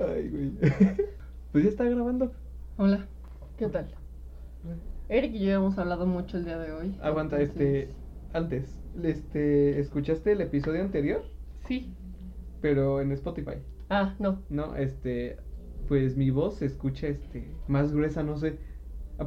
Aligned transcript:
Ay, 0.00 0.28
güey. 0.28 0.52
Pues 1.52 1.64
ya 1.64 1.70
está 1.70 1.84
grabando. 1.84 2.32
Hola, 2.76 3.06
¿qué 3.56 3.66
tal? 3.68 3.88
Eric 5.08 5.34
y 5.34 5.46
yo 5.46 5.52
hemos 5.52 5.78
hablado 5.78 6.06
mucho 6.06 6.36
el 6.36 6.44
día 6.44 6.58
de 6.58 6.72
hoy. 6.72 6.96
Aguanta, 7.02 7.40
este. 7.40 7.90
Antes, 8.32 8.82
este. 9.02 9.80
¿Escuchaste 9.80 10.32
el 10.32 10.40
episodio 10.40 10.82
anterior? 10.82 11.24
Sí. 11.66 11.94
Pero 12.60 13.00
en 13.00 13.12
Spotify. 13.12 13.58
Ah, 13.88 14.14
no. 14.18 14.42
No, 14.50 14.76
este. 14.76 15.38
Pues 15.88 16.16
mi 16.16 16.30
voz 16.30 16.56
se 16.56 16.66
escucha, 16.66 17.06
este. 17.06 17.50
Más 17.68 17.92
gruesa, 17.92 18.22
no 18.22 18.36
sé. 18.36 18.58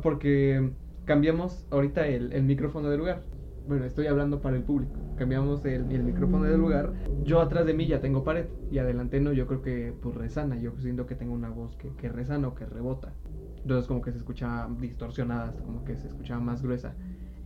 Porque 0.04 0.72
cambiamos 1.06 1.66
ahorita 1.72 2.06
el, 2.08 2.34
el 2.34 2.44
micrófono 2.44 2.90
de 2.90 2.98
lugar. 2.98 3.24
Bueno, 3.70 3.86
estoy 3.86 4.08
hablando 4.08 4.42
para 4.42 4.56
el 4.56 4.64
público. 4.64 5.00
Cambiamos 5.16 5.64
el, 5.64 5.92
el 5.92 6.02
micrófono 6.02 6.46
de 6.46 6.58
lugar. 6.58 6.92
Yo 7.24 7.40
atrás 7.40 7.68
de 7.68 7.76
mí 7.76 7.86
ya 7.86 8.02
tengo 8.02 8.24
pared. 8.24 8.48
Y 8.72 8.80
adelante 8.80 9.20
no, 9.20 9.32
yo 9.32 9.46
creo 9.46 9.62
que 9.62 9.94
pues 10.02 10.16
resana. 10.16 10.58
Yo 10.58 10.72
siento 10.80 11.06
que 11.06 11.14
tengo 11.14 11.34
una 11.36 11.52
voz 11.52 11.76
que, 11.76 11.90
que 11.90 12.10
resana 12.10 12.48
o 12.48 12.56
que 12.56 12.66
rebota. 12.66 13.14
Entonces 13.62 13.88
como 13.88 14.02
que 14.02 14.12
se 14.12 14.18
escuchaba 14.18 14.68
distorsionada, 14.80 15.54
como 15.68 15.86
que 15.86 15.98
se 15.98 16.08
escuchaba 16.08 16.40
más 16.42 16.64
gruesa. 16.64 16.96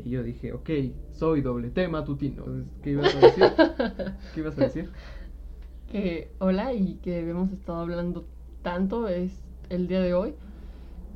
Y 0.05 0.11
yo 0.11 0.23
dije, 0.23 0.53
ok, 0.53 0.69
soy 1.11 1.41
doble 1.41 1.71
T 1.71 1.89
matutino. 1.89 2.45
Entonces, 2.45 2.71
¿Qué 2.81 2.91
ibas 2.91 3.15
a 3.15 3.19
decir? 3.19 3.43
¿Qué 4.33 4.39
ibas 4.39 4.57
a 4.57 4.61
decir? 4.61 4.89
Que 5.91 6.31
hola 6.39 6.73
y 6.73 6.95
que 7.03 7.19
hemos 7.19 7.51
estado 7.51 7.79
hablando 7.79 8.25
tanto 8.61 9.09
es 9.09 9.43
el 9.69 9.89
día 9.89 9.99
de 9.99 10.13
hoy. 10.13 10.35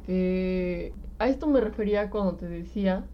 Que 0.05 0.91
a 1.18 1.30
esto 1.30 1.48
me 1.48 1.62
refería 1.62 2.10
cuando 2.10 2.35
te 2.35 2.48
decía 2.49 3.05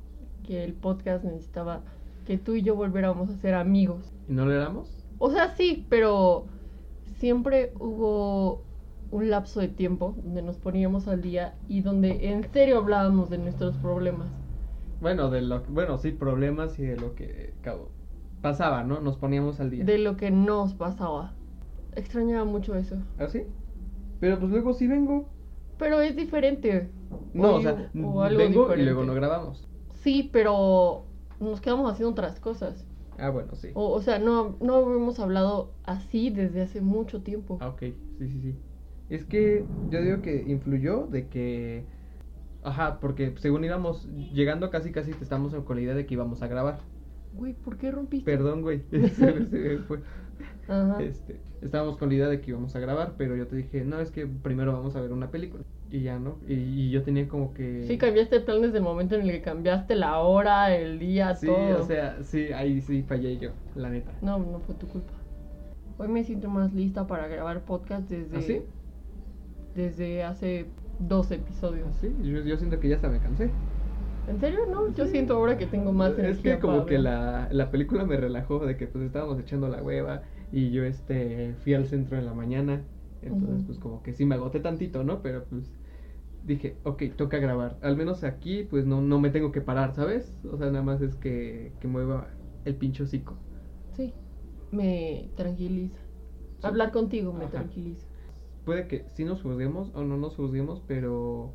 que 0.44 0.64
el 0.64 0.74
podcast 0.74 1.24
necesitaba 1.24 1.82
que 2.26 2.38
tú 2.38 2.56
y 2.56 2.62
yo 2.62 2.76
volviéramos 2.76 3.30
a 3.30 3.38
ser 3.38 3.54
amigos. 3.54 4.14
¿Y 4.28 4.34
no 4.34 4.46
lo 4.46 4.54
éramos? 4.54 5.04
O 5.20 5.32
sea, 5.32 5.56
sí, 5.56 5.86
pero 5.90 6.46
siempre 7.18 7.74
hubo 7.80 8.62
un 9.12 9.30
lapso 9.30 9.60
de 9.60 9.68
tiempo 9.68 10.16
donde 10.24 10.42
nos 10.42 10.58
poníamos 10.58 11.08
al 11.08 11.22
día 11.22 11.54
y 11.68 11.82
donde 11.82 12.32
en 12.32 12.52
serio 12.52 12.80
hablábamos 12.80 13.30
de 13.30 13.38
nuestros 13.38 13.78
problemas. 13.78 14.28
Bueno, 15.02 15.30
de 15.30 15.42
lo 15.42 15.62
bueno, 15.70 15.98
sí, 15.98 16.12
problemas 16.12 16.80
y 16.80 16.84
de 16.84 16.98
lo 16.98 17.14
que 17.14 17.54
cabo, 17.62 17.90
pasaba, 18.42 18.84
¿no? 18.84 19.02
Nos 19.02 19.18
poníamos 19.18 19.60
al 19.60 19.70
día. 19.70 19.84
De 19.84 19.98
lo 19.98 20.18
que 20.18 20.32
nos 20.32 20.74
pasaba. 20.74 21.34
Extrañaba 21.96 22.46
mucho 22.46 22.76
eso. 22.76 22.98
¿Ah, 23.20 23.28
sí? 23.28 23.44
Pero 24.20 24.40
pues 24.40 24.50
luego 24.52 24.74
sí 24.74 24.88
vengo. 24.88 25.26
Pero 25.78 26.02
es 26.02 26.16
diferente. 26.16 26.90
No, 27.34 27.56
o, 27.56 27.62
sea, 27.62 27.90
o 28.02 28.22
algo 28.22 28.38
vengo 28.38 28.76
y 28.76 28.82
luego 28.82 29.04
no 29.04 29.14
grabamos. 29.14 29.68
Sí, 30.04 30.30
pero 30.34 31.06
nos 31.40 31.62
quedamos 31.62 31.90
haciendo 31.90 32.12
otras 32.12 32.40
cosas. 32.40 32.86
Ah, 33.18 33.30
bueno, 33.30 33.56
sí. 33.56 33.70
O, 33.74 33.92
o 33.92 34.02
sea, 34.02 34.20
no, 34.20 34.58
no 34.60 34.82
hemos 34.94 35.20
hablado 35.20 35.72
así 35.86 36.30
desde 36.30 36.62
hace 36.62 36.82
mucho 36.82 37.22
tiempo. 37.22 37.58
Ah, 37.62 37.70
ok, 37.70 37.80
sí, 37.80 38.28
sí, 38.28 38.42
sí. 38.42 38.56
Es 39.10 39.24
que 39.24 39.64
yo 39.90 40.02
digo 40.02 40.22
que 40.22 40.44
influyó 40.48 41.08
de 41.08 41.28
que... 41.28 41.86
Ajá, 42.64 43.00
porque 43.00 43.34
según 43.38 43.64
íbamos 43.64 44.08
llegando 44.34 44.70
casi 44.70 44.92
casi 44.92 45.12
te 45.12 45.24
estamos 45.24 45.54
con 45.64 45.76
la 45.78 45.82
idea 45.84 45.96
de 45.96 46.06
que 46.06 46.14
íbamos 46.16 46.42
a 46.42 46.48
grabar. 46.48 46.80
Güey, 47.34 47.54
¿por 47.54 47.78
qué 47.78 47.92
rompiste? 47.92 48.30
Perdón, 48.30 48.62
güey. 48.62 48.84
se 48.92 49.10
se 49.10 49.78
fue. 49.80 50.00
Ajá. 50.68 51.02
Este, 51.02 51.40
estábamos 51.62 51.98
con 51.98 52.10
la 52.10 52.16
idea 52.16 52.28
de 52.28 52.42
que 52.42 52.52
íbamos 52.52 52.76
a 52.76 52.80
grabar, 52.80 53.16
pero 53.18 53.36
yo 53.36 53.48
te 53.48 53.56
dije, 53.56 53.84
no, 53.86 54.00
es 54.00 54.12
que 54.12 54.28
primero 54.28 54.74
vamos 54.74 54.96
a 54.96 55.02
ver 55.02 55.14
una 55.14 55.32
película. 55.32 55.64
Y 55.94 56.02
ya, 56.02 56.18
¿no? 56.18 56.38
Y, 56.48 56.54
y 56.56 56.90
yo 56.90 57.04
tenía 57.04 57.28
como 57.28 57.54
que... 57.54 57.84
Sí, 57.86 58.00
cambiaste 58.00 58.38
el 58.38 58.44
plan 58.44 58.64
desde 58.64 58.78
el 58.80 58.84
momento 58.84 59.14
en 59.14 59.22
el 59.22 59.32
que 59.32 59.42
cambiaste 59.44 59.96
la 59.96 60.18
hora, 60.22 60.76
el 60.76 60.98
día, 60.98 61.36
Sí, 61.36 61.46
todo. 61.46 61.84
o 61.84 61.84
sea, 61.84 62.18
sí, 62.24 62.52
ahí 62.52 62.82
sí 62.82 63.04
fallé 63.04 63.38
yo, 63.38 63.52
la 63.76 63.90
neta. 63.90 64.12
No, 64.24 64.40
no 64.40 64.58
fue 64.60 64.74
tu 64.74 64.88
culpa. 64.88 65.14
Hoy 66.00 66.08
me 66.08 66.24
siento 66.24 66.50
más 66.50 66.74
lista 66.74 67.06
para 67.06 67.28
grabar 67.28 67.62
podcast 67.62 68.10
desde, 68.10 68.38
¿Ah, 68.38 68.42
sí? 68.42 68.62
desde 69.76 70.24
hace 70.24 70.66
dos 70.98 71.30
episodios. 71.30 71.86
Sí, 72.02 72.08
yo, 72.24 72.40
yo 72.40 72.58
siento 72.58 72.80
que 72.80 72.90
ya 72.90 72.96
hasta 72.96 73.10
me 73.10 73.20
cansé. 73.20 73.52
¿En 74.28 74.40
serio? 74.40 74.62
No, 74.72 74.92
yo 74.96 75.06
Sí. 75.06 75.12
siento 75.12 75.36
ahora 75.36 75.60
que 75.60 75.68
tengo 75.68 75.92
más 75.94 76.14
es 76.14 76.20
energía 76.20 76.56
que 76.56 76.62
como 76.62 76.78
para 76.78 76.90
que 76.90 76.98
la, 76.98 77.50
la 77.52 77.70
película 77.70 78.04
me 78.06 78.18
relajó 78.18 78.66
de 78.66 78.78
que 78.78 78.88
pues 78.88 79.04
estábamos 79.04 79.40
echando 79.40 79.68
la 79.68 79.84
hueva 79.84 80.24
y 80.52 80.72
yo 80.72 80.84
este 80.86 81.54
fui 81.64 81.76
al 81.76 81.86
centro 81.86 82.18
en 82.18 82.26
la 82.26 82.34
mañana. 82.34 82.82
Entonces 83.22 83.64
pues 83.66 83.78
como 83.80 84.02
que 84.04 84.12
sí 84.14 84.26
me 84.26 84.36
agoté 84.36 84.60
tantito, 84.60 85.04
¿no? 85.04 85.22
Pero 85.22 85.44
pues 85.46 85.72
dije, 86.44 86.78
ok, 86.84 87.04
toca 87.16 87.38
grabar. 87.38 87.78
Al 87.82 87.96
menos 87.98 88.24
aquí 88.24 88.64
pues 88.64 88.86
no, 88.86 89.02
no 89.02 89.20
me 89.20 89.30
tengo 89.30 89.52
que 89.52 89.62
parar, 89.62 89.94
¿sabes? 89.94 90.40
O 90.52 90.58
sea, 90.58 90.68
nada 90.68 90.84
más 90.84 91.02
es 91.02 91.16
que, 91.16 91.72
que 91.80 91.88
mueva 91.88 92.28
el 92.66 92.76
pincho 92.76 93.04
hocico. 93.04 93.38
Sí, 93.96 94.14
me 94.72 95.32
tranquiliza. 95.36 95.98
Sí. 96.60 96.68
Hablar 96.68 96.92
contigo 96.92 97.34
me 97.34 97.46
Ajá. 97.46 97.52
tranquiliza. 97.52 98.06
Puede 98.66 98.88
que 98.88 99.06
sí 99.10 99.26
nos 99.26 99.42
juzguemos 99.42 99.92
o 99.94 100.04
no 100.04 100.18
nos 100.18 100.36
juzguemos, 100.36 100.82
pero 100.88 101.54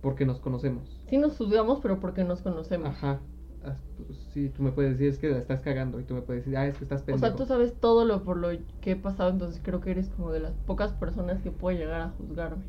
porque 0.00 0.26
nos 0.26 0.40
conocemos. 0.40 1.00
Sí 1.08 1.16
nos 1.18 1.36
juzgamos, 1.36 1.80
pero 1.80 2.00
porque 2.00 2.24
nos 2.24 2.42
conocemos. 2.42 2.88
Ajá. 2.88 3.20
Ah, 3.64 3.76
pues, 3.96 4.18
sí, 4.32 4.48
tú 4.48 4.62
me 4.64 4.72
puedes 4.72 4.92
decir 4.92 5.08
es 5.08 5.18
que 5.20 5.28
la 5.28 5.38
estás 5.38 5.60
cagando 5.60 6.00
y 6.00 6.04
tú 6.04 6.14
me 6.14 6.22
puedes 6.22 6.44
decir, 6.44 6.56
ah, 6.58 6.66
es 6.66 6.76
que 6.76 6.84
estás 6.84 7.02
O 7.02 7.04
pendejo. 7.06 7.26
sea, 7.26 7.36
tú 7.36 7.46
sabes 7.46 7.78
todo 7.78 8.04
lo 8.04 8.24
por 8.24 8.36
lo 8.36 8.48
que 8.80 8.90
he 8.92 8.96
pasado, 8.96 9.30
entonces 9.30 9.60
creo 9.62 9.80
que 9.80 9.92
eres 9.92 10.08
como 10.08 10.32
de 10.32 10.40
las 10.40 10.54
pocas 10.66 10.92
personas 10.94 11.40
que 11.42 11.52
puede 11.52 11.78
llegar 11.78 12.00
a 12.00 12.08
juzgarme. 12.10 12.64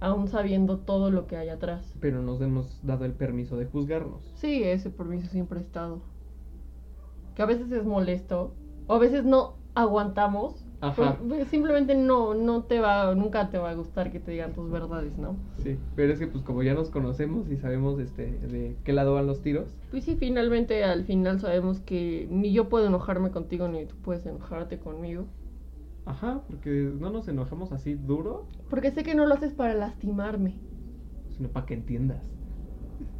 Aún 0.00 0.28
sabiendo 0.28 0.78
todo 0.78 1.10
lo 1.10 1.26
que 1.26 1.36
hay 1.36 1.48
atrás. 1.48 1.94
Pero 2.00 2.22
nos 2.22 2.40
hemos 2.40 2.78
dado 2.82 3.04
el 3.04 3.12
permiso 3.12 3.56
de 3.56 3.66
juzgarnos. 3.66 4.22
Sí, 4.36 4.62
ese 4.62 4.90
permiso 4.90 5.28
siempre 5.28 5.58
ha 5.58 5.62
estado. 5.62 6.00
Que 7.34 7.42
a 7.42 7.46
veces 7.46 7.70
es 7.72 7.84
molesto, 7.84 8.52
o 8.86 8.94
a 8.94 8.98
veces 8.98 9.24
no 9.24 9.54
aguantamos. 9.74 10.64
Ajá. 10.80 11.16
por- 11.16 11.44
simplemente 11.46 11.96
no, 11.96 12.34
no 12.34 12.62
te 12.62 12.78
va, 12.78 13.12
nunca 13.16 13.50
te 13.50 13.58
va 13.58 13.70
a 13.70 13.74
gustar 13.74 14.12
que 14.12 14.20
te 14.20 14.30
digan 14.30 14.52
tus 14.52 14.70
verdades, 14.70 15.18
¿no? 15.18 15.34
Sí, 15.64 15.76
pero 15.96 16.12
es 16.12 16.20
que 16.20 16.28
pues 16.28 16.44
como 16.44 16.62
ya 16.62 16.72
nos 16.74 16.88
conocemos 16.90 17.50
y 17.50 17.56
sabemos 17.56 17.98
este 17.98 18.30
de 18.30 18.76
qué 18.84 18.92
lado 18.92 19.14
van 19.14 19.26
los 19.26 19.42
tiros. 19.42 19.74
Pues 19.90 20.04
sí, 20.04 20.14
finalmente 20.14 20.84
al 20.84 21.02
final 21.04 21.40
sabemos 21.40 21.80
que 21.80 22.28
ni 22.30 22.52
yo 22.52 22.68
puedo 22.68 22.86
enojarme 22.86 23.32
contigo 23.32 23.66
ni 23.66 23.86
tú 23.86 23.96
puedes 24.04 24.24
enojarte 24.24 24.78
conmigo. 24.78 25.24
Ajá, 26.08 26.40
porque 26.48 26.90
no 26.98 27.10
nos 27.10 27.28
enojamos 27.28 27.72
así 27.72 27.94
duro, 27.94 28.46
Porque 28.70 28.90
sé 28.90 29.02
que 29.02 29.14
no 29.14 29.26
lo 29.26 29.34
haces 29.34 29.52
para 29.52 29.74
lastimarme. 29.74 30.54
sino 31.36 31.48
para 31.50 31.66
que 31.66 31.74
entiendas. 31.74 32.24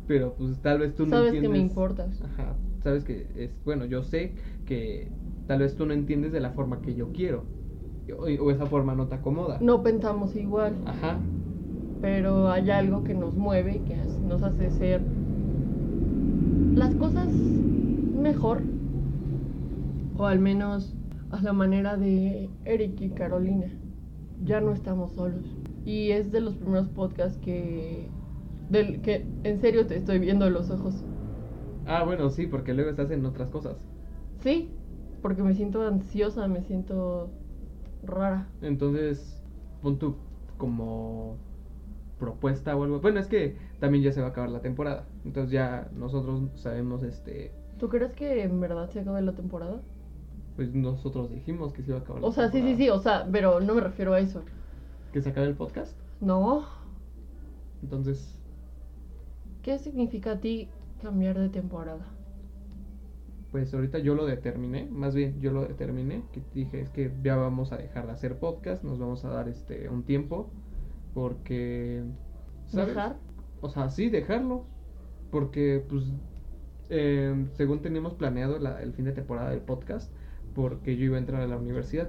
Pero 0.06 0.34
pues 0.34 0.58
tal 0.62 0.78
vez 0.78 0.94
tú 0.94 1.04
no 1.04 1.10
Sabes 1.10 1.34
entiendes. 1.34 1.50
que 1.50 1.58
me 1.58 1.62
importas. 1.62 2.22
Ajá, 2.22 2.54
sabes 2.82 3.04
que 3.04 3.26
es 3.36 3.50
bueno, 3.64 3.84
yo 3.84 4.02
sé 4.02 4.32
que 4.66 5.08
tal 5.46 5.60
vez 5.60 5.76
tú 5.76 5.86
no 5.86 5.92
entiendes 5.92 6.32
de 6.32 6.40
la 6.40 6.50
forma 6.50 6.80
que 6.80 6.94
yo 6.94 7.08
quiero. 7.12 7.42
O, 8.18 8.22
o 8.24 8.50
esa 8.50 8.66
forma 8.66 8.94
no 8.94 9.06
te 9.06 9.16
acomoda. 9.16 9.58
No 9.60 9.82
pensamos 9.82 10.34
igual, 10.34 10.72
Ajá. 10.86 11.18
pero 12.00 12.50
hay 12.50 12.70
algo 12.70 13.04
que 13.04 13.12
nos 13.14 13.34
mueve, 13.34 13.82
que 13.86 13.96
nos 14.26 14.42
hace 14.42 14.70
ser 14.70 15.02
las 16.74 16.94
cosas 16.94 17.28
mejor. 17.28 18.62
O 20.18 20.26
al 20.26 20.38
menos 20.38 20.94
a 21.30 21.42
la 21.42 21.52
manera 21.52 21.96
de 21.96 22.50
Eric 22.64 23.00
y 23.00 23.10
Carolina. 23.10 23.66
Ya 24.44 24.60
no 24.60 24.72
estamos 24.72 25.12
solos. 25.12 25.58
Y 25.84 26.10
es 26.12 26.30
de 26.32 26.40
los 26.40 26.56
primeros 26.56 26.88
podcasts 26.88 27.38
que... 27.38 28.12
Del 28.68 29.00
que 29.00 29.26
en 29.44 29.60
serio 29.60 29.86
te 29.86 29.96
estoy 29.96 30.18
viendo 30.18 30.48
los 30.50 30.70
ojos. 30.70 31.04
Ah, 31.86 32.04
bueno, 32.04 32.30
sí, 32.30 32.46
porque 32.46 32.74
luego 32.74 32.90
estás 32.90 33.10
en 33.10 33.24
otras 33.24 33.50
cosas. 33.50 33.88
Sí, 34.40 34.70
porque 35.22 35.42
me 35.42 35.54
siento 35.54 35.86
ansiosa, 35.86 36.46
me 36.48 36.62
siento 36.62 37.30
rara. 38.02 38.46
Entonces, 38.60 39.42
pon 39.82 39.98
tú 39.98 40.16
como 40.56 41.36
propuesta 42.18 42.76
o 42.76 42.84
algo. 42.84 43.00
Bueno, 43.00 43.20
es 43.20 43.28
que 43.28 43.56
también 43.80 44.04
ya 44.04 44.12
se 44.12 44.20
va 44.20 44.28
a 44.28 44.30
acabar 44.30 44.50
la 44.50 44.60
temporada. 44.60 45.06
Entonces 45.24 45.52
ya 45.52 45.88
nosotros 45.92 46.42
sabemos, 46.54 47.02
este, 47.02 47.52
¿Tú 47.78 47.88
crees 47.88 48.12
que 48.12 48.42
en 48.42 48.60
verdad 48.60 48.90
se 48.90 49.00
acabe 49.00 49.22
la 49.22 49.34
temporada? 49.34 49.80
Pues 50.58 50.74
nosotros 50.74 51.30
dijimos 51.30 51.72
que 51.72 51.84
se 51.84 51.90
iba 51.92 52.00
a 52.00 52.02
acabar 52.02 52.24
O 52.24 52.32
sea, 52.32 52.50
sí, 52.50 52.60
sí, 52.60 52.74
sí, 52.74 52.90
o 52.90 52.98
sea, 52.98 53.28
pero 53.30 53.60
no 53.60 53.76
me 53.76 53.80
refiero 53.80 54.12
a 54.12 54.18
eso. 54.18 54.42
Que 55.12 55.22
se 55.22 55.30
acabe 55.30 55.46
el 55.46 55.54
podcast. 55.54 55.96
No. 56.20 56.66
Entonces, 57.80 58.34
¿Qué 59.62 59.78
significa 59.78 60.32
a 60.32 60.40
ti 60.40 60.68
cambiar 61.00 61.38
de 61.38 61.48
temporada? 61.48 62.04
pues 63.52 63.72
ahorita 63.72 63.98
yo 64.00 64.14
lo 64.16 64.26
determiné, 64.26 64.88
más 64.90 65.14
bien 65.14 65.40
yo 65.40 65.52
lo 65.52 65.62
determiné, 65.62 66.22
que 66.32 66.42
dije 66.54 66.80
es 66.82 66.90
que 66.90 67.10
ya 67.22 67.36
vamos 67.36 67.72
a 67.72 67.78
dejar 67.78 68.06
de 68.06 68.12
hacer 68.12 68.38
podcast, 68.38 68.82
nos 68.84 68.98
vamos 68.98 69.24
a 69.24 69.30
dar 69.30 69.48
este 69.48 69.88
un 69.88 70.02
tiempo 70.02 70.50
porque 71.14 72.02
¿sabes? 72.66 72.88
¿Dejar? 72.88 73.16
O 73.62 73.68
sea, 73.70 73.88
sí, 73.90 74.10
dejarlo. 74.10 74.64
Porque, 75.30 75.82
pues, 75.88 76.04
eh, 76.90 77.46
según 77.54 77.80
teníamos 77.80 78.14
planeado 78.14 78.58
la- 78.58 78.82
el 78.82 78.92
fin 78.92 79.04
de 79.06 79.12
temporada 79.12 79.50
del 79.50 79.60
podcast, 79.60 80.12
porque 80.54 80.96
yo 80.96 81.04
iba 81.04 81.16
a 81.16 81.20
entrar 81.20 81.42
a 81.42 81.46
la 81.46 81.56
universidad. 81.56 82.08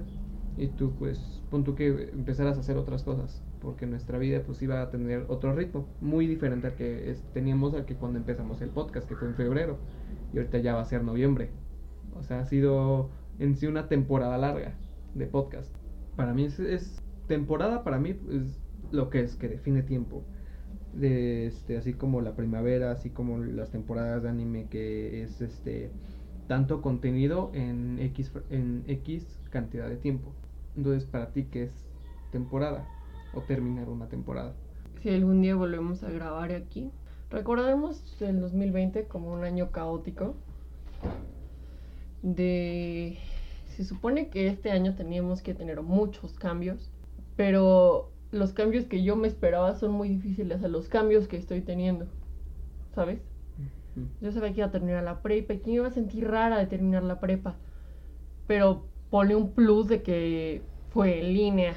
Y 0.56 0.68
tú, 0.68 0.92
pues, 0.98 1.42
pon 1.50 1.64
tú 1.64 1.74
que 1.74 2.10
empezaras 2.12 2.56
a 2.56 2.60
hacer 2.60 2.76
otras 2.76 3.02
cosas. 3.02 3.42
Porque 3.60 3.86
nuestra 3.86 4.18
vida, 4.18 4.42
pues, 4.44 4.62
iba 4.62 4.82
a 4.82 4.90
tener 4.90 5.24
otro 5.28 5.54
ritmo. 5.54 5.86
Muy 6.00 6.26
diferente 6.26 6.68
al 6.68 6.74
que 6.74 7.16
teníamos 7.32 7.74
al 7.74 7.84
que 7.86 7.94
cuando 7.94 8.18
empezamos 8.18 8.60
el 8.60 8.70
podcast, 8.70 9.08
que 9.08 9.16
fue 9.16 9.28
en 9.28 9.34
febrero. 9.34 9.78
Y 10.32 10.38
ahorita 10.38 10.58
ya 10.58 10.74
va 10.74 10.82
a 10.82 10.84
ser 10.84 11.04
noviembre. 11.04 11.50
O 12.18 12.22
sea, 12.22 12.40
ha 12.40 12.46
sido 12.46 13.10
en 13.38 13.56
sí 13.56 13.66
una 13.66 13.88
temporada 13.88 14.36
larga. 14.38 14.74
de 15.14 15.26
podcast. 15.26 15.74
Para 16.16 16.34
mí 16.34 16.44
es, 16.44 16.60
es 16.60 17.02
temporada, 17.26 17.82
para 17.84 17.98
mí 17.98 18.10
es 18.30 18.60
lo 18.92 19.10
que 19.10 19.20
es, 19.20 19.36
que 19.36 19.48
define 19.48 19.82
tiempo. 19.82 20.24
Este, 21.00 21.76
así 21.76 21.94
como 21.94 22.20
la 22.20 22.34
primavera, 22.34 22.90
así 22.92 23.10
como 23.10 23.38
las 23.38 23.70
temporadas 23.70 24.22
de 24.24 24.28
anime 24.28 24.66
que 24.68 25.22
es 25.22 25.40
este 25.40 25.90
tanto 26.50 26.82
contenido 26.82 27.52
en 27.54 28.00
X, 28.00 28.32
en 28.50 28.82
X 28.88 29.24
cantidad 29.50 29.88
de 29.88 29.94
tiempo. 29.94 30.32
Entonces, 30.76 31.08
para 31.08 31.30
ti, 31.30 31.44
¿qué 31.44 31.62
es 31.62 31.70
temporada? 32.32 32.88
O 33.34 33.40
terminar 33.42 33.88
una 33.88 34.08
temporada. 34.08 34.52
Si 35.00 35.10
algún 35.10 35.42
día 35.42 35.54
volvemos 35.54 36.02
a 36.02 36.10
grabar 36.10 36.50
aquí, 36.50 36.90
recordaremos 37.30 38.20
el 38.20 38.40
2020 38.40 39.04
como 39.04 39.32
un 39.32 39.44
año 39.44 39.70
caótico. 39.70 40.34
De. 42.22 43.16
Se 43.68 43.84
supone 43.84 44.28
que 44.28 44.48
este 44.48 44.72
año 44.72 44.96
teníamos 44.96 45.42
que 45.42 45.54
tener 45.54 45.80
muchos 45.82 46.32
cambios, 46.32 46.90
pero 47.36 48.10
los 48.32 48.52
cambios 48.52 48.86
que 48.86 49.04
yo 49.04 49.14
me 49.14 49.28
esperaba 49.28 49.76
son 49.76 49.92
muy 49.92 50.08
difíciles 50.08 50.64
a 50.64 50.68
los 50.68 50.88
cambios 50.88 51.28
que 51.28 51.36
estoy 51.36 51.60
teniendo, 51.60 52.08
¿sabes? 52.92 53.29
Yo 54.20 54.32
sabía 54.32 54.50
que 54.52 54.58
iba 54.60 54.66
a 54.66 54.70
terminar 54.70 55.02
la 55.04 55.20
prepa 55.22 55.54
y 55.54 55.58
que 55.58 55.66
me 55.70 55.76
iba 55.76 55.86
a 55.86 55.90
sentir 55.90 56.26
rara 56.28 56.58
de 56.58 56.66
terminar 56.66 57.02
la 57.02 57.20
prepa, 57.20 57.56
pero 58.46 58.84
pone 59.10 59.34
un 59.34 59.50
plus 59.52 59.88
de 59.88 60.02
que 60.02 60.62
fue 60.90 61.20
en 61.20 61.34
línea, 61.34 61.74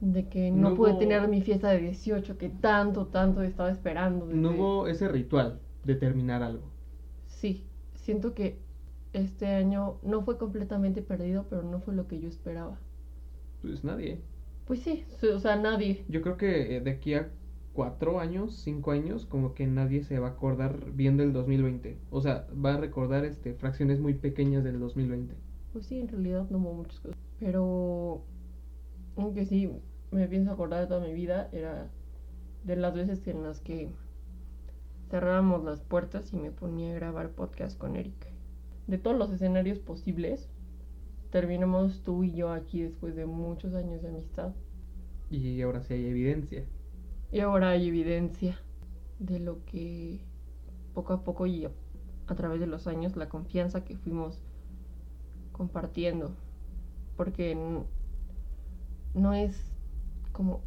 de 0.00 0.28
que 0.28 0.50
no, 0.50 0.70
No 0.70 0.76
pude 0.76 0.92
hubo- 0.92 0.98
tener 0.98 1.28
mi 1.28 1.40
fiesta 1.42 1.70
de 1.70 1.78
18 1.80 2.38
que 2.38 2.48
tanto, 2.48 3.06
tanto 3.06 3.42
estaba 3.42 3.70
esperando. 3.70 4.26
No 4.26 4.50
desde- 4.50 4.60
hubo 4.62 4.86
ese 4.88 5.08
ritual 5.08 5.58
de 5.84 5.94
terminar 5.94 6.42
algo. 6.42 6.64
Sí, 7.26 7.64
siento 7.94 8.34
que 8.34 8.56
este 9.12 9.46
año 9.46 9.96
no 10.02 10.22
fue 10.22 10.38
completamente 10.38 11.02
perdido, 11.02 11.46
pero 11.48 11.62
no 11.62 11.80
fue 11.80 11.94
lo 11.94 12.06
que 12.08 12.20
yo 12.20 12.28
esperaba. 12.28 12.78
Pues 13.60 13.84
nadie. 13.84 14.18
Pues 14.66 14.80
sí, 14.80 15.04
sí, 15.20 15.26
o 15.28 15.38
sea, 15.38 15.56
nadie. 15.56 16.04
Yo 16.08 16.22
creo 16.22 16.36
que 16.36 16.76
eh, 16.76 16.80
de 16.80 16.90
aquí 16.90 17.14
a 17.14 17.28
cuatro 17.72 18.20
años, 18.20 18.54
cinco 18.56 18.90
años, 18.90 19.26
como 19.26 19.54
que 19.54 19.66
nadie 19.66 20.04
se 20.04 20.18
va 20.18 20.28
a 20.28 20.30
acordar 20.32 20.92
bien 20.92 21.16
del 21.16 21.32
2020. 21.32 21.98
O 22.10 22.20
sea, 22.20 22.46
va 22.52 22.74
a 22.74 22.76
recordar 22.76 23.24
este 23.24 23.54
fracciones 23.54 24.00
muy 24.00 24.14
pequeñas 24.14 24.64
del 24.64 24.78
2020. 24.78 25.34
Pues 25.72 25.86
sí, 25.86 25.98
en 25.98 26.08
realidad 26.08 26.46
no 26.50 26.58
hubo 26.58 26.74
muchas 26.74 27.00
cosas. 27.00 27.18
Pero, 27.40 28.22
aunque 29.16 29.46
sí 29.46 29.70
me 30.10 30.28
pienso 30.28 30.52
acordar 30.52 30.80
de 30.80 30.86
toda 30.86 31.00
mi 31.00 31.14
vida, 31.14 31.48
era 31.52 31.90
de 32.64 32.76
las 32.76 32.94
veces 32.94 33.26
en 33.26 33.42
las 33.42 33.60
que 33.60 33.90
cerrábamos 35.10 35.64
las 35.64 35.80
puertas 35.80 36.32
y 36.32 36.36
me 36.36 36.50
ponía 36.50 36.92
a 36.92 36.94
grabar 36.94 37.30
podcast 37.30 37.78
con 37.78 37.96
Eric. 37.96 38.28
De 38.86 38.98
todos 38.98 39.16
los 39.16 39.30
escenarios 39.30 39.78
posibles, 39.78 40.48
terminamos 41.30 42.02
tú 42.02 42.24
y 42.24 42.32
yo 42.32 42.50
aquí 42.52 42.82
después 42.82 43.16
de 43.16 43.26
muchos 43.26 43.74
años 43.74 44.02
de 44.02 44.08
amistad. 44.08 44.52
Y 45.30 45.62
ahora 45.62 45.82
sí 45.82 45.94
hay 45.94 46.06
evidencia. 46.06 46.64
Y 47.32 47.40
ahora 47.40 47.70
hay 47.70 47.88
evidencia 47.88 48.58
de 49.18 49.38
lo 49.40 49.64
que 49.64 50.20
poco 50.94 51.14
a 51.14 51.24
poco 51.24 51.46
y 51.46 51.64
a, 51.64 51.70
a 52.26 52.34
través 52.34 52.60
de 52.60 52.66
los 52.66 52.86
años, 52.86 53.16
la 53.16 53.28
confianza 53.28 53.84
que 53.84 53.96
fuimos 53.96 54.38
compartiendo. 55.52 56.32
Porque 57.16 57.56
no 59.14 59.32
es 59.34 59.70
como 60.32 60.60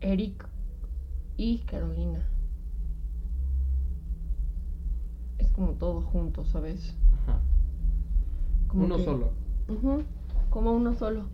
Eric 0.00 0.48
y 1.36 1.58
Carolina. 1.60 2.26
Es 5.38 5.50
como 5.52 5.72
todo 5.72 6.00
junto, 6.02 6.44
¿sabes? 6.44 6.94
Ajá. 7.22 7.40
Como 8.68 8.84
Uno 8.84 8.96
que- 8.96 9.04
solo. 9.04 9.30
Como 10.50 10.72
uno 10.72 10.94
solo. 10.94 11.24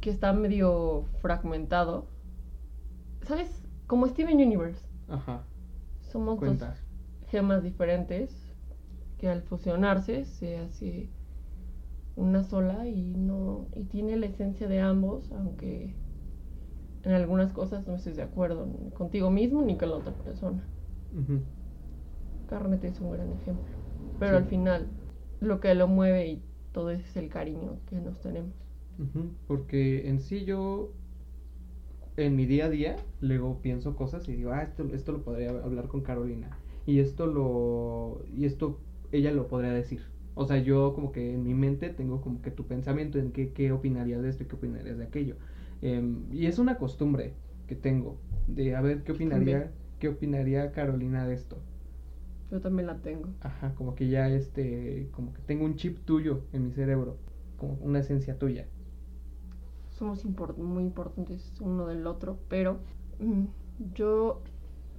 Que 0.00 0.10
está 0.10 0.32
medio 0.32 1.04
fragmentado. 1.20 2.06
¿Sabes? 3.26 3.62
Como 3.86 4.06
Steven 4.08 4.36
Universe. 4.36 4.84
Ajá. 5.08 5.42
Somos 6.10 6.38
Cuenta. 6.38 6.68
dos 6.68 6.78
gemas 7.30 7.62
diferentes 7.62 8.30
que 9.18 9.28
al 9.28 9.42
fusionarse 9.42 10.24
se 10.24 10.58
hace 10.58 11.08
una 12.16 12.42
sola 12.44 12.86
y 12.88 13.14
no 13.14 13.66
y 13.74 13.84
tiene 13.84 14.16
la 14.16 14.26
esencia 14.26 14.68
de 14.68 14.80
ambos, 14.80 15.30
aunque 15.32 15.94
en 17.04 17.12
algunas 17.12 17.52
cosas 17.52 17.86
no 17.88 17.94
estés 17.94 18.16
de 18.16 18.22
acuerdo 18.22 18.66
ni 18.66 18.90
contigo 18.90 19.30
mismo 19.30 19.62
ni 19.62 19.76
con 19.76 19.90
la 19.90 19.96
otra 19.96 20.12
persona. 20.12 20.62
Carnet 22.48 22.84
es 22.84 23.00
un 23.00 23.12
gran 23.12 23.30
ejemplo. 23.32 23.64
Pero 24.18 24.32
Sí. 24.32 24.36
al 24.42 24.44
final 24.48 24.86
lo 25.40 25.60
que 25.60 25.74
lo 25.74 25.88
mueve 25.88 26.28
y 26.28 26.42
todo 26.72 26.90
es 26.90 27.16
el 27.16 27.28
cariño 27.28 27.78
que 27.86 27.96
nos 28.00 28.20
tenemos. 28.20 28.52
Porque 29.46 30.08
en 30.08 30.20
sí 30.20 30.44
yo, 30.44 30.90
en 32.16 32.36
mi 32.36 32.46
día 32.46 32.66
a 32.66 32.70
día, 32.70 32.96
luego 33.20 33.60
pienso 33.62 33.96
cosas 33.96 34.28
y 34.28 34.32
digo, 34.32 34.52
ah, 34.52 34.62
esto, 34.62 34.86
esto 34.92 35.12
lo 35.12 35.22
podría 35.22 35.50
hablar 35.50 35.88
con 35.88 36.02
Carolina. 36.02 36.50
Y 36.86 36.98
esto 36.98 37.26
lo, 37.26 38.22
y 38.36 38.44
esto 38.44 38.80
ella 39.12 39.32
lo 39.32 39.48
podría 39.48 39.72
decir. 39.72 40.02
O 40.34 40.46
sea, 40.46 40.58
yo 40.58 40.94
como 40.94 41.12
que 41.12 41.34
en 41.34 41.44
mi 41.44 41.54
mente 41.54 41.90
tengo 41.90 42.20
como 42.20 42.42
que 42.42 42.50
tu 42.50 42.66
pensamiento 42.66 43.18
en 43.18 43.32
qué, 43.32 43.52
qué 43.52 43.70
opinarías 43.72 44.22
de 44.22 44.30
esto 44.30 44.42
y 44.42 44.46
qué 44.46 44.56
opinarías 44.56 44.98
de 44.98 45.04
aquello. 45.04 45.36
Em, 45.82 46.24
y 46.32 46.46
es 46.46 46.58
una 46.58 46.78
costumbre 46.78 47.34
que 47.66 47.76
tengo 47.76 48.16
de 48.46 48.74
a 48.74 48.80
ver 48.80 49.02
qué 49.02 49.12
opinaría, 49.12 49.70
qué 49.98 50.08
opinaría 50.08 50.72
Carolina 50.72 51.26
de 51.26 51.34
esto. 51.34 51.58
Yo 52.50 52.60
también 52.60 52.86
la 52.86 52.98
tengo. 52.98 53.28
Ajá, 53.40 53.74
como 53.74 53.94
que 53.94 54.08
ya 54.08 54.28
este, 54.28 55.08
como 55.12 55.32
que 55.32 55.40
tengo 55.42 55.64
un 55.64 55.76
chip 55.76 55.98
tuyo 56.04 56.42
en 56.52 56.66
mi 56.66 56.72
cerebro, 56.72 57.16
como 57.56 57.74
una 57.74 58.00
esencia 58.00 58.38
tuya. 58.38 58.66
Somos 60.02 60.24
import- 60.24 60.56
muy 60.58 60.82
importantes 60.82 61.60
uno 61.60 61.86
del 61.86 62.08
otro, 62.08 62.44
pero 62.48 62.84
mm, 63.18 63.44
yo 63.78 64.42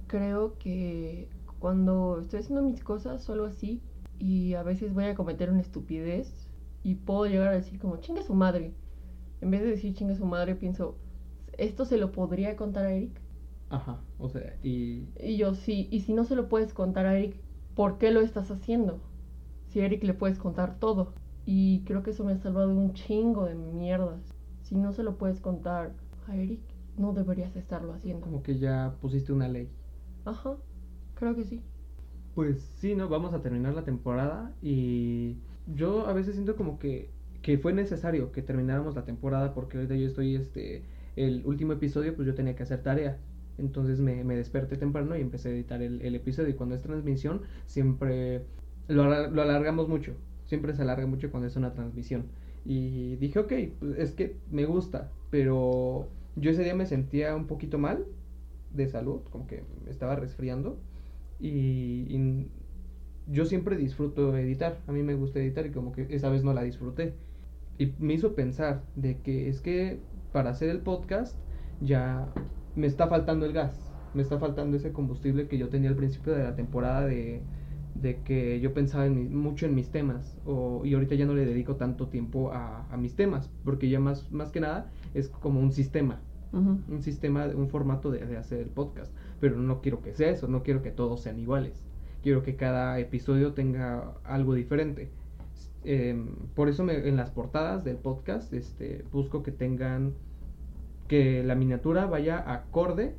creo 0.06 0.56
que 0.58 1.30
cuando 1.58 2.20
estoy 2.20 2.40
haciendo 2.40 2.62
mis 2.62 2.82
cosas 2.82 3.22
solo 3.22 3.44
así 3.46 3.86
y 4.18 4.54
a 4.54 4.62
veces 4.62 4.94
voy 4.94 5.04
a 5.04 5.14
cometer 5.14 5.50
una 5.50 5.60
estupidez 5.60 6.50
y 6.82 6.94
puedo 6.96 7.26
llegar 7.26 7.48
a 7.48 7.52
decir 7.52 7.78
como 7.78 7.98
chinga 7.98 8.22
su 8.22 8.34
madre. 8.34 8.78
En 9.40 9.50
vez 9.50 9.62
de 9.62 9.70
decir 9.72 9.94
chinga 9.94 10.14
su 10.16 10.26
madre, 10.26 10.54
pienso, 10.56 11.02
¿esto 11.58 11.84
se 11.86 11.98
lo 11.98 12.12
podría 12.12 12.56
contar 12.56 12.86
a 12.86 12.92
Eric? 12.94 13.22
Ajá, 13.68 14.06
o 14.18 14.28
sea, 14.30 14.58
y 14.62 15.14
Y 15.16 15.36
yo 15.38 15.54
sí, 15.54 15.88
y 15.90 16.00
si 16.00 16.12
no 16.14 16.24
se 16.24 16.36
lo 16.36 16.48
puedes 16.48 16.74
contar 16.74 17.06
a 17.06 17.16
Eric, 17.16 17.42
¿por 17.74 17.98
qué 17.98 18.10
lo 18.12 18.20
estás 18.20 18.50
haciendo? 18.50 19.00
Si 19.66 19.80
a 19.80 19.86
Eric 19.86 20.04
le 20.04 20.14
puedes 20.14 20.38
contar 20.38 20.78
todo. 20.78 21.14
Y 21.44 21.84
creo 21.84 22.02
que 22.02 22.10
eso 22.12 22.24
me 22.24 22.32
ha 22.32 22.38
salvado 22.38 22.70
un 22.70 22.94
chingo 22.94 23.44
de 23.46 23.54
mierdas. 23.54 24.33
Si 24.74 24.80
no 24.80 24.92
se 24.92 25.04
lo 25.04 25.16
puedes 25.16 25.38
contar 25.40 25.94
a 26.26 26.34
Eric, 26.36 26.60
no 26.96 27.12
deberías 27.12 27.54
estarlo 27.54 27.94
haciendo. 27.94 28.26
como 28.26 28.42
que 28.42 28.58
ya 28.58 28.96
pusiste 29.00 29.32
una 29.32 29.46
ley. 29.48 29.70
Ajá, 30.24 30.56
creo 31.14 31.36
que 31.36 31.44
sí. 31.44 31.62
Pues 32.34 32.60
sí, 32.80 32.94
¿no? 32.96 33.08
Vamos 33.08 33.32
a 33.32 33.42
terminar 33.42 33.74
la 33.74 33.84
temporada 33.84 34.56
y 34.60 35.38
yo 35.66 36.06
a 36.08 36.12
veces 36.12 36.34
siento 36.34 36.56
como 36.56 36.78
que, 36.78 37.10
que 37.42 37.58
fue 37.58 37.72
necesario 37.72 38.32
que 38.32 38.42
termináramos 38.42 38.96
la 38.96 39.04
temporada 39.04 39.54
porque 39.54 39.76
ahorita 39.76 39.94
yo 39.94 40.06
estoy, 40.06 40.34
este, 40.34 40.84
el 41.16 41.42
último 41.46 41.72
episodio 41.74 42.14
pues 42.16 42.26
yo 42.26 42.34
tenía 42.34 42.56
que 42.56 42.64
hacer 42.64 42.82
tarea. 42.82 43.18
Entonces 43.56 44.00
me, 44.00 44.24
me 44.24 44.34
desperté 44.36 44.76
temprano 44.76 45.16
y 45.16 45.20
empecé 45.20 45.50
a 45.50 45.52
editar 45.52 45.80
el, 45.80 46.02
el 46.02 46.14
episodio 46.16 46.48
y 46.50 46.54
cuando 46.54 46.74
es 46.74 46.82
transmisión 46.82 47.42
siempre 47.66 48.46
lo, 48.88 49.04
lo 49.30 49.42
alargamos 49.42 49.88
mucho. 49.88 50.16
Siempre 50.44 50.74
se 50.74 50.82
alarga 50.82 51.06
mucho 51.06 51.30
cuando 51.30 51.46
es 51.46 51.56
una 51.56 51.72
transmisión. 51.72 52.26
Y 52.64 53.16
dije, 53.16 53.38
ok, 53.38 53.52
pues 53.78 53.98
es 53.98 54.12
que 54.12 54.36
me 54.50 54.64
gusta, 54.64 55.10
pero 55.30 56.08
yo 56.36 56.50
ese 56.50 56.64
día 56.64 56.74
me 56.74 56.86
sentía 56.86 57.34
un 57.36 57.46
poquito 57.46 57.78
mal 57.78 58.06
de 58.72 58.88
salud, 58.88 59.20
como 59.30 59.46
que 59.46 59.62
me 59.84 59.90
estaba 59.90 60.16
resfriando. 60.16 60.78
Y, 61.40 62.06
y 62.08 62.48
yo 63.26 63.44
siempre 63.44 63.76
disfruto 63.76 64.36
editar, 64.36 64.78
a 64.86 64.92
mí 64.92 65.02
me 65.02 65.14
gusta 65.14 65.40
editar 65.40 65.66
y 65.66 65.70
como 65.70 65.92
que 65.92 66.06
esa 66.10 66.28
vez 66.30 66.42
no 66.42 66.52
la 66.54 66.62
disfruté. 66.62 67.14
Y 67.78 67.92
me 67.98 68.14
hizo 68.14 68.34
pensar 68.34 68.82
de 68.96 69.18
que 69.18 69.48
es 69.48 69.60
que 69.60 69.98
para 70.32 70.50
hacer 70.50 70.68
el 70.70 70.80
podcast 70.80 71.36
ya 71.80 72.28
me 72.76 72.86
está 72.86 73.08
faltando 73.08 73.46
el 73.46 73.52
gas, 73.52 73.92
me 74.14 74.22
está 74.22 74.38
faltando 74.38 74.76
ese 74.76 74.92
combustible 74.92 75.48
que 75.48 75.58
yo 75.58 75.68
tenía 75.68 75.90
al 75.90 75.96
principio 75.96 76.34
de 76.34 76.44
la 76.44 76.54
temporada 76.54 77.04
de, 77.06 77.42
de 77.94 78.16
que 78.22 78.60
yo 78.60 78.74
pensaba 78.74 79.06
en 79.06 79.14
mi- 79.16 79.28
mucho 79.34 79.66
en 79.66 79.74
mis 79.74 79.90
temas 79.90 80.36
o, 80.44 80.82
y 80.84 80.94
ahorita 80.94 81.14
ya 81.14 81.26
no 81.26 81.34
le 81.34 81.46
dedico 81.46 81.76
tanto 81.76 82.08
tiempo 82.08 82.52
a, 82.52 82.86
a 82.92 82.96
mis 82.96 83.14
temas 83.14 83.50
porque 83.64 83.88
ya 83.88 84.00
más, 84.00 84.30
más 84.32 84.50
que 84.50 84.60
nada 84.60 84.90
es 85.14 85.28
como 85.28 85.60
un 85.60 85.72
sistema, 85.72 86.20
un 86.88 87.02
sistema, 87.02 87.46
un 87.46 87.68
formato 87.68 88.10
de, 88.10 88.24
de 88.26 88.36
hacer 88.36 88.60
el 88.60 88.68
podcast. 88.68 89.12
Pero 89.40 89.56
no 89.56 89.80
quiero 89.80 90.00
que 90.02 90.14
sea 90.14 90.30
eso, 90.30 90.46
no 90.48 90.62
quiero 90.62 90.82
que 90.82 90.90
todos 90.90 91.20
sean 91.20 91.38
iguales. 91.38 91.82
Quiero 92.22 92.42
que 92.42 92.56
cada 92.56 92.98
episodio 93.00 93.52
tenga 93.54 94.12
algo 94.24 94.54
diferente. 94.54 95.08
Em, 95.84 96.28
por 96.54 96.68
eso 96.68 96.82
me- 96.84 97.08
en 97.08 97.16
las 97.16 97.30
portadas 97.30 97.84
del 97.84 97.96
podcast 97.96 98.52
este, 98.54 99.04
busco 99.12 99.42
que 99.42 99.52
tengan 99.52 100.14
que 101.08 101.42
la 101.44 101.54
miniatura 101.54 102.06
vaya 102.06 102.38
acorde 102.52 103.14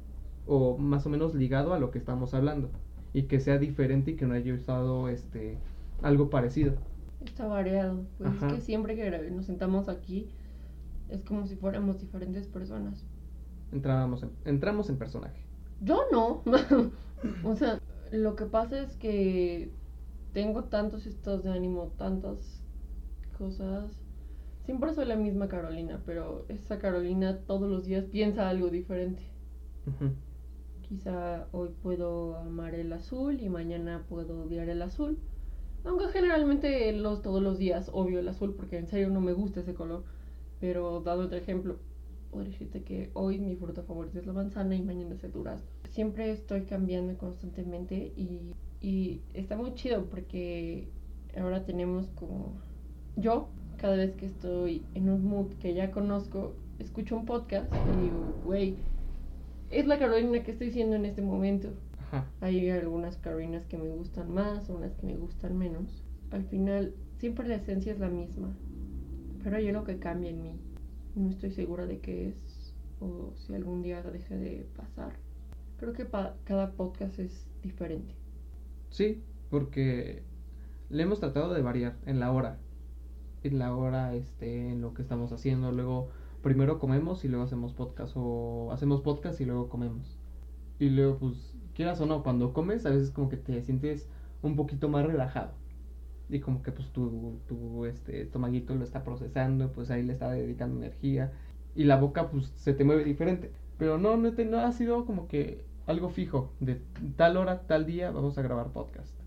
o 0.48 0.77
más 0.77 1.05
o 1.05 1.10
menos 1.10 1.36
ligado 1.36 1.74
a 1.74 1.79
lo 1.79 1.91
que 1.91 2.00
estamos 2.00 2.34
hablando 2.34 2.70
y 3.15 3.24
que 3.24 3.39
sea 3.39 3.57
diferente 3.57 4.12
y 4.12 4.15
que 4.17 4.25
no 4.25 4.34
haya 4.34 4.53
usado 4.53 5.07
este 5.07 5.57
algo 6.03 6.29
parecido. 6.29 6.74
Está 7.25 7.48
variado. 7.48 8.03
Pues 8.17 8.29
Ajá. 8.29 8.48
es 8.48 8.53
que 8.53 8.62
siempre 8.62 8.95
que 8.95 9.31
nos 9.31 9.45
sentamos 9.45 9.88
aquí 9.88 10.27
es 11.10 11.22
como 11.24 11.48
si 11.48 11.55
fuéramos 11.55 12.00
diferentes 12.00 12.45
personas. 12.48 13.05
Entrábamos 13.72 14.22
en- 14.24 14.31
entramos 14.43 14.89
en 14.89 14.98
personaje. 14.98 15.39
Yo 15.81 16.03
no. 16.12 16.43
o 17.45 17.55
sea, 17.55 17.79
lo 18.12 18.36
que 18.36 18.45
pasa 18.45 18.81
es 18.81 18.98
que 18.98 19.72
tengo 20.34 20.65
tantos 20.65 21.05
estados 21.05 21.43
de 21.43 21.51
ánimo, 21.51 21.93
tantas 21.98 22.62
cosas. 23.38 23.91
Siempre 24.65 24.93
soy 24.93 25.05
la 25.05 25.15
misma 25.15 25.48
Carolina, 25.48 26.01
pero 26.05 26.45
esa 26.50 26.79
Carolina 26.79 27.39
todos 27.48 27.69
los 27.69 27.86
días 27.86 28.05
piensa 28.05 28.50
algo 28.50 28.67
diferente. 28.69 29.24
Ujú. 29.88 30.12
Quizá 30.88 31.48
hoy 31.51 31.70
puedo 31.82 32.36
amar 32.38 32.75
el 32.75 32.94
azul 32.94 33.42
y 33.42 33.50
mañana 33.50 34.06
puedo 34.08 34.44
odiar 34.44 34.70
el 34.70 34.82
azul. 34.82 35.18
Aunque 35.84 36.08
generalmente 36.10 36.92
los, 36.94 37.22
todos 37.22 37.42
los 37.42 37.58
días 37.58 37.89
obvio 37.92 38.20
el 38.20 38.27
azul 38.27 38.54
porque 38.56 38.77
en 38.77 38.88
serio 38.88 39.10
no 39.10 39.20
me 39.20 39.34
gusta 39.34 39.62
ese 39.62 39.74
color. 39.74 40.04
Pero 40.60 41.01
dado 41.01 41.25
otro 41.25 41.38
ejemplo, 41.38 41.77
podría 42.32 42.51
decirte 42.51 42.84
que 42.84 43.10
hoy 43.13 43.39
mi 43.39 43.56
fruta 43.56 43.82
favorita 43.82 44.20
es 44.20 44.27
la 44.27 44.34
manzana 44.34 44.75
y 44.75 44.84
mañana 44.84 45.15
es 45.15 45.24
el 45.24 45.32
durazno. 45.32 45.68
Siempre 45.89 46.32
estoy 46.32 46.62
cambiando 46.62 47.18
constantemente 47.18 48.13
y, 48.15 48.54
y 48.80 49.22
está 49.34 49.58
muy 49.58 49.74
chido 49.74 50.06
porque 50.06 50.88
ahora 51.36 51.65
tenemos 51.65 52.08
como 52.12 52.54
yo, 53.15 53.48
cada 53.77 53.96
vez 53.96 54.13
que 54.15 54.27
estoy 54.27 54.84
en 54.94 55.10
un 55.10 55.25
mood 55.25 55.54
que 55.60 55.74
ya 55.74 55.92
conozco, 55.92 56.54
escucho 56.80 57.15
un 57.15 57.25
podcast 57.25 57.72
y 57.74 58.04
digo, 58.04 58.36
güey, 58.46 58.75
es 59.69 59.88
la 59.88 60.00
Carolina 60.00 60.43
que 60.43 60.51
estoy 60.51 60.72
siendo 60.72 60.95
en 60.95 61.05
este 61.05 61.22
momento. 61.22 61.69
Ajá. 62.00 62.25
Hay 62.41 62.69
algunas 62.69 63.17
Carolinas 63.17 63.65
que 63.65 63.77
me 63.77 63.89
gustan 63.89 64.34
más, 64.34 64.69
unas 64.69 64.93
que 64.95 65.05
me 65.07 65.15
gustan 65.17 65.57
menos. 65.57 66.03
Al 66.31 66.43
final, 66.45 66.93
siempre 67.17 67.48
la 67.48 67.55
esencia 67.55 67.91
es 67.93 68.00
la 68.00 68.10
misma, 68.10 68.55
pero 69.43 69.57
hay 69.57 69.67
algo 69.69 69.84
que 69.84 70.00
cambia 70.00 70.29
en 70.29 70.41
mí. 70.41 70.60
No 71.15 71.29
estoy 71.29 71.51
segura 71.51 71.86
de 71.86 72.00
qué 72.00 72.29
es 72.29 72.74
o 73.00 73.34
si 73.36 73.53
algún 73.53 73.81
día 73.81 74.01
deje 74.03 74.38
de 74.38 74.67
pasar. 74.75 75.13
Creo 75.77 75.93
que 75.93 76.05
pa- 76.05 76.36
cada 76.45 76.72
podcast 76.72 77.19
es 77.19 77.45
diferente. 77.62 78.15
Sí, 78.89 79.22
porque 79.50 80.24
le 80.89 81.03
hemos 81.03 81.19
tratado 81.19 81.53
de 81.53 81.62
variar 81.62 81.95
en 82.05 82.19
la 82.19 82.31
hora. 82.31 82.57
En 83.43 83.60
la 83.60 83.75
hora, 83.75 84.13
este, 84.15 84.69
en 84.69 84.81
lo 84.81 84.93
que 84.93 85.01
estamos 85.01 85.31
haciendo. 85.31 85.72
Luego, 85.72 86.10
primero 86.46 86.78
comemos 86.78 87.25
y 87.25 87.28
luego 87.28 87.44
hacemos 87.44 87.74
podcast. 87.74 88.14
O 88.16 88.70
hacemos 88.72 89.02
podcast 89.02 89.42
y 89.42 89.46
luego 89.46 89.68
comemos. 89.68 90.16
Y 90.78 90.90
luego, 90.90 91.18
pues, 91.18 91.56
quieras 91.74 92.00
o 92.02 92.06
no, 92.06 92.22
cuando 92.22 92.54
comes, 92.54 92.86
a 92.86 92.92
veces 92.92 93.10
como 93.10 93.30
que 93.30 93.38
te 93.38 93.60
sientes 93.64 94.08
un 94.44 94.56
poquito 94.56 94.88
más 94.88 95.08
relajado. 95.08 95.54
Y 96.30 96.40
como 96.42 96.62
que 96.62 96.72
pues 96.72 96.90
tu, 96.92 97.40
tu 97.48 97.86
este, 97.86 98.22
estomaguito 98.22 98.75
lo 98.75 98.84
está 98.84 99.04
procesando, 99.04 99.72
pues 99.72 99.90
ahí 99.90 100.04
le 100.04 100.14
está 100.14 100.30
dedicando 100.32 100.78
energía. 100.78 101.34
Y 101.75 101.86
la 101.86 101.98
boca 101.98 102.30
pues 102.30 102.52
se 102.56 102.74
te 102.74 102.84
mueve 102.84 103.04
diferente. 103.04 103.52
Pero 103.80 103.98
no, 103.98 104.16
no, 104.16 104.32
te- 104.34 104.46
no 104.46 104.60
ha 104.60 104.72
sido 104.72 105.06
como 105.06 105.28
que 105.28 105.66
algo 105.88 106.10
fijo. 106.10 106.52
De 106.60 106.80
tal 107.16 107.38
hora, 107.38 107.62
tal 107.62 107.88
día 107.88 108.12
vamos 108.12 108.38
a 108.38 108.44
grabar 108.44 108.68
podcast. 108.72 109.20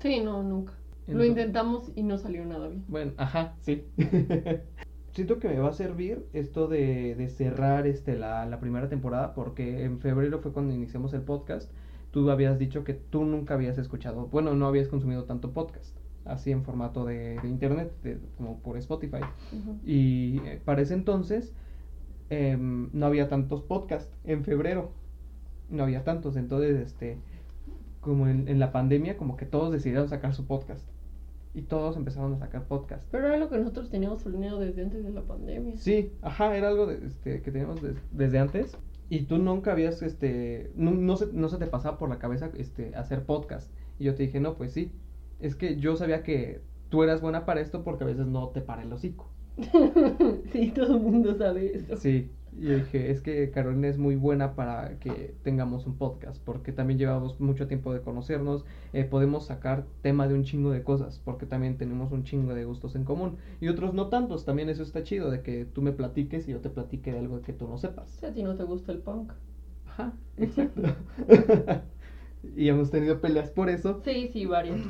Sí, 0.00 0.20
no, 0.20 0.42
nunca. 0.42 0.72
Lo 1.06 1.24
intentamos 1.24 1.92
y 1.94 2.02
no 2.02 2.18
salió 2.18 2.44
nada 2.44 2.66
bien. 2.66 2.84
Bueno, 2.88 3.12
ajá, 3.16 3.54
sí. 3.60 3.84
Siento 5.14 5.38
que 5.38 5.48
me 5.48 5.58
va 5.58 5.68
a 5.70 5.72
servir 5.72 6.26
esto 6.32 6.66
de, 6.68 7.14
de 7.14 7.28
cerrar 7.28 7.86
este, 7.86 8.16
la, 8.18 8.46
la 8.46 8.58
primera 8.60 8.88
temporada 8.88 9.32
porque 9.34 9.84
en 9.84 10.00
febrero 10.00 10.40
fue 10.40 10.52
cuando 10.52 10.74
iniciamos 10.74 11.14
el 11.14 11.22
podcast. 11.22 11.70
Tú 12.10 12.30
habías 12.30 12.58
dicho 12.58 12.84
que 12.84 12.94
tú 12.94 13.24
nunca 13.24 13.54
habías 13.54 13.78
escuchado, 13.78 14.26
bueno, 14.28 14.54
no 14.54 14.66
habías 14.66 14.88
consumido 14.88 15.24
tanto 15.24 15.52
podcast, 15.52 15.96
así 16.24 16.50
en 16.52 16.62
formato 16.64 17.04
de, 17.04 17.38
de 17.40 17.48
internet, 17.48 17.92
de- 18.02 18.18
como 18.36 18.58
por 18.60 18.76
Spotify. 18.76 19.20
Y 19.84 20.38
eh, 20.46 20.60
para 20.64 20.82
ese 20.82 20.94
entonces 20.94 21.54
em, 22.30 22.90
no 22.92 23.06
había 23.06 23.28
tantos 23.28 23.62
podcasts 23.62 24.16
en 24.24 24.44
febrero. 24.44 24.92
No 25.70 25.82
había 25.84 26.04
tantos. 26.04 26.36
Entonces, 26.36 26.76
este, 26.80 27.18
como 28.00 28.28
en, 28.28 28.48
en 28.48 28.58
la 28.58 28.72
pandemia, 28.72 29.16
como 29.16 29.36
que 29.36 29.46
todos 29.46 29.72
decidieron 29.72 30.08
sacar 30.08 30.34
su 30.34 30.46
podcast. 30.46 30.86
Y 31.54 31.62
todos 31.62 31.96
empezaron 31.96 32.32
a 32.34 32.38
sacar 32.38 32.66
podcast. 32.66 33.06
Pero 33.12 33.28
era 33.28 33.36
lo 33.36 33.48
que 33.48 33.56
nosotros 33.58 33.88
teníamos 33.88 34.22
planeado 34.24 34.58
desde 34.58 34.82
antes 34.82 35.04
de 35.04 35.10
la 35.12 35.22
pandemia. 35.22 35.76
Sí, 35.76 36.12
ajá, 36.20 36.56
era 36.56 36.68
algo 36.68 36.86
de- 36.86 37.06
este, 37.06 37.42
que 37.42 37.50
teníamos 37.52 37.80
des- 37.80 38.02
desde 38.10 38.38
antes. 38.40 38.76
Y 39.08 39.22
tú 39.26 39.38
nunca 39.38 39.70
habías, 39.72 40.02
este, 40.02 40.72
no, 40.74 40.90
no, 40.90 41.16
se, 41.16 41.32
no 41.32 41.48
se 41.48 41.58
te 41.58 41.66
pasaba 41.66 41.96
por 41.98 42.08
la 42.08 42.18
cabeza, 42.18 42.50
este, 42.56 42.96
hacer 42.96 43.24
podcast. 43.24 43.70
Y 43.98 44.04
yo 44.04 44.14
te 44.14 44.24
dije, 44.24 44.40
no, 44.40 44.56
pues 44.56 44.72
sí. 44.72 44.90
Es 45.38 45.54
que 45.54 45.76
yo 45.76 45.94
sabía 45.96 46.22
que 46.24 46.62
tú 46.88 47.02
eras 47.04 47.20
buena 47.20 47.44
para 47.46 47.60
esto 47.60 47.84
porque 47.84 48.02
a 48.04 48.06
veces 48.08 48.26
no 48.26 48.48
te 48.48 48.60
para 48.60 48.82
el 48.82 48.92
hocico. 48.92 49.30
sí, 50.52 50.72
todo 50.74 50.96
el 50.96 51.00
mundo 51.02 51.34
sabe 51.36 51.76
eso. 51.76 51.96
Sí, 51.96 52.30
y 52.56 52.66
yo 52.68 52.76
dije, 52.76 53.10
es 53.10 53.20
que 53.20 53.50
Carolina 53.50 53.88
es 53.88 53.98
muy 53.98 54.16
buena 54.16 54.54
para 54.54 54.98
que 55.00 55.34
tengamos 55.42 55.86
un 55.86 55.96
podcast, 55.98 56.42
porque 56.44 56.72
también 56.72 56.98
llevamos 56.98 57.40
mucho 57.40 57.66
tiempo 57.66 57.92
de 57.92 58.00
conocernos, 58.00 58.64
eh, 58.92 59.04
podemos 59.04 59.46
sacar 59.46 59.86
tema 60.02 60.28
de 60.28 60.34
un 60.34 60.44
chingo 60.44 60.70
de 60.70 60.82
cosas, 60.82 61.20
porque 61.24 61.46
también 61.46 61.76
tenemos 61.78 62.12
un 62.12 62.24
chingo 62.24 62.54
de 62.54 62.64
gustos 62.64 62.94
en 62.96 63.04
común, 63.04 63.36
y 63.60 63.68
otros 63.68 63.94
no 63.94 64.08
tantos, 64.08 64.44
también 64.44 64.68
eso 64.68 64.82
está 64.82 65.02
chido, 65.02 65.30
de 65.30 65.42
que 65.42 65.64
tú 65.64 65.82
me 65.82 65.92
platiques 65.92 66.48
y 66.48 66.52
yo 66.52 66.60
te 66.60 66.70
platique 66.70 67.12
de 67.12 67.18
algo 67.18 67.42
que 67.42 67.52
tú 67.52 67.66
no 67.68 67.76
sepas. 67.78 68.10
Si 68.10 68.26
a 68.26 68.32
ti 68.32 68.42
no 68.42 68.54
te 68.56 68.64
gusta 68.64 68.92
el 68.92 68.98
punk. 68.98 69.32
Ajá, 69.86 70.12
exacto. 70.36 70.82
y 72.56 72.68
hemos 72.68 72.90
tenido 72.90 73.20
peleas 73.20 73.50
por 73.50 73.68
eso, 73.68 74.00
Sí, 74.04 74.28
sí, 74.32 74.46
varias. 74.46 74.80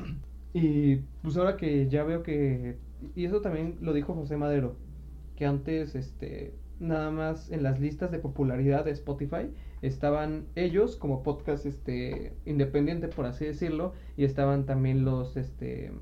y 0.53 0.97
pues 1.23 1.37
ahora 1.37 1.57
que 1.57 1.89
ya 1.89 2.05
veo 2.05 2.23
que, 2.23 2.79
y 3.15 3.25
eso 3.25 3.41
también 3.41 3.79
lo 3.81 3.93
dijo 3.93 4.15
José 4.15 4.37
Madero, 4.37 4.77
que 5.37 5.47
antes, 5.47 5.95
este, 5.95 6.55
nada 6.81 7.11
más 7.11 7.51
en 7.51 7.63
las 7.63 7.81
listas 7.81 8.11
de 8.11 8.19
popularidad 8.19 8.85
de 8.85 8.91
Spotify 8.93 9.51
estaban 9.83 10.47
ellos 10.55 10.97
como 10.97 11.23
podcast, 11.23 11.67
este, 11.67 12.35
independiente 12.47 13.09
por 13.09 13.27
así 13.27 13.45
decirlo, 13.45 13.93
y 14.17 14.25
estaban 14.25 14.67
también 14.67 15.05
los, 15.05 15.37
este, 15.37 15.93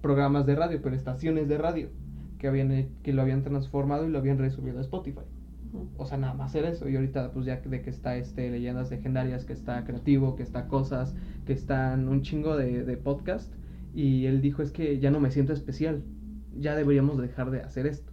programas 0.00 0.46
de 0.46 0.56
radio, 0.56 0.80
pero 0.82 0.96
estaciones 0.96 1.48
de 1.48 1.58
radio, 1.58 1.88
que 2.38 2.48
habían, 2.48 2.88
que 3.02 3.12
lo 3.12 3.22
habían 3.22 3.42
transformado 3.42 4.06
y 4.06 4.10
lo 4.10 4.18
habían 4.18 4.38
resubido 4.38 4.78
a 4.78 4.82
Spotify. 4.82 5.20
O 5.96 6.06
sea, 6.06 6.18
nada 6.18 6.34
más 6.34 6.54
era 6.54 6.68
eso. 6.68 6.88
Y 6.88 6.96
ahorita, 6.96 7.32
pues 7.32 7.46
ya 7.46 7.60
de 7.60 7.82
que 7.82 7.90
está 7.90 8.16
este 8.16 8.50
Leyendas 8.50 8.90
Legendarias, 8.90 9.44
que 9.44 9.52
está 9.52 9.84
Creativo, 9.84 10.34
que 10.34 10.42
está 10.42 10.66
Cosas, 10.66 11.14
que 11.46 11.52
están 11.52 12.08
un 12.08 12.22
chingo 12.22 12.56
de, 12.56 12.84
de 12.84 12.96
podcast. 12.96 13.52
Y 13.94 14.26
él 14.26 14.40
dijo, 14.40 14.62
es 14.62 14.72
que 14.72 14.98
ya 14.98 15.10
no 15.10 15.20
me 15.20 15.30
siento 15.30 15.52
especial. 15.52 16.02
Ya 16.58 16.74
deberíamos 16.74 17.18
dejar 17.18 17.50
de 17.52 17.60
hacer 17.60 17.86
esto. 17.86 18.09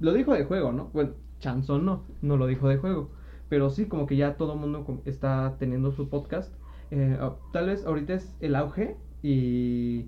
Lo 0.00 0.12
dijo 0.12 0.32
de 0.34 0.44
juego, 0.44 0.72
¿no? 0.72 0.90
Bueno, 0.92 1.10
Chanson 1.40 1.84
no, 1.84 2.04
no 2.22 2.36
lo 2.36 2.46
dijo 2.46 2.68
de 2.68 2.76
juego. 2.78 3.10
Pero 3.48 3.70
sí, 3.70 3.86
como 3.86 4.06
que 4.06 4.16
ya 4.16 4.36
todo 4.36 4.52
el 4.54 4.58
mundo 4.60 5.00
está 5.06 5.56
teniendo 5.58 5.90
su 5.92 6.08
podcast. 6.08 6.52
Eh, 6.90 7.16
ah, 7.20 7.36
tal 7.52 7.66
vez 7.66 7.84
ahorita 7.86 8.14
es 8.14 8.34
el 8.40 8.54
auge 8.56 8.96
y, 9.22 10.06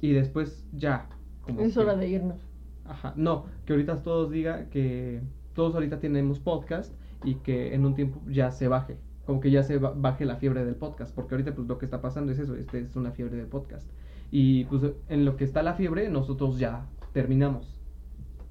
y 0.00 0.12
después 0.12 0.66
ya. 0.72 1.08
Como 1.42 1.60
Es 1.60 1.74
que- 1.74 1.80
hora 1.80 1.96
de 1.96 2.08
irnos. 2.08 2.40
Ajá, 2.84 3.12
no, 3.16 3.44
que 3.66 3.74
ahorita 3.74 4.02
todos 4.02 4.30
diga 4.30 4.70
que 4.70 5.20
todos 5.54 5.74
ahorita 5.74 5.98
tenemos 6.00 6.38
podcast 6.40 6.94
y 7.22 7.34
que 7.36 7.74
en 7.74 7.84
un 7.84 7.94
tiempo 7.94 8.22
ya 8.28 8.50
se 8.50 8.66
baje, 8.68 8.96
como 9.26 9.40
que 9.40 9.50
ya 9.50 9.62
se 9.62 9.76
ba- 9.78 9.92
baje 9.94 10.24
la 10.24 10.36
fiebre 10.36 10.64
del 10.64 10.74
podcast, 10.76 11.14
porque 11.14 11.34
ahorita 11.34 11.54
pues 11.54 11.68
lo 11.68 11.76
que 11.76 11.84
está 11.84 12.00
pasando 12.00 12.32
es 12.32 12.38
eso, 12.38 12.54
este 12.54 12.80
es 12.80 12.96
una 12.96 13.10
fiebre 13.12 13.36
del 13.36 13.46
podcast. 13.46 13.90
Y 14.30 14.64
pues 14.66 14.82
en 15.08 15.24
lo 15.26 15.36
que 15.36 15.44
está 15.44 15.62
la 15.62 15.74
fiebre 15.74 16.08
nosotros 16.08 16.58
ya 16.58 16.86
terminamos. 17.12 17.77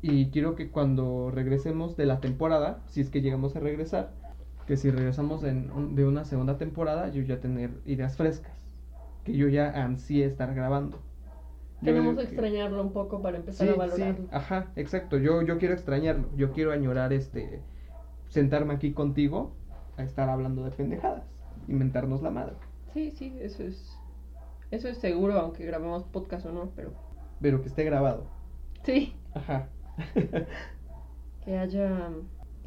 Y 0.01 0.29
quiero 0.29 0.55
que 0.55 0.69
cuando 0.69 1.31
regresemos 1.31 1.97
de 1.97 2.05
la 2.05 2.19
temporada, 2.19 2.81
si 2.87 3.01
es 3.01 3.09
que 3.09 3.21
llegamos 3.21 3.55
a 3.55 3.59
regresar, 3.59 4.11
que 4.67 4.77
si 4.77 4.91
regresamos 4.91 5.43
en 5.43 5.71
un- 5.71 5.95
de 5.95 6.05
una 6.05 6.23
segunda 6.25 6.57
temporada, 6.57 7.09
yo 7.09 7.23
ya 7.23 7.39
tener 7.39 7.71
ideas 7.85 8.15
frescas, 8.17 8.53
que 9.23 9.33
yo 9.35 9.47
ya 9.47 9.83
ansíe 9.83 10.25
estar 10.25 10.53
grabando. 10.53 10.97
Yo 11.81 11.93
Tenemos 11.93 12.15
que 12.15 12.23
que- 12.23 12.27
extrañarlo 12.29 12.81
un 12.81 12.91
poco 12.91 13.21
para 13.21 13.37
empezar 13.37 13.67
Sí, 13.67 13.73
a 13.73 13.77
valorarlo. 13.77 14.15
sí, 14.23 14.27
ajá, 14.31 14.67
exacto. 14.75 15.17
Yo, 15.17 15.41
yo 15.43 15.57
quiero 15.57 15.73
extrañarlo. 15.73 16.27
Yo 16.35 16.51
quiero 16.51 16.71
añorar 16.71 17.13
este 17.13 17.61
sentarme 18.29 18.73
aquí 18.73 18.93
contigo 18.93 19.53
a 19.95 20.03
estar 20.03 20.29
hablando 20.29 20.63
de 20.63 20.71
pendejadas, 20.71 21.23
inventarnos 21.67 22.21
la 22.21 22.29
madre, 22.31 22.53
Sí, 22.93 23.11
sí, 23.11 23.35
eso 23.41 23.63
es. 23.63 23.95
Eso 24.71 24.87
es 24.89 24.97
seguro, 24.97 25.33
aunque 25.39 25.65
grabemos 25.65 26.03
podcast 26.05 26.45
o 26.47 26.51
no, 26.51 26.71
pero. 26.75 26.91
pero 27.41 27.61
que 27.61 27.67
esté 27.67 27.83
grabado. 27.83 28.25
Sí, 28.83 29.13
Ajá. 29.33 29.69
que 31.45 31.57
haya. 31.57 32.09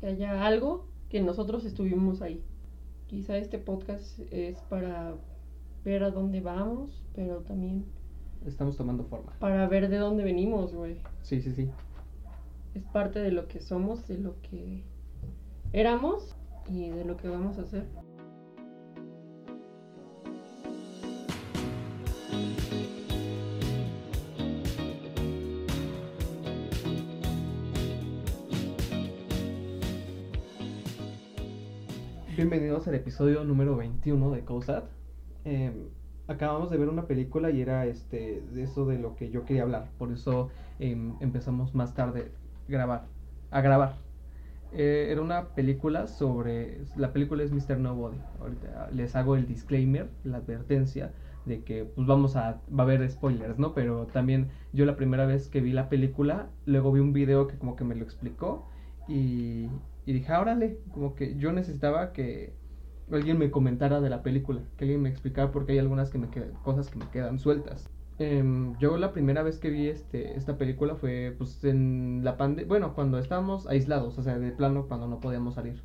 Que 0.00 0.06
haya 0.06 0.46
algo 0.46 0.86
que 1.08 1.20
nosotros 1.20 1.64
estuvimos 1.64 2.22
ahí. 2.22 2.42
Quizá 3.06 3.36
este 3.36 3.58
podcast 3.58 4.18
es 4.32 4.58
para 4.62 5.14
ver 5.84 6.04
a 6.04 6.10
dónde 6.10 6.40
vamos, 6.40 7.02
pero 7.14 7.38
también 7.40 7.84
Estamos 8.46 8.76
tomando 8.76 9.04
forma. 9.04 9.32
para 9.38 9.68
ver 9.68 9.88
de 9.88 9.98
dónde 9.98 10.24
venimos, 10.24 10.74
güey. 10.74 10.96
Sí, 11.22 11.42
sí, 11.42 11.52
sí. 11.52 11.68
Es 12.74 12.84
parte 12.84 13.18
de 13.18 13.32
lo 13.32 13.48
que 13.48 13.60
somos, 13.60 14.06
de 14.06 14.18
lo 14.18 14.40
que 14.42 14.84
éramos 15.72 16.34
y 16.68 16.90
de 16.90 17.04
lo 17.04 17.16
que 17.16 17.28
vamos 17.28 17.58
a 17.58 17.62
hacer. 17.62 17.84
Bienvenidos 32.40 32.88
al 32.88 32.94
episodio 32.94 33.44
número 33.44 33.76
21 33.76 34.30
de 34.30 34.46
COSAT. 34.46 34.84
Em, 35.44 35.74
acabamos 36.26 36.70
de 36.70 36.78
ver 36.78 36.88
una 36.88 37.06
película 37.06 37.50
y 37.50 37.60
era 37.60 37.84
este 37.84 38.42
de 38.52 38.62
eso 38.62 38.86
de 38.86 38.98
lo 38.98 39.14
que 39.14 39.28
yo 39.30 39.44
quería 39.44 39.64
hablar. 39.64 39.90
Por 39.98 40.10
eso 40.10 40.48
em, 40.78 41.12
empezamos 41.20 41.74
más 41.74 41.92
tarde 41.92 42.32
grabar, 42.66 43.04
a 43.50 43.60
grabar. 43.60 43.96
Eh, 44.72 45.08
era 45.10 45.20
una 45.20 45.48
película 45.48 46.06
sobre. 46.06 46.80
La 46.96 47.12
película 47.12 47.42
es 47.42 47.52
Mr. 47.52 47.76
Nobody. 47.76 48.16
Ahorita 48.40 48.88
les 48.90 49.14
hago 49.16 49.36
el 49.36 49.46
disclaimer, 49.46 50.08
la 50.24 50.38
advertencia 50.38 51.12
de 51.44 51.62
que 51.62 51.84
pues 51.84 52.06
vamos 52.06 52.36
a 52.36 52.62
va 52.72 52.84
a 52.84 52.86
haber 52.86 53.10
spoilers, 53.10 53.58
¿no? 53.58 53.74
Pero 53.74 54.06
también 54.06 54.48
yo 54.72 54.86
la 54.86 54.96
primera 54.96 55.26
vez 55.26 55.48
que 55.48 55.60
vi 55.60 55.72
la 55.72 55.90
película, 55.90 56.48
luego 56.64 56.90
vi 56.90 57.00
un 57.00 57.12
video 57.12 57.48
que 57.48 57.58
como 57.58 57.76
que 57.76 57.84
me 57.84 57.96
lo 57.96 58.02
explicó 58.02 58.66
y, 59.08 59.68
y 60.06 60.12
dije, 60.12 60.32
ah, 60.32 60.40
órale, 60.40 60.78
como 60.92 61.14
que 61.14 61.36
yo 61.36 61.52
necesitaba 61.52 62.12
que 62.12 62.52
alguien 63.10 63.38
me 63.38 63.50
comentara 63.50 64.00
de 64.00 64.10
la 64.10 64.22
película, 64.22 64.62
que 64.76 64.84
alguien 64.84 65.02
me 65.02 65.08
explicara 65.08 65.50
porque 65.50 65.72
hay 65.72 65.78
algunas 65.78 66.10
que 66.10 66.18
me 66.18 66.28
quedan, 66.28 66.52
cosas 66.62 66.88
que 66.88 66.98
me 66.98 67.08
quedan 67.10 67.38
sueltas. 67.38 67.88
Em, 68.18 68.76
yo 68.78 68.98
la 68.98 69.12
primera 69.12 69.42
vez 69.42 69.58
que 69.58 69.70
vi 69.70 69.88
este, 69.88 70.36
esta 70.36 70.58
película 70.58 70.94
fue 70.94 71.34
pues 71.38 71.64
en 71.64 72.20
la 72.22 72.36
pandemia, 72.36 72.68
bueno, 72.68 72.94
cuando 72.94 73.18
estábamos 73.18 73.66
aislados, 73.66 74.18
o 74.18 74.22
sea, 74.22 74.38
de 74.38 74.52
plano 74.52 74.86
cuando 74.86 75.06
no 75.06 75.20
podíamos 75.20 75.54
salir. 75.54 75.82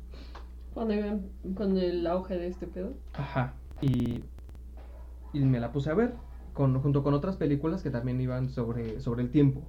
Cuando 0.74 0.94
con 1.54 1.78
el 1.78 2.06
auge 2.06 2.36
de 2.36 2.48
este 2.48 2.66
pedo. 2.66 2.94
Ajá. 3.14 3.54
Y 3.80 4.22
y 5.36 5.44
me 5.44 5.60
la 5.60 5.72
puse 5.72 5.90
a 5.90 5.94
ver 5.94 6.14
con, 6.52 6.80
junto 6.80 7.02
con 7.02 7.14
otras 7.14 7.36
películas 7.36 7.82
que 7.82 7.90
también 7.90 8.20
iban 8.20 8.48
sobre, 8.48 9.00
sobre 9.00 9.22
el 9.22 9.30
tiempo. 9.30 9.62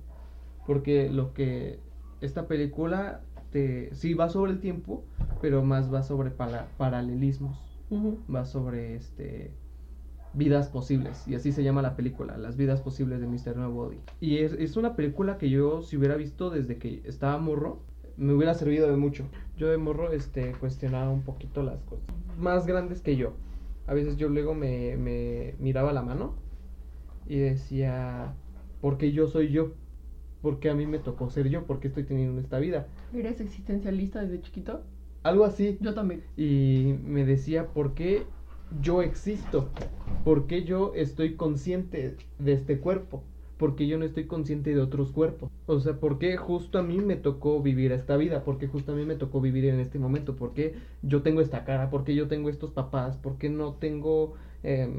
Porque 0.66 1.10
lo 1.10 1.34
que 1.34 1.80
esta 2.22 2.48
película 2.48 3.22
te, 3.52 3.94
sí 3.96 4.14
va 4.14 4.30
sobre 4.30 4.52
el 4.52 4.60
tiempo, 4.60 5.04
pero 5.42 5.64
más 5.64 5.94
va 5.94 6.04
sobre 6.04 6.32
paralelismos. 6.32 7.64
Va 8.34 8.46
sobre 8.46 8.96
este 8.96 9.52
vidas 10.34 10.68
posibles. 10.68 11.28
Y 11.28 11.36
así 11.36 11.52
se 11.52 11.64
llama 11.64 11.82
la 11.82 11.96
película, 11.96 12.38
Las 12.38 12.58
vidas 12.58 12.82
posibles 12.82 13.22
de 13.22 13.28
Mr. 13.28 13.58
Nobody. 13.58 13.98
Y 14.20 14.40
es, 14.40 14.54
es 14.54 14.78
una 14.78 14.96
película 14.96 15.38
que 15.38 15.50
yo 15.50 15.82
si 15.82 15.98
hubiera 15.98 16.16
visto 16.16 16.50
desde 16.50 16.78
que 16.78 17.02
estaba 17.06 17.38
morro, 17.38 17.80
me 18.18 18.34
hubiera 18.34 18.54
servido 18.54 18.90
de 18.90 18.98
mucho. 18.98 19.26
Yo 19.58 19.70
de 19.70 19.78
morro 19.78 20.12
este, 20.12 20.52
cuestionaba 20.54 21.10
un 21.10 21.24
poquito 21.24 21.64
las 21.64 21.82
cosas 21.84 22.06
más 22.38 22.68
grandes 22.68 23.02
que 23.02 23.16
yo 23.16 23.34
a 23.88 23.94
veces 23.94 24.18
yo 24.18 24.30
luego 24.30 24.54
me, 24.54 24.98
me 24.98 25.56
miraba 25.60 25.94
la 25.94 26.02
mano 26.02 26.36
y 27.26 27.38
decía, 27.38 28.36
¿por 28.82 28.98
qué 28.98 29.12
yo 29.14 29.28
soy 29.28 29.50
yo? 29.50 29.72
¿Por 30.42 30.60
qué 30.60 30.70
a 30.70 30.74
mí 30.74 30.86
me 30.86 31.00
tocó 31.00 31.30
ser 31.30 31.50
yo? 31.50 31.66
¿Por 31.66 31.80
qué 31.80 31.88
estoy 31.88 32.04
teniendo 32.04 32.40
esta 32.40 32.60
vida? 32.60 32.88
¿Eres 33.14 33.42
existencialista 33.42 34.22
desde 34.22 34.42
chiquito? 34.42 34.84
Algo 35.24 35.46
así. 35.46 35.78
Yo 35.82 35.94
también. 35.94 36.24
Y 36.36 36.96
me 37.04 37.26
decía, 37.26 37.68
¿por 37.68 37.94
qué 37.94 38.24
yo 38.82 39.02
existo? 39.02 39.70
¿Por 40.24 40.48
qué 40.48 40.64
yo 40.64 40.94
estoy 40.96 41.36
consciente 41.36 42.16
de 42.40 42.54
este 42.54 42.80
cuerpo? 42.80 43.24
porque 43.58 43.88
yo 43.88 43.98
no 43.98 44.06
estoy 44.06 44.28
consciente 44.28 44.74
de 44.74 44.80
otros 44.80 45.12
cuerpos. 45.12 45.50
O 45.66 45.80
sea, 45.80 45.94
¿por 45.94 46.20
qué 46.20 46.38
justo 46.38 46.78
a 46.78 46.84
mí 46.84 47.00
me 47.00 47.16
tocó 47.16 47.62
vivir 47.62 47.92
esta 47.92 48.16
vida? 48.16 48.44
¿Por 48.44 48.58
qué 48.58 48.68
justo 48.68 48.92
a 48.92 48.96
mí 48.96 49.04
me 49.04 49.16
tocó 49.16 49.42
vivir 49.42 49.66
en 49.66 49.80
este 49.80 50.00
momento? 50.00 50.36
¿Por 50.36 50.54
qué 50.54 50.76
yo 51.02 51.24
tengo 51.24 51.42
esta 51.42 51.66
cara? 51.66 51.90
¿Por 51.90 52.04
qué 52.04 52.14
yo 52.16 52.28
tengo 52.28 52.50
estos 52.50 52.72
papás? 52.72 53.18
¿Por 53.18 53.38
qué 53.38 53.50
no 53.50 53.74
tengo... 53.74 54.36
Eh, 54.64 54.90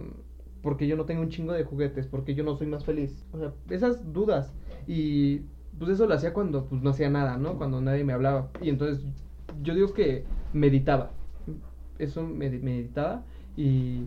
porque 0.60 0.88
yo 0.88 0.96
no 0.96 1.04
tengo 1.04 1.22
un 1.22 1.28
chingo 1.28 1.52
de 1.52 1.62
juguetes, 1.62 2.08
porque 2.08 2.34
yo 2.34 2.42
no 2.42 2.56
soy 2.56 2.66
más 2.66 2.84
feliz. 2.84 3.24
O 3.32 3.38
sea, 3.38 3.54
esas 3.70 4.12
dudas. 4.12 4.52
Y 4.88 5.42
pues 5.78 5.92
eso 5.92 6.06
lo 6.06 6.14
hacía 6.14 6.32
cuando 6.32 6.64
pues 6.64 6.82
no 6.82 6.90
hacía 6.90 7.10
nada, 7.10 7.36
¿no? 7.36 7.58
Cuando 7.58 7.80
nadie 7.80 8.02
me 8.02 8.14
hablaba. 8.14 8.48
Y 8.60 8.70
entonces 8.70 9.04
yo 9.62 9.74
digo 9.74 9.92
que 9.92 10.24
meditaba. 10.52 11.10
Eso 11.98 12.22
meditaba 12.22 13.22
y 13.56 14.04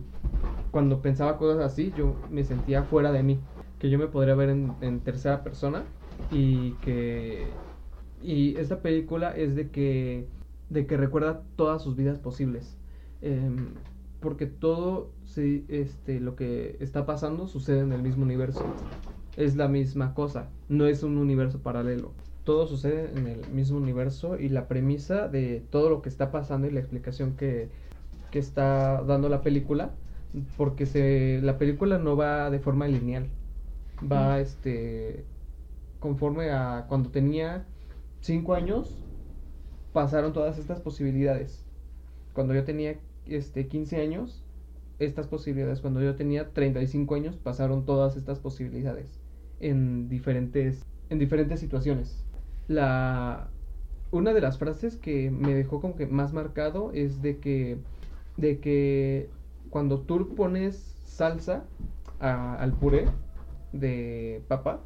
cuando 0.70 1.02
pensaba 1.02 1.38
cosas 1.38 1.64
así 1.64 1.92
yo 1.96 2.16
me 2.30 2.42
sentía 2.42 2.82
fuera 2.82 3.12
de 3.12 3.22
mí 3.22 3.38
que 3.78 3.90
yo 3.90 3.98
me 3.98 4.06
podría 4.06 4.34
ver 4.34 4.48
en, 4.48 5.00
tercera 5.00 5.44
persona 5.44 5.82
y 6.30 6.72
que 6.84 7.48
y 8.22 8.56
esta 8.56 8.80
película 8.80 9.36
es 9.36 9.54
de 9.54 9.68
que 9.68 10.26
de 10.70 10.86
que 10.86 10.96
recuerda 10.96 11.42
todas 11.56 11.82
sus 11.82 11.96
vidas 11.96 12.18
posibles 12.18 12.78
em, 13.20 13.74
porque 14.20 14.46
todo 14.46 15.10
sí, 15.24 15.66
este 15.68 16.20
lo 16.20 16.34
que 16.34 16.78
está 16.80 17.04
pasando 17.04 17.46
sucede 17.46 17.80
en 17.80 17.92
el 17.92 18.02
mismo 18.02 18.22
universo 18.22 18.64
es 19.36 19.56
la 19.56 19.68
misma 19.68 20.14
cosa 20.14 20.48
no 20.72 20.86
es 20.86 21.02
un 21.02 21.18
universo 21.18 21.58
paralelo. 21.60 22.12
Todo 22.44 22.66
sucede 22.66 23.10
en 23.14 23.26
el 23.26 23.46
mismo 23.50 23.76
universo 23.76 24.38
y 24.38 24.48
la 24.48 24.68
premisa 24.68 25.28
de 25.28 25.62
todo 25.70 25.90
lo 25.90 26.00
que 26.02 26.08
está 26.08 26.32
pasando 26.32 26.66
y 26.66 26.70
la 26.70 26.80
explicación 26.80 27.36
que, 27.36 27.68
que 28.30 28.38
está 28.38 29.02
dando 29.02 29.28
la 29.28 29.42
película 29.42 29.90
porque 30.56 30.86
se 30.86 31.40
la 31.42 31.58
película 31.58 31.98
no 31.98 32.16
va 32.16 32.50
de 32.50 32.58
forma 32.58 32.88
lineal 32.88 33.28
va 34.10 34.40
este 34.40 35.26
conforme 36.00 36.50
a 36.50 36.86
cuando 36.88 37.10
tenía 37.10 37.66
5 38.22 38.54
años 38.54 39.04
pasaron 39.92 40.32
todas 40.32 40.58
estas 40.58 40.80
posibilidades. 40.80 41.62
Cuando 42.32 42.54
yo 42.54 42.64
tenía 42.64 42.96
este 43.26 43.68
15 43.68 44.00
años, 44.00 44.42
estas 44.98 45.26
posibilidades, 45.26 45.80
cuando 45.80 46.00
yo 46.00 46.16
tenía 46.16 46.48
35 46.50 47.14
años, 47.14 47.36
pasaron 47.36 47.84
todas 47.84 48.16
estas 48.16 48.38
posibilidades 48.38 49.21
en 49.62 50.08
diferentes 50.08 50.84
en 51.08 51.18
diferentes 51.18 51.60
situaciones. 51.60 52.24
La 52.68 53.48
una 54.10 54.34
de 54.34 54.42
las 54.42 54.58
frases 54.58 54.96
que 54.96 55.30
me 55.30 55.54
dejó 55.54 55.80
como 55.80 55.96
que 55.96 56.06
más 56.06 56.34
marcado 56.34 56.92
es 56.92 57.22
de 57.22 57.38
que 57.38 57.78
de 58.36 58.60
que 58.60 59.30
cuando 59.70 60.00
tú 60.00 60.34
pones 60.34 60.76
salsa 61.06 61.64
al 62.18 62.72
puré 62.74 63.06
de 63.72 64.42
papa 64.48 64.80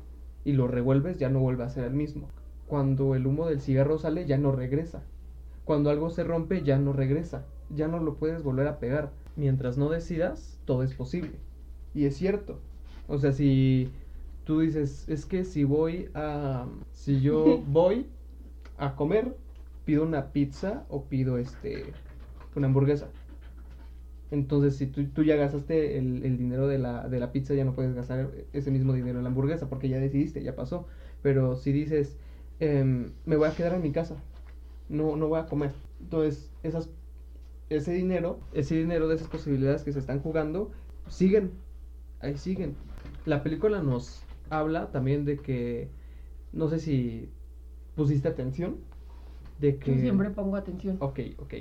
y 0.44 0.52
lo 0.52 0.68
revuelves, 0.68 1.18
ya 1.18 1.28
no 1.28 1.40
vuelve 1.40 1.64
a 1.64 1.68
ser 1.68 1.84
el 1.84 1.92
mismo. 1.92 2.28
Cuando 2.66 3.14
el 3.14 3.26
humo 3.26 3.46
del 3.46 3.60
cigarro 3.60 3.98
sale, 3.98 4.26
ya 4.26 4.38
no 4.38 4.52
regresa. 4.52 5.02
Cuando 5.64 5.90
algo 5.90 6.08
se 6.10 6.22
rompe, 6.22 6.62
ya 6.62 6.78
no 6.78 6.92
regresa. 6.92 7.44
Ya 7.74 7.88
no 7.88 7.98
lo 7.98 8.14
puedes 8.14 8.44
volver 8.44 8.68
a 8.68 8.78
pegar. 8.78 9.10
Mientras 9.34 9.76
no 9.76 9.90
decidas, 9.90 10.60
todo 10.64 10.84
es 10.84 10.94
posible. 10.94 11.32
Y 11.94 12.04
es 12.06 12.16
cierto. 12.16 12.60
O 13.08 13.18
sea, 13.18 13.32
si 13.32 13.90
tú 14.46 14.60
dices, 14.60 15.06
es 15.08 15.26
que 15.26 15.44
si 15.44 15.64
voy 15.64 16.08
a... 16.14 16.66
Si 16.92 17.20
yo 17.20 17.58
voy 17.66 18.06
a 18.78 18.96
comer, 18.96 19.36
pido 19.84 20.04
una 20.04 20.32
pizza 20.32 20.86
o 20.88 21.04
pido 21.04 21.36
este... 21.36 21.92
Una 22.54 22.68
hamburguesa 22.68 23.08
entonces, 24.30 24.76
si 24.76 24.86
tú, 24.86 25.22
ya 25.22 25.36
gastaste 25.36 25.98
el, 25.98 26.36
dinero 26.36 26.66
de 26.66 26.78
la, 26.78 27.08
de 27.08 27.20
la 27.20 27.30
pizza, 27.30 27.54
ya 27.54 27.64
no 27.64 27.74
puedes 27.74 27.94
gastar 27.94 28.30
ese 28.52 28.70
mismo 28.70 28.92
dinero 28.92 29.18
en 29.18 29.24
la 29.24 29.30
hamburguesa 29.30 29.68
porque 29.68 29.88
ya 29.88 29.98
decidiste, 29.98 30.42
ya 30.42 30.56
pasó. 30.56 30.86
Pero 31.22 31.56
si 31.56 31.72
dices, 31.72 32.16
em, 32.58 33.12
me 33.24 33.36
voy 33.36 33.48
a 33.48 33.54
quedar 33.54 33.74
en 33.74 33.82
mi 33.82 33.92
casa, 33.92 34.16
no, 34.88 35.16
no 35.16 35.28
voy 35.28 35.38
a 35.38 35.46
comer. 35.46 35.72
Entonces, 36.00 36.50
esas, 36.64 36.90
ese 37.70 37.92
dinero, 37.92 38.40
ese 38.52 38.74
dinero 38.76 39.06
de 39.06 39.14
esas 39.14 39.28
posibilidades 39.28 39.84
que 39.84 39.92
se 39.92 40.00
están 40.00 40.20
jugando, 40.20 40.72
siguen, 41.08 41.52
ahí 42.20 42.36
siguen. 42.36 42.74
La 43.26 43.44
película 43.44 43.80
nos 43.80 44.24
habla 44.50 44.90
también 44.90 45.24
de 45.24 45.38
que, 45.38 45.88
no 46.52 46.68
sé 46.68 46.78
si 46.78 47.28
pusiste 47.94 48.28
atención, 48.28 48.76
de 49.60 49.76
que... 49.78 49.94
Yo 49.94 50.00
siempre 50.00 50.30
pongo 50.30 50.56
atención. 50.56 50.96
Ok, 51.00 51.20
ok 51.38 51.54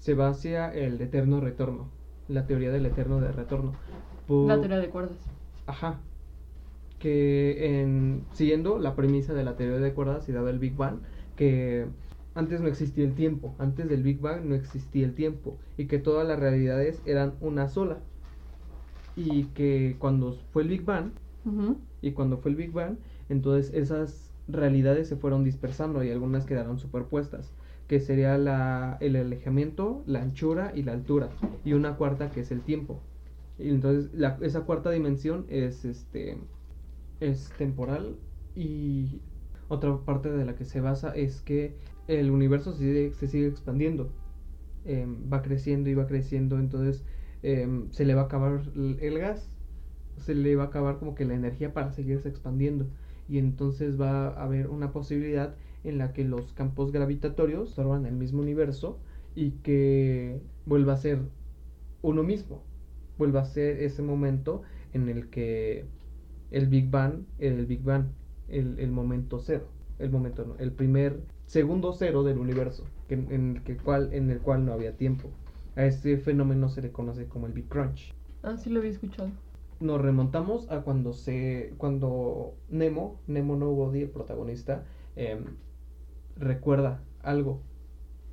se 0.00 0.14
va 0.14 0.28
hacia 0.28 0.72
el 0.74 1.00
eterno 1.00 1.40
retorno, 1.40 1.88
la 2.26 2.46
teoría 2.46 2.72
del 2.72 2.86
eterno 2.86 3.20
de 3.20 3.30
retorno. 3.30 3.74
la 4.28 4.58
teoría 4.58 4.78
de 4.78 4.88
cuerdas. 4.88 5.18
Ajá. 5.66 6.00
Que 6.98 7.80
en, 7.80 8.24
siguiendo 8.32 8.78
la 8.78 8.96
premisa 8.96 9.34
de 9.34 9.44
la 9.44 9.56
teoría 9.56 9.78
de 9.78 9.92
cuerdas 9.92 10.28
y 10.28 10.32
dado 10.32 10.48
el 10.48 10.58
Big 10.58 10.74
Bang, 10.74 11.00
que 11.36 11.86
antes 12.34 12.60
no 12.60 12.68
existía 12.68 13.04
el 13.04 13.14
tiempo, 13.14 13.54
antes 13.58 13.88
del 13.88 14.02
Big 14.02 14.20
Bang 14.20 14.44
no 14.44 14.54
existía 14.54 15.04
el 15.04 15.14
tiempo 15.14 15.58
y 15.76 15.86
que 15.86 15.98
todas 15.98 16.26
las 16.26 16.38
realidades 16.38 17.02
eran 17.04 17.34
una 17.40 17.68
sola. 17.68 17.98
Y 19.16 19.44
que 19.54 19.96
cuando 19.98 20.32
fue 20.52 20.62
el 20.62 20.68
Big 20.68 20.84
Bang, 20.84 21.12
y 22.02 22.12
cuando 22.12 22.38
fue 22.38 22.50
el 22.50 22.56
Big 22.56 22.72
Bang, 22.72 22.96
entonces 23.28 23.72
esas 23.74 24.30
realidades 24.48 25.08
se 25.08 25.16
fueron 25.16 25.44
dispersando 25.44 26.02
y 26.02 26.10
algunas 26.10 26.44
quedaron 26.44 26.78
superpuestas 26.78 27.52
que 27.90 27.98
sería 27.98 28.38
la, 28.38 28.98
el 29.00 29.16
alejamiento, 29.16 30.04
la 30.06 30.22
anchura 30.22 30.70
y 30.76 30.84
la 30.84 30.92
altura, 30.92 31.28
y 31.64 31.72
una 31.72 31.96
cuarta 31.96 32.30
que 32.30 32.40
es 32.42 32.52
el 32.52 32.60
tiempo. 32.60 33.00
Y 33.58 33.68
entonces 33.68 34.14
la, 34.14 34.38
esa 34.42 34.60
cuarta 34.60 34.92
dimensión 34.92 35.44
es, 35.48 35.84
este, 35.84 36.38
es 37.18 37.50
temporal 37.58 38.16
y 38.54 39.20
otra 39.68 39.98
parte 40.04 40.30
de 40.30 40.44
la 40.44 40.54
que 40.54 40.64
se 40.64 40.80
basa 40.80 41.10
es 41.16 41.40
que 41.40 41.74
el 42.06 42.30
universo 42.30 42.72
se 42.72 43.12
sigue, 43.26 43.46
expandiendo, 43.48 44.12
em, 44.84 45.16
va 45.32 45.42
creciendo 45.42 45.90
y 45.90 45.94
va 45.94 46.06
creciendo, 46.06 46.60
entonces 46.60 47.04
em, 47.42 47.90
se 47.90 48.04
le 48.04 48.14
va 48.14 48.22
a 48.22 48.24
acabar 48.26 48.62
el 48.76 49.18
gas, 49.18 49.50
se 50.20 50.34
le 50.34 50.56
va 50.56 50.64
a 50.64 50.66
acabar 50.66 50.98
como 50.98 51.14
que 51.14 51.24
la 51.24 51.34
energía 51.34 51.72
para 51.72 51.92
seguirse 51.92 52.28
expandiendo 52.28 52.86
y 53.28 53.38
entonces 53.38 54.00
va 54.00 54.28
a 54.28 54.44
haber 54.44 54.68
una 54.68 54.92
posibilidad 54.92 55.54
en 55.84 55.98
la 55.98 56.12
que 56.12 56.24
los 56.24 56.52
campos 56.52 56.92
gravitatorios 56.92 57.70
observan 57.70 58.06
el 58.06 58.14
mismo 58.14 58.42
universo 58.42 58.98
y 59.34 59.52
que 59.62 60.40
vuelva 60.66 60.94
a 60.94 60.96
ser 60.96 61.20
uno 62.02 62.22
mismo, 62.22 62.62
vuelva 63.18 63.42
a 63.42 63.44
ser 63.44 63.82
ese 63.82 64.02
momento 64.02 64.62
en 64.92 65.08
el 65.08 65.30
que 65.30 65.84
el 66.50 66.66
Big 66.66 66.90
Bang, 66.90 67.24
el 67.38 67.66
Big 67.66 67.82
Bang, 67.82 68.06
el, 68.48 68.78
el 68.78 68.90
momento 68.90 69.38
cero, 69.38 69.68
el 69.98 70.10
momento 70.10 70.44
no, 70.44 70.56
el 70.58 70.72
primer 70.72 71.20
segundo 71.46 71.92
cero 71.92 72.22
del 72.22 72.38
universo, 72.38 72.84
en, 73.08 73.56
el 73.56 73.62
que, 73.62 73.76
cual, 73.76 74.10
en 74.12 74.30
el 74.30 74.40
cual 74.40 74.64
no 74.64 74.72
había 74.72 74.96
tiempo. 74.96 75.30
A 75.76 75.84
este 75.84 76.16
fenómeno 76.18 76.68
se 76.68 76.82
le 76.82 76.90
conoce 76.90 77.26
como 77.26 77.46
el 77.46 77.52
Big 77.52 77.68
Crunch. 77.68 78.14
Ah, 78.42 78.56
sí 78.56 78.70
lo 78.70 78.80
había 78.80 78.90
escuchado. 78.90 79.30
Nos 79.80 80.00
remontamos 80.00 80.70
a 80.70 80.82
cuando 80.82 81.12
se, 81.14 81.74
cuando 81.78 82.54
Nemo, 82.68 83.22
Nemo 83.26 83.56
Nobody, 83.56 84.02
el 84.02 84.10
protagonista, 84.10 84.84
em, 85.16 85.56
recuerda 86.36 87.02
algo 87.22 87.62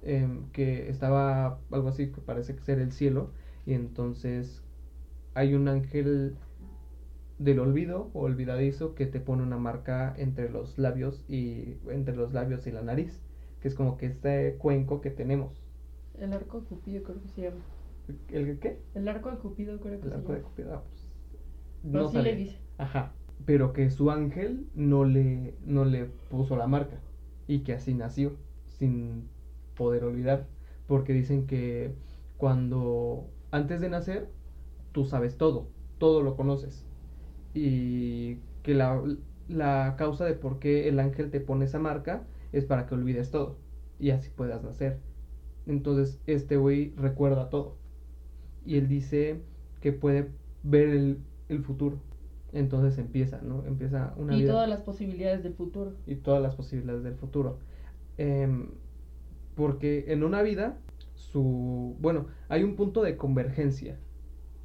em, 0.03 0.49
que 0.51 0.89
estaba 0.89 1.61
algo 1.71 1.89
así 1.89 2.11
que 2.11 2.21
parece 2.21 2.57
ser 2.59 2.79
el 2.79 2.91
cielo 2.93 3.33
y 3.65 3.73
entonces 3.73 4.63
hay 5.35 5.53
un 5.55 5.67
ángel 5.69 6.37
del 7.39 7.59
olvido 7.59 8.11
o 8.13 8.21
olvidadizo 8.21 8.93
que 8.93 9.07
te 9.07 9.19
pone 9.19 9.41
una 9.43 9.57
marca 9.57 10.13
entre 10.17 10.49
los 10.49 10.77
labios 10.77 11.23
y 11.27 11.77
entre 11.89 12.15
los 12.15 12.33
labios 12.33 12.67
y 12.67 12.71
la 12.71 12.81
nariz, 12.83 13.21
que 13.59 13.67
es 13.69 13.75
como 13.75 13.97
que 13.97 14.05
este 14.07 14.55
cuenco 14.57 15.01
que 15.01 15.09
tenemos. 15.11 15.63
El 16.19 16.33
arco 16.33 16.59
de 16.59 16.67
Cupido 16.67 17.01
creo 17.03 17.21
que 17.21 17.29
se 17.29 17.41
llama. 17.43 17.63
¿El 18.29 18.59
qué? 18.59 18.81
El 18.93 19.07
arco 19.07 19.31
de 19.31 19.37
Cupido 19.37 19.79
creo 19.79 20.01
que 20.01 20.07
El 20.07 20.11
se 20.11 20.15
arco 20.15 20.33
de. 20.33 20.41
Cupido. 20.41 20.73
ah, 20.73 20.83
pues, 20.89 21.06
Pero 21.83 22.03
no 22.03 22.09
sí 22.09 22.17
le 22.17 22.35
dice. 22.35 22.57
Ajá. 22.77 23.13
Pero 23.45 23.73
que 23.73 23.89
su 23.89 24.11
ángel 24.11 24.67
no 24.75 25.05
le, 25.05 25.55
no 25.65 25.85
le 25.85 26.05
puso 26.05 26.57
la 26.57 26.67
marca. 26.67 26.99
Y 27.47 27.59
que 27.59 27.73
así 27.73 27.93
nació. 27.93 28.35
Sin 28.65 29.27
poder 29.75 30.03
olvidar. 30.03 30.47
Porque 30.87 31.13
dicen 31.13 31.47
que 31.47 31.93
cuando 32.37 33.29
antes 33.51 33.81
de 33.81 33.89
nacer, 33.89 34.29
tú 34.91 35.05
sabes 35.05 35.37
todo. 35.37 35.67
Todo 35.97 36.21
lo 36.21 36.35
conoces. 36.35 36.85
Y 37.53 38.35
que 38.63 38.73
la, 38.73 39.01
la 39.47 39.95
causa 39.97 40.25
de 40.25 40.33
por 40.33 40.59
qué 40.59 40.89
el 40.89 40.99
ángel 40.99 41.31
te 41.31 41.39
pone 41.39 41.65
esa 41.65 41.79
marca 41.79 42.23
es 42.51 42.65
para 42.65 42.85
que 42.85 42.95
olvides 42.95 43.31
todo. 43.31 43.57
Y 43.99 44.11
así 44.11 44.29
puedas 44.29 44.63
nacer. 44.63 44.99
Entonces, 45.65 46.19
este 46.27 46.57
güey 46.57 46.93
recuerda 46.95 47.49
todo. 47.49 47.75
Y 48.65 48.77
él 48.77 48.87
dice 48.87 49.41
que 49.81 49.91
puede 49.93 50.31
ver 50.63 50.89
el, 50.89 51.19
el 51.49 51.63
futuro. 51.63 51.97
Entonces 52.53 52.97
empieza, 52.97 53.41
¿no? 53.41 53.65
Empieza 53.65 54.13
una 54.17 54.35
Y 54.35 54.41
vida 54.41 54.53
todas 54.53 54.69
las 54.69 54.81
posibilidades 54.81 55.43
del 55.43 55.53
futuro. 55.53 55.93
y 56.05 56.15
todas 56.15 56.41
las 56.41 56.55
posibilidades 56.55 57.03
del 57.03 57.15
futuro. 57.15 57.59
Em, 58.17 58.69
porque 59.55 60.05
en 60.07 60.23
una 60.23 60.41
vida, 60.41 60.77
su. 61.15 61.95
Bueno, 61.99 62.27
hay 62.49 62.63
un 62.63 62.75
punto 62.75 63.01
de 63.03 63.17
convergencia 63.17 63.99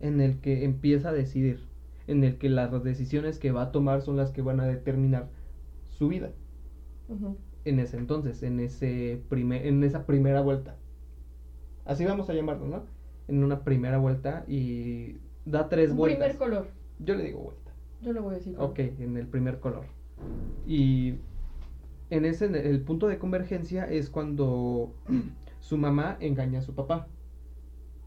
en 0.01 0.21
el 0.21 0.41
que 0.41 0.65
empieza 0.65 1.11
a 1.11 1.13
decidir, 1.13 1.69
en 2.07 2.25
el 2.25 2.39
que 2.39 2.49
las 2.51 2.71
decisiones 2.85 3.39
que 3.39 3.53
va 3.53 3.63
a 3.63 3.73
tomar 3.73 4.03
son 4.03 4.17
las 4.17 4.31
que 4.33 4.43
van 4.43 4.61
a 4.61 4.67
determinar 4.67 5.31
su 5.89 6.09
vida 6.09 6.33
en 7.65 7.79
ese 7.81 7.97
entonces, 7.99 8.43
en 8.43 8.61
ese 8.61 9.25
primer, 9.29 9.67
en 9.67 9.83
esa 9.85 10.07
primera 10.07 10.41
vuelta. 10.43 10.77
Así 11.85 12.05
vamos 12.05 12.29
a 12.31 12.35
llamarlo, 12.35 12.67
¿no? 12.67 12.87
En 13.29 13.43
una 13.45 13.65
primera 13.65 13.99
vuelta 13.99 14.45
y 14.49 15.22
da 15.45 15.69
tres 15.69 15.91
Un 15.91 15.97
vueltas. 15.97 16.37
primer 16.37 16.39
color. 16.39 16.69
Yo 16.99 17.15
le 17.15 17.25
digo 17.25 17.41
vuelta. 17.41 17.73
Yo 18.01 18.13
le 18.13 18.21
voy 18.21 18.35
a 18.35 18.39
decir. 18.39 18.55
color. 18.55 18.71
Ok, 18.71 18.79
en 18.79 19.17
el 19.17 19.27
primer 19.27 19.61
color. 19.61 19.85
Y 20.67 21.15
en 22.11 22.25
ese, 22.25 22.47
en 22.47 22.55
el 22.55 22.81
punto 22.83 23.09
de 23.09 23.19
convergencia 23.19 23.85
es 23.85 24.11
cuando 24.11 24.93
su 25.61 25.77
mamá 25.79 26.17
engaña 26.21 26.61
a 26.61 26.63
su 26.63 26.75
papá. 26.75 27.07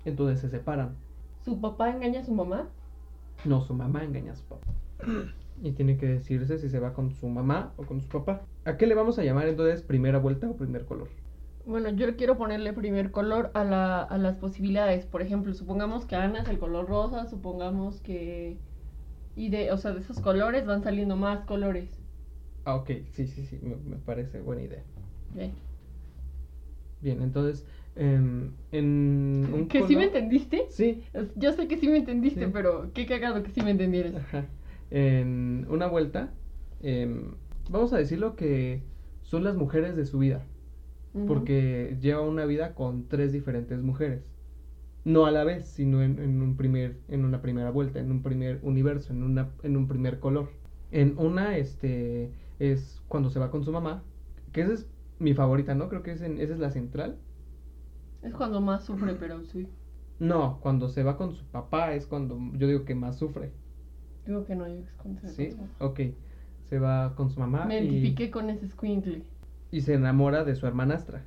Entonces 0.05 0.39
se 0.39 0.49
separan. 0.49 0.95
¿Su 1.43 1.59
papá 1.59 1.91
engaña 1.91 2.21
a 2.21 2.23
su 2.23 2.33
mamá? 2.33 2.69
No, 3.43 3.61
su 3.61 3.73
mamá 3.73 4.03
engaña 4.03 4.31
a 4.33 4.35
su 4.35 4.45
papá. 4.45 4.67
Y 5.61 5.71
tiene 5.71 5.97
que 5.97 6.05
decirse 6.07 6.57
si 6.57 6.69
se 6.69 6.79
va 6.79 6.93
con 6.93 7.11
su 7.11 7.27
mamá 7.27 7.73
o 7.77 7.83
con 7.83 8.01
su 8.01 8.07
papá. 8.07 8.41
¿A 8.65 8.77
qué 8.77 8.87
le 8.87 8.95
vamos 8.95 9.19
a 9.19 9.23
llamar 9.23 9.47
entonces 9.47 9.81
primera 9.81 10.17
vuelta 10.19 10.49
o 10.49 10.55
primer 10.55 10.85
color? 10.85 11.09
Bueno, 11.65 11.89
yo 11.89 12.15
quiero 12.15 12.37
ponerle 12.37 12.73
primer 12.73 13.11
color 13.11 13.49
a, 13.55 13.63
la, 13.63 14.01
a 14.03 14.17
las 14.17 14.35
posibilidades. 14.37 15.05
Por 15.05 15.21
ejemplo, 15.21 15.53
supongamos 15.53 16.05
que 16.05 16.15
Ana 16.15 16.41
es 16.41 16.47
el 16.49 16.59
color 16.59 16.87
rosa, 16.87 17.25
supongamos 17.27 18.01
que... 18.01 18.57
Y 19.35 19.49
de, 19.49 19.71
o 19.71 19.77
sea, 19.77 19.91
de 19.93 19.99
esos 19.99 20.19
colores 20.19 20.65
van 20.65 20.83
saliendo 20.83 21.15
más 21.15 21.43
colores. 21.45 21.89
Ah, 22.65 22.75
ok, 22.75 22.89
sí, 23.11 23.27
sí, 23.27 23.45
sí, 23.45 23.59
me, 23.61 23.75
me 23.75 23.97
parece 23.97 24.41
buena 24.41 24.61
idea. 24.63 24.83
¿Ve? 25.35 25.51
Bien, 27.01 27.21
entonces, 27.21 27.65
em, 27.95 28.51
en 28.71 29.47
un 29.53 29.67
¿Que 29.67 29.85
sí 29.85 29.95
me 29.95 30.05
entendiste? 30.05 30.65
Sí, 30.69 31.03
Yo 31.35 31.51
sé 31.51 31.67
que 31.67 31.77
sí 31.77 31.87
me 31.87 31.97
entendiste, 31.97 32.45
Sí. 32.45 32.51
pero 32.53 32.91
qué 32.93 33.05
cagado 33.05 33.43
que 33.43 33.51
sí 33.51 33.61
me 33.61 33.71
entendieras. 33.71 34.15
Ajá. 34.15 34.45
En 34.91 35.65
una 35.69 35.87
vuelta, 35.87 36.29
em, 36.81 37.33
vamos 37.69 37.91
a 37.93 37.97
decirlo 37.97 38.35
que 38.35 38.81
son 39.23 39.43
las 39.43 39.55
mujeres 39.55 39.95
de 39.95 40.05
su 40.05 40.19
vida, 40.19 40.43
Porque 41.25 41.97
lleva 42.01 42.21
una 42.21 42.45
vida 42.45 42.73
con 42.75 43.07
tres 43.07 43.31
diferentes 43.31 43.81
mujeres. 43.81 44.31
No 45.05 45.25
a 45.25 45.31
la 45.31 45.43
vez, 45.43 45.67
sino 45.67 46.01
en, 46.03 46.19
en 46.19 46.41
un 46.41 46.57
primer, 46.57 46.97
en 47.07 47.25
una 47.25 47.41
primera 47.41 47.71
vuelta, 47.71 47.99
en 47.99 48.11
un 48.11 48.21
primer 48.23 48.59
universo, 48.63 49.13
en 49.13 49.23
una, 49.23 49.49
en 49.63 49.77
un 49.77 49.87
primer 49.87 50.19
color. 50.19 50.49
En 50.91 51.15
una, 51.17 51.57
este, 51.57 52.31
es 52.59 53.01
cuando 53.07 53.29
se 53.29 53.39
va 53.39 53.51
con 53.51 53.63
su 53.63 53.71
mamá, 53.71 54.03
que 54.51 54.61
esa 54.61 54.73
es 54.73 54.87
mi 55.19 55.33
favorita, 55.33 55.75
¿no? 55.75 55.89
Creo 55.89 56.03
que 56.03 56.11
es 56.13 56.21
en- 56.21 56.39
esa 56.39 56.53
es 56.53 56.59
la 56.59 56.71
central. 56.71 57.17
Es 58.21 58.33
cuando 58.33 58.59
más 58.59 58.83
sufre, 58.85 59.15
pero 59.15 59.41
sí. 59.45 59.67
No, 60.19 60.59
cuando 60.61 60.89
se 60.89 61.03
va 61.03 61.15
con 61.17 61.33
su 61.33 61.45
papá 61.45 61.93
es 61.93 62.05
cuando 62.05 62.37
yo 62.53 62.67
digo 62.67 62.85
que 62.85 62.95
más 62.95 63.17
sufre. 63.17 63.51
Digo 64.25 64.43
que 64.45 64.55
no, 64.55 64.67
yo 64.67 64.75
es 64.75 64.91
cuando 64.93 65.21
se 65.21 65.27
va 65.27 65.33
¿Sí? 65.33 65.45
con 65.47 65.51
su 65.51 65.57
mamá. 65.57 65.73
Ok. 65.79 65.99
Se 66.69 66.79
va 66.79 67.15
con 67.15 67.29
su 67.29 67.39
mamá. 67.39 67.65
Me 67.65 67.79
y- 67.83 67.85
identifiqué 67.85 68.31
con 68.31 68.49
ese 68.49 68.67
squinkle. 68.67 69.23
Y 69.71 69.81
se 69.81 69.93
enamora 69.93 70.43
de 70.43 70.55
su 70.55 70.67
hermanastra. 70.67 71.23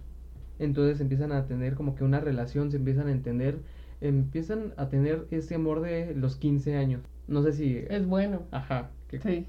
Entonces 0.59 1.01
empiezan 1.01 1.33
a 1.33 1.46
tener 1.46 1.74
como 1.74 1.94
que 1.94 2.05
una 2.05 2.20
relación, 2.20 2.70
se 2.70 2.79
empiezan 2.79 3.09
a 3.09 3.12
entender, 3.12 3.61
empiezan 4.01 4.72
a 4.77 4.88
tener 4.88 5.27
ese 5.31 5.55
amor 5.55 5.81
de 5.81 6.14
los 6.14 6.37
15 6.37 6.77
años. 6.77 7.03
No 7.29 7.42
sé 7.42 7.53
si... 7.53 7.77
Es 7.88 8.07
bueno. 8.07 8.42
Ajá, 8.51 8.90
que, 9.09 9.20
Sí. 9.20 9.46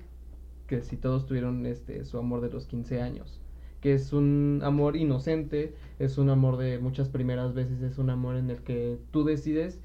que 0.68 0.82
si 0.84 0.98
todos 0.98 1.26
tuvieron 1.26 1.66
este 1.66 2.06
su 2.06 2.18
amor 2.18 2.42
de 2.42 2.50
los 2.50 2.66
15 2.68 3.02
años. 3.02 3.42
Que 3.82 3.94
es 3.94 4.12
un 4.14 4.62
amor 4.64 4.98
inocente, 4.98 5.74
es 6.00 6.18
un 6.18 6.30
amor 6.30 6.58
de 6.58 6.80
muchas 6.80 7.10
primeras 7.10 7.54
veces, 7.54 7.82
es 7.82 7.98
un 7.98 8.10
amor 8.10 8.36
en 8.36 8.50
el 8.50 8.62
que 8.62 9.00
tú 9.12 9.24
decides 9.24 9.80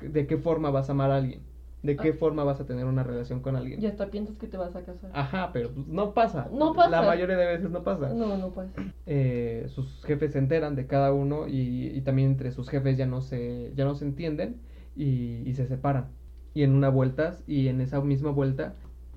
de 0.00 0.26
qué 0.26 0.38
forma 0.38 0.70
vas 0.70 0.88
a 0.88 0.92
amar 0.92 1.10
a 1.10 1.16
alguien, 1.18 1.42
de 1.82 1.96
qué 1.96 2.10
Ah. 2.10 2.14
forma 2.18 2.44
vas 2.44 2.60
a 2.60 2.66
tener 2.66 2.84
una 2.86 3.02
relación 3.02 3.40
con 3.40 3.56
alguien. 3.56 3.82
Y 3.82 3.86
hasta 3.86 4.06
piensas 4.10 4.38
que 4.38 4.46
te 4.46 4.56
vas 4.56 4.74
a 4.76 4.84
casar. 4.84 5.10
Ajá, 5.14 5.50
pero 5.52 5.70
pues, 5.72 5.86
no 5.88 6.14
pasa. 6.14 6.48
No 6.52 6.72
pasa. 6.74 6.90
La 6.90 7.02
mayoría 7.02 7.36
de 7.36 7.46
veces 7.46 7.70
no 7.70 7.82
pasa. 7.82 8.10
No, 8.14 8.36
no 8.36 8.50
pasa. 8.50 8.72
eh, 9.06 9.64
sus 9.68 10.04
jefes 10.04 10.32
se 10.32 10.38
enteran 10.38 10.76
de 10.76 10.86
cada 10.86 11.12
uno 11.12 11.48
y, 11.48 11.88
y 11.88 12.00
también 12.02 12.30
entre 12.30 12.52
sus 12.52 12.68
jefes 12.68 12.96
ya 12.96 13.06
no 13.06 13.20
se, 13.20 13.72
ya 13.74 13.84
no 13.84 13.94
se 13.94 14.04
entienden 14.04 14.60
y, 14.96 15.42
y 15.48 15.54
se 15.54 15.66
separan. 15.66 16.08
Y 16.54 16.62
en 16.62 16.74
una 16.74 16.88
vuelta, 16.90 17.38
y 17.46 17.68
en 17.68 17.80
esa 17.80 18.00
misma 18.02 18.30
vuelta, 18.30 18.74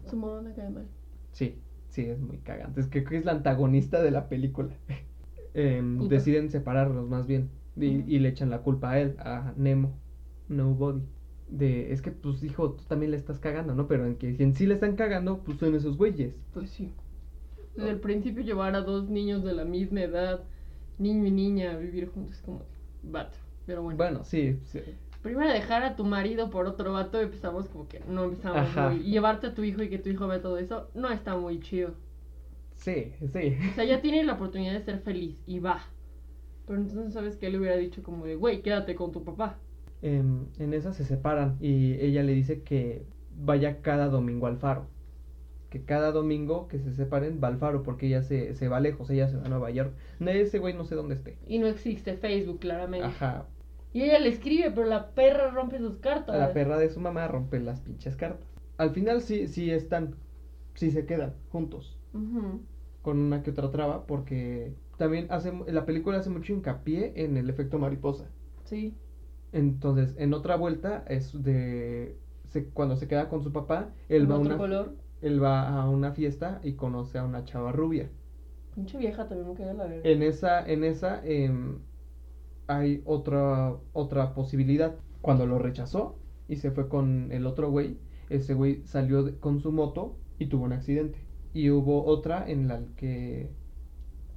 Su 0.09 0.15
me 0.17 0.53
cae 0.53 0.69
mal. 0.69 0.85
sí, 1.33 1.59
sí, 1.89 2.05
es 2.05 2.19
muy 2.19 2.37
cagante. 2.37 2.79
Es 2.79 2.87
que 2.87 3.05
es 3.11 3.25
la 3.25 3.33
antagonista 3.33 4.01
de 4.01 4.11
la 4.11 4.27
película. 4.29 4.69
Em, 5.53 6.09
deciden 6.09 6.49
separarlos 6.49 7.07
más 7.07 7.27
bien 7.27 7.49
y, 7.77 7.85
y 8.13 8.19
le 8.19 8.27
echan 8.29 8.49
la 8.49 8.59
culpa 8.59 8.91
a 8.91 8.99
él, 8.99 9.15
a 9.19 9.53
Nemo, 9.55 9.93
Nobody. 10.49 11.01
De, 11.47 11.93
es 11.93 12.01
que, 12.01 12.11
pues, 12.11 12.43
hijo, 12.43 12.71
tú 12.71 12.83
también 12.85 13.11
le 13.11 13.17
estás 13.17 13.39
cagando, 13.39 13.75
¿no? 13.75 13.87
Pero 13.87 14.05
en 14.05 14.15
que 14.15 14.33
si 14.35 14.43
en 14.43 14.55
sí 14.55 14.65
le 14.65 14.73
están 14.73 14.95
cagando, 14.95 15.43
pues 15.43 15.59
son 15.59 15.75
esos 15.75 15.97
güeyes. 15.97 16.35
Pues 16.53 16.69
sí. 16.71 16.91
Desde 17.75 17.89
el 17.91 17.99
principio 17.99 18.43
llevar 18.43 18.75
a 18.75 18.81
dos 18.81 19.09
niños 19.09 19.43
de 19.43 19.53
la 19.53 19.65
misma 19.65 20.01
edad, 20.01 20.43
niño 20.97 21.25
y 21.27 21.31
niña, 21.31 21.71
a 21.71 21.77
vivir 21.77 22.09
juntos 22.09 22.35
es 22.35 22.41
como 22.41 22.63
vato. 23.03 23.37
Pero 23.65 23.83
bueno. 23.83 23.97
Bueno, 23.97 24.23
sí, 24.23 24.57
sí. 24.63 24.79
Primero 25.21 25.51
dejar 25.51 25.83
a 25.83 25.95
tu 25.95 26.05
marido 26.05 26.49
por 26.51 26.67
otro 26.67 26.93
vato 26.93 27.19
empezamos 27.19 27.67
como 27.67 27.87
que 27.87 27.99
no 28.07 28.25
empezamos 28.25 28.59
Ajá. 28.59 28.89
muy... 28.89 29.01
Y 29.01 29.11
llevarte 29.11 29.47
a 29.47 29.53
tu 29.55 29.63
hijo 29.63 29.81
y 29.81 29.89
que 29.89 29.97
tu 29.97 30.09
hijo 30.09 30.27
vea 30.27 30.41
todo 30.41 30.57
eso 30.57 30.89
no 30.93 31.09
está 31.09 31.35
muy 31.35 31.59
chido. 31.59 31.95
Sí, 32.75 33.11
sí. 33.33 33.57
O 33.71 33.75
sea, 33.75 33.85
ya 33.85 34.01
tienes 34.01 34.25
la 34.25 34.33
oportunidad 34.33 34.73
de 34.73 34.81
ser 34.81 34.99
feliz 34.99 35.41
y 35.47 35.59
va. 35.59 35.81
Pero 36.67 36.79
entonces 36.79 37.13
sabes 37.13 37.37
que 37.37 37.47
él 37.47 37.53
le 37.53 37.59
hubiera 37.59 37.75
dicho 37.75 38.03
como 38.03 38.25
de, 38.25 38.35
güey, 38.35 38.61
quédate 38.61 38.95
con 38.95 39.11
tu 39.11 39.23
papá. 39.23 39.57
En 40.01 40.73
esa 40.73 40.93
se 40.93 41.03
separan 41.03 41.57
y 41.59 41.93
ella 41.93 42.21
le 42.21 42.33
dice 42.33 42.61
que 42.61 43.05
vaya 43.37 43.81
cada 43.81 44.07
domingo 44.07 44.47
al 44.47 44.57
faro. 44.57 44.87
Que 45.69 45.83
cada 45.83 46.11
domingo 46.11 46.67
que 46.67 46.79
se 46.79 46.93
separen 46.93 47.39
va 47.43 47.47
al 47.49 47.57
faro 47.57 47.83
porque 47.83 48.07
ella 48.07 48.21
se, 48.21 48.53
se 48.53 48.67
va 48.67 48.79
lejos, 48.79 49.09
ella 49.09 49.27
se 49.27 49.37
va 49.37 49.45
a 49.45 49.49
Nueva 49.49 49.71
York. 49.71 49.93
No, 50.19 50.31
ese 50.31 50.59
güey 50.59 50.73
no 50.73 50.85
sé 50.85 50.95
dónde 50.95 51.15
esté. 51.15 51.37
Y 51.47 51.59
no 51.59 51.67
existe 51.67 52.15
Facebook, 52.15 52.59
claramente. 52.59 53.07
Ajá. 53.07 53.45
Y 53.91 54.03
ella 54.03 54.19
le 54.19 54.29
escribe, 54.29 54.71
pero 54.71 54.87
la 54.87 55.11
perra 55.11 55.51
rompe 55.51 55.79
sus 55.79 55.97
cartas. 55.97 56.37
La 56.37 56.53
perra 56.53 56.77
de 56.77 56.89
su 56.89 56.99
mamá 56.99 57.27
rompe 57.27 57.59
las 57.59 57.81
pinches 57.81 58.15
cartas. 58.15 58.47
Al 58.77 58.91
final 58.91 59.21
sí, 59.21 59.47
sí 59.47 59.71
están, 59.71 60.15
sí 60.75 60.91
se 60.91 61.05
quedan 61.05 61.33
juntos. 61.49 61.97
Con 63.01 63.19
una 63.19 63.41
que 63.43 63.51
otra 63.51 63.71
traba 63.71 64.05
porque 64.05 64.73
también 64.97 65.27
hace, 65.29 65.53
la 65.67 65.85
película 65.85 66.17
hace 66.17 66.29
mucho 66.29 66.53
hincapié 66.53 67.13
en 67.15 67.37
el 67.37 67.49
efecto 67.49 67.79
mariposa. 67.79 68.25
Sí. 68.65 68.93
Entonces, 69.51 70.15
en 70.17 70.33
otra 70.33 70.55
vuelta 70.57 71.03
es 71.07 71.41
de 71.43 72.17
se- 72.45 72.69
cuando 72.69 72.95
se 72.95 73.07
queda 73.07 73.29
con 73.29 73.43
su 73.43 73.51
papá, 73.51 73.89
él 74.09 74.27
¿Con 74.27 74.35
va, 74.35 74.39
una, 74.39 74.57
color? 74.57 74.95
él 75.21 75.41
va 75.43 75.81
a 75.81 75.89
una 75.89 76.11
fiesta 76.13 76.59
y 76.63 76.73
conoce 76.73 77.17
a 77.17 77.23
una 77.25 77.43
chava 77.45 77.71
rubia. 77.71 78.09
Pinche 78.75 78.97
vieja 78.97 79.27
también 79.27 79.49
me 79.49 79.55
queda 79.55 79.73
la 79.73 79.85
verga. 79.85 80.09
En 80.09 80.21
esa, 80.21 80.65
en 80.67 80.83
esa 80.83 81.25
em, 81.25 81.79
hay 82.67 83.01
otra, 83.05 83.75
otra 83.93 84.33
posibilidad. 84.33 84.95
Cuando 85.21 85.45
lo 85.47 85.57
rechazó 85.59 86.17
y 86.47 86.57
se 86.57 86.71
fue 86.71 86.87
con 86.89 87.31
el 87.31 87.47
otro 87.47 87.71
güey, 87.71 87.97
ese 88.29 88.53
güey 88.53 88.83
salió 88.85 89.23
de- 89.23 89.39
con 89.39 89.59
su 89.59 89.71
moto 89.71 90.17
y 90.37 90.47
tuvo 90.47 90.65
un 90.65 90.73
accidente. 90.73 91.19
Y 91.53 91.69
hubo 91.69 92.03
otra 92.05 92.47
en 92.49 92.67
la 92.67 92.81
que 92.97 93.49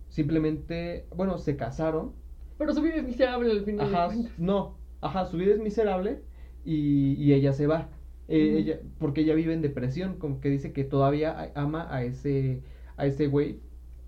simplemente, 0.08 1.06
bueno, 1.14 1.38
se 1.38 1.56
casaron. 1.56 2.12
Pero 2.56 2.72
su 2.72 2.82
vida 2.82 2.96
es 2.96 3.04
miserable 3.04 3.50
al 3.50 3.64
final. 3.64 3.94
Ajá, 3.94 4.14
no, 4.38 4.77
ajá, 5.00 5.26
su 5.26 5.36
vida 5.36 5.52
es 5.54 5.60
miserable 5.60 6.22
y, 6.64 7.14
y 7.14 7.32
ella 7.34 7.52
se 7.52 7.66
va. 7.66 7.88
Eh, 8.28 8.58
ella, 8.58 8.80
porque 8.98 9.22
ella 9.22 9.34
vive 9.34 9.54
en 9.54 9.62
depresión, 9.62 10.16
como 10.18 10.40
que 10.40 10.50
dice 10.50 10.72
que 10.72 10.84
todavía 10.84 11.50
ama 11.54 11.86
a 11.94 12.02
ese, 12.04 12.62
a 12.96 13.06
ese 13.06 13.26
güey 13.26 13.60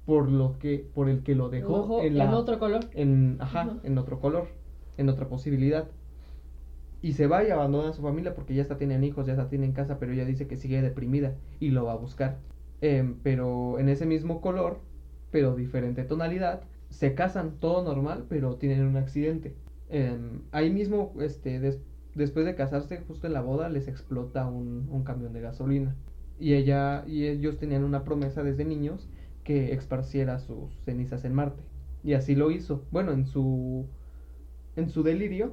por 0.04 0.28
lo 0.30 0.58
que, 0.58 0.86
por 0.94 1.08
el 1.08 1.22
que 1.22 1.34
lo 1.34 1.48
dejó, 1.48 1.80
Ojo, 1.80 2.02
en, 2.02 2.18
la, 2.18 2.36
otro 2.36 2.58
color. 2.58 2.90
en, 2.94 3.36
ajá, 3.40 3.60
Ajá. 3.62 3.76
en 3.82 3.96
otro 3.98 4.20
color, 4.20 4.48
en 4.96 5.08
otra 5.08 5.28
posibilidad. 5.28 5.88
Y 7.02 7.12
se 7.14 7.26
va 7.26 7.44
y 7.44 7.50
abandona 7.50 7.90
a 7.90 7.92
su 7.94 8.02
familia 8.02 8.34
porque 8.34 8.54
ya 8.54 8.62
está 8.62 8.76
tienen 8.76 9.04
hijos, 9.04 9.26
ya 9.26 9.32
está 9.32 9.48
tienen 9.48 9.72
casa, 9.72 9.98
pero 9.98 10.12
ella 10.12 10.24
dice 10.26 10.46
que 10.46 10.56
sigue 10.56 10.82
deprimida 10.82 11.34
y 11.58 11.70
lo 11.70 11.84
va 11.84 11.92
a 11.92 11.96
buscar. 11.96 12.38
Em, 12.82 13.16
pero 13.22 13.78
en 13.78 13.88
ese 13.88 14.04
mismo 14.06 14.40
color, 14.40 14.80
pero 15.30 15.54
diferente 15.56 16.04
tonalidad, 16.04 16.62
se 16.90 17.14
casan, 17.14 17.58
todo 17.58 17.82
normal, 17.84 18.26
pero 18.28 18.56
tienen 18.56 18.84
un 18.84 18.96
accidente. 18.96 19.54
Em, 19.90 20.42
ahí 20.52 20.70
mismo, 20.70 21.12
este, 21.20 21.60
des- 21.60 21.80
después 22.14 22.46
de 22.46 22.54
casarse, 22.54 22.98
justo 23.08 23.26
en 23.26 23.32
la 23.34 23.42
boda, 23.42 23.68
les 23.68 23.88
explota 23.88 24.46
un, 24.46 24.88
un 24.90 25.04
camión 25.04 25.32
de 25.32 25.40
gasolina. 25.40 25.96
Y 26.38 26.54
ella 26.54 27.04
y 27.06 27.26
ellos 27.26 27.58
tenían 27.58 27.84
una 27.84 28.04
promesa 28.04 28.42
desde 28.42 28.64
niños 28.64 29.08
que 29.44 29.72
esparciera 29.72 30.38
sus 30.38 30.72
cenizas 30.84 31.24
en 31.24 31.34
Marte. 31.34 31.62
Y 32.02 32.14
así 32.14 32.34
lo 32.34 32.50
hizo. 32.50 32.82
Bueno, 32.90 33.12
en 33.12 33.26
su 33.26 33.86
en 34.76 34.88
su 34.88 35.02
delirio, 35.02 35.52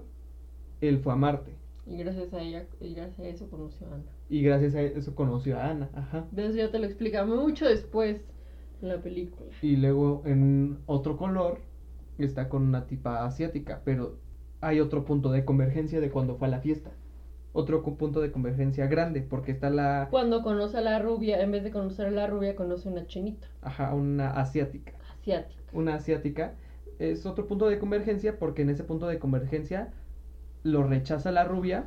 él 0.81 0.99
fue 0.99 1.13
a 1.13 1.15
Marte. 1.15 1.51
Y 1.85 1.97
gracias 1.97 2.33
a 2.33 2.41
ella, 2.41 2.65
y 2.81 2.93
gracias 2.93 3.19
a 3.19 3.27
eso 3.27 3.49
conoció 3.49 3.87
a 3.87 3.95
Ana. 3.95 4.03
Y 4.29 4.41
gracias 4.41 4.75
a 4.75 4.81
eso 4.81 5.15
conoció 5.15 5.57
a 5.57 5.69
Ana. 5.69 5.89
Ajá. 5.93 6.25
De 6.31 6.45
eso 6.47 6.55
ya 6.57 6.69
te 6.71 6.79
lo 6.79 6.85
explica 6.85 7.25
mucho 7.25 7.65
después 7.65 8.21
en 8.81 8.89
la 8.89 9.01
película. 9.01 9.49
Y 9.61 9.77
luego 9.77 10.21
en 10.25 10.77
otro 10.85 11.17
color 11.17 11.59
está 12.17 12.49
con 12.49 12.63
una 12.63 12.87
tipa 12.87 13.25
asiática, 13.25 13.81
pero 13.85 14.17
hay 14.61 14.79
otro 14.79 15.05
punto 15.05 15.31
de 15.31 15.45
convergencia 15.45 15.99
de 15.99 16.09
cuando 16.09 16.35
fue 16.35 16.47
a 16.47 16.51
la 16.51 16.59
fiesta. 16.59 16.91
Otro 17.53 17.81
punto 17.81 18.21
de 18.21 18.31
convergencia 18.31 18.85
grande, 18.87 19.21
porque 19.21 19.51
está 19.51 19.69
la, 19.69 20.07
Cuando 20.11 20.43
conoce 20.43 20.77
a 20.77 20.81
la 20.81 20.99
rubia, 20.99 21.41
en 21.41 21.51
vez 21.51 21.63
de 21.63 21.71
conocer 21.71 22.07
a 22.07 22.11
la 22.11 22.27
rubia, 22.27 22.55
conoce 22.55 22.87
a 22.87 22.91
una 22.91 23.07
chinita 23.07 23.47
ajá, 23.61 23.93
una 23.93 24.31
asiática. 24.31 24.93
asiática. 25.19 25.61
Una 25.73 25.95
asiática 25.95 26.53
es 26.99 27.25
otro 27.25 27.47
punto 27.47 27.67
de 27.67 27.79
convergencia 27.79 28.37
porque 28.37 28.61
en 28.61 28.69
ese 28.69 28.83
punto 28.83 29.07
de 29.07 29.19
convergencia 29.19 29.91
lo 30.63 30.83
rechaza 30.83 31.31
la 31.31 31.45
rubia, 31.45 31.85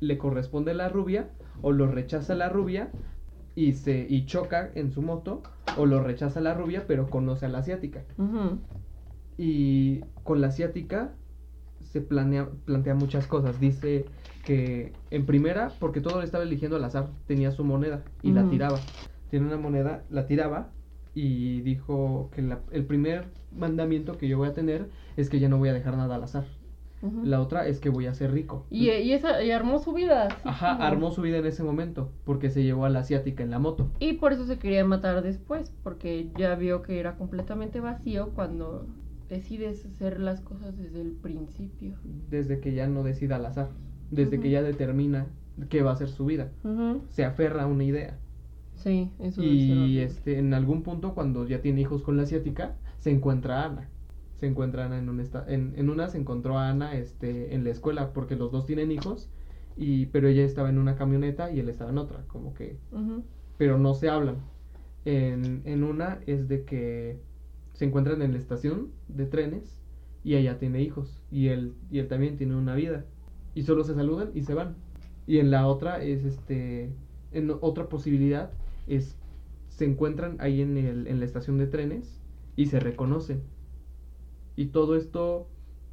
le 0.00 0.18
corresponde 0.18 0.74
la 0.74 0.88
rubia, 0.88 1.28
o 1.62 1.72
lo 1.72 1.88
rechaza 1.88 2.34
la 2.34 2.48
rubia 2.48 2.90
y 3.54 3.72
se 3.72 4.06
y 4.08 4.26
choca 4.26 4.70
en 4.74 4.92
su 4.92 5.02
moto, 5.02 5.42
o 5.76 5.86
lo 5.86 6.00
rechaza 6.02 6.40
la 6.40 6.54
rubia 6.54 6.84
pero 6.86 7.10
conoce 7.10 7.46
a 7.46 7.48
la 7.48 7.58
asiática. 7.58 8.04
Ujú. 8.18 8.58
Y 9.36 10.00
con 10.22 10.40
la 10.40 10.48
asiática 10.48 11.12
se 11.90 12.00
planea, 12.00 12.48
plantea 12.64 12.94
muchas 12.94 13.26
cosas. 13.26 13.58
Dice 13.60 14.06
que 14.44 14.92
en 15.10 15.26
primera, 15.26 15.72
porque 15.78 16.00
todo 16.00 16.16
lo 16.16 16.22
estaba 16.22 16.44
eligiendo 16.44 16.76
al 16.76 16.84
azar, 16.84 17.08
tenía 17.26 17.50
su 17.50 17.64
moneda 17.64 18.02
y 18.22 18.32
la 18.32 18.42
tiraba. 18.50 18.78
Tiene 19.30 19.46
una 19.46 19.56
moneda, 19.56 20.04
la 20.10 20.26
tiraba 20.26 20.68
y 21.14 21.60
dijo 21.62 22.30
que 22.34 22.42
la- 22.42 22.60
el 22.70 22.84
primer 22.84 23.24
mandamiento 23.56 24.16
que 24.18 24.28
yo 24.28 24.38
voy 24.38 24.48
a 24.48 24.54
tener 24.54 24.86
es 25.16 25.28
que 25.28 25.40
ya 25.40 25.48
no 25.48 25.58
voy 25.58 25.68
a 25.70 25.74
dejar 25.74 25.96
nada 25.96 26.14
al 26.16 26.22
azar. 26.24 26.44
La 27.24 27.40
otra 27.40 27.68
es 27.68 27.78
que 27.78 27.90
voy 27.90 28.06
a 28.06 28.14
ser 28.14 28.32
rico. 28.32 28.66
Y, 28.70 28.90
y 28.90 29.12
esa, 29.12 29.42
y 29.44 29.52
armó 29.52 29.78
su 29.78 29.92
vida. 29.92 30.28
Ajá, 30.44 30.74
armó 30.84 31.12
su 31.12 31.22
vida 31.22 31.38
en 31.38 31.46
ese 31.46 31.62
momento 31.62 32.08
porque 32.24 32.50
se 32.50 32.64
llevó 32.64 32.86
a 32.86 32.90
la 32.90 33.00
asiática 33.00 33.44
en 33.44 33.50
la 33.50 33.60
moto. 33.60 33.88
Y 34.00 34.14
por 34.14 34.32
eso 34.32 34.44
se 34.46 34.58
quería 34.58 34.84
matar 34.84 35.22
después, 35.22 35.72
porque 35.84 36.28
ya 36.36 36.56
vio 36.56 36.82
que 36.82 36.98
era 36.98 37.16
completamente 37.16 37.78
vacío 37.80 38.30
cuando 38.34 38.84
decides 39.28 39.84
hacer 39.84 40.20
las 40.20 40.40
cosas 40.40 40.76
desde 40.78 41.00
el 41.00 41.12
principio. 41.12 41.94
Desde 42.30 42.60
que 42.60 42.74
ya 42.74 42.86
no 42.86 43.02
decida 43.02 43.36
al 43.36 43.46
azar. 43.46 43.68
Desde 44.10 44.40
que 44.40 44.50
ya 44.50 44.62
determina 44.62 45.26
qué 45.68 45.82
va 45.82 45.92
a 45.92 45.96
ser 45.96 46.08
su 46.08 46.24
vida. 46.24 46.50
Se 47.10 47.24
aferra 47.24 47.64
a 47.64 47.66
una 47.66 47.84
idea. 47.84 48.18
Sí, 48.74 49.10
eso 49.18 49.42
Y 49.42 49.98
este, 49.98 50.38
en 50.38 50.54
algún 50.54 50.82
punto, 50.82 51.14
cuando 51.14 51.46
ya 51.46 51.60
tiene 51.60 51.80
hijos 51.80 52.02
con 52.02 52.16
la 52.16 52.22
asiática, 52.22 52.76
se 52.98 53.10
encuentra 53.10 53.62
a 53.62 53.66
Ana. 53.66 53.88
Se 54.36 54.46
encuentra 54.46 54.86
Ana 54.86 54.98
en, 54.98 55.08
un 55.08 55.20
esta- 55.20 55.44
en, 55.48 55.74
en 55.76 55.90
una, 55.90 56.08
se 56.08 56.18
encontró 56.18 56.58
a 56.58 56.68
Ana 56.68 56.94
este, 56.94 57.54
en 57.54 57.64
la 57.64 57.70
escuela, 57.70 58.12
porque 58.12 58.36
los 58.36 58.52
dos 58.52 58.66
tienen 58.66 58.92
hijos, 58.92 59.28
y, 59.76 60.06
pero 60.06 60.28
ella 60.28 60.44
estaba 60.44 60.70
en 60.70 60.78
una 60.78 60.94
camioneta 60.96 61.50
y 61.50 61.58
él 61.58 61.68
estaba 61.68 61.90
en 61.90 61.98
otra, 61.98 62.22
como 62.28 62.54
que, 62.54 62.78
pero 63.56 63.78
no 63.78 63.94
se 63.94 64.08
hablan. 64.08 64.36
En, 65.04 65.62
en 65.64 65.84
una 65.84 66.20
es 66.26 66.48
de 66.48 66.64
que 66.64 67.18
se 67.78 67.84
encuentran 67.84 68.22
en 68.22 68.32
la 68.32 68.38
estación 68.38 68.88
de 69.06 69.24
trenes 69.24 69.80
y 70.24 70.34
ella 70.34 70.58
tiene 70.58 70.82
hijos, 70.82 71.22
y 71.30 71.46
él, 71.46 71.74
y 71.92 72.00
él 72.00 72.08
también 72.08 72.36
tiene 72.36 72.56
una 72.56 72.74
vida, 72.74 73.04
y 73.54 73.62
solo 73.62 73.84
se 73.84 73.94
saludan 73.94 74.32
y 74.34 74.42
se 74.42 74.52
van. 74.52 74.74
Y 75.28 75.38
en 75.38 75.52
la 75.52 75.68
otra 75.68 76.02
es 76.02 76.24
este, 76.24 76.90
en 77.30 77.52
otra 77.60 77.88
posibilidad 77.88 78.50
es 78.88 79.16
se 79.68 79.84
encuentran 79.84 80.36
ahí 80.40 80.60
en, 80.60 80.76
el, 80.76 81.06
en 81.06 81.20
la 81.20 81.24
estación 81.24 81.56
de 81.56 81.68
trenes 81.68 82.20
y 82.56 82.66
se 82.66 82.80
reconocen. 82.80 83.42
Y 84.56 84.66
todo 84.66 84.96
esto 84.96 85.46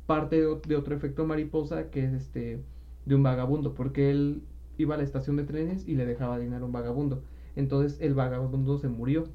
parte 0.07 0.41
de, 0.41 0.75
otro 0.75 0.95
efecto 0.95 1.23
mariposa 1.27 1.91
que 1.91 2.03
es 2.03 2.13
este 2.13 2.63
de 3.05 3.15
un 3.15 3.21
vagabundo, 3.21 3.75
porque 3.75 4.09
él 4.09 4.41
iba 4.79 4.95
a 4.95 4.97
la 4.97 5.03
estación 5.03 5.35
de 5.35 5.43
trenes 5.43 5.87
y 5.87 5.93
le 5.93 6.07
dejaba 6.07 6.39
dinero 6.39 6.63
a 6.63 6.65
un 6.65 6.71
vagabundo. 6.71 7.21
Entonces 7.55 8.01
el 8.01 8.15
vagabundo 8.15 8.79
se 8.79 8.87
murió. 8.87 9.25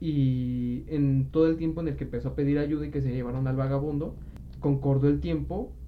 Y 0.00 0.84
en 0.94 1.30
todo 1.30 1.48
el 1.48 1.56
tiempo 1.56 1.80
en 1.80 1.88
el 1.88 1.96
que 1.96 2.04
empezó 2.04 2.30
a 2.30 2.34
pedir 2.36 2.58
ayuda 2.58 2.86
y 2.86 2.90
que 2.90 3.02
se 3.02 3.12
llevaron 3.12 3.46
al 3.48 3.56
vagabundo, 3.56 4.20
concordó 4.58 5.08
el 5.08 5.20
tiempo 5.20 5.78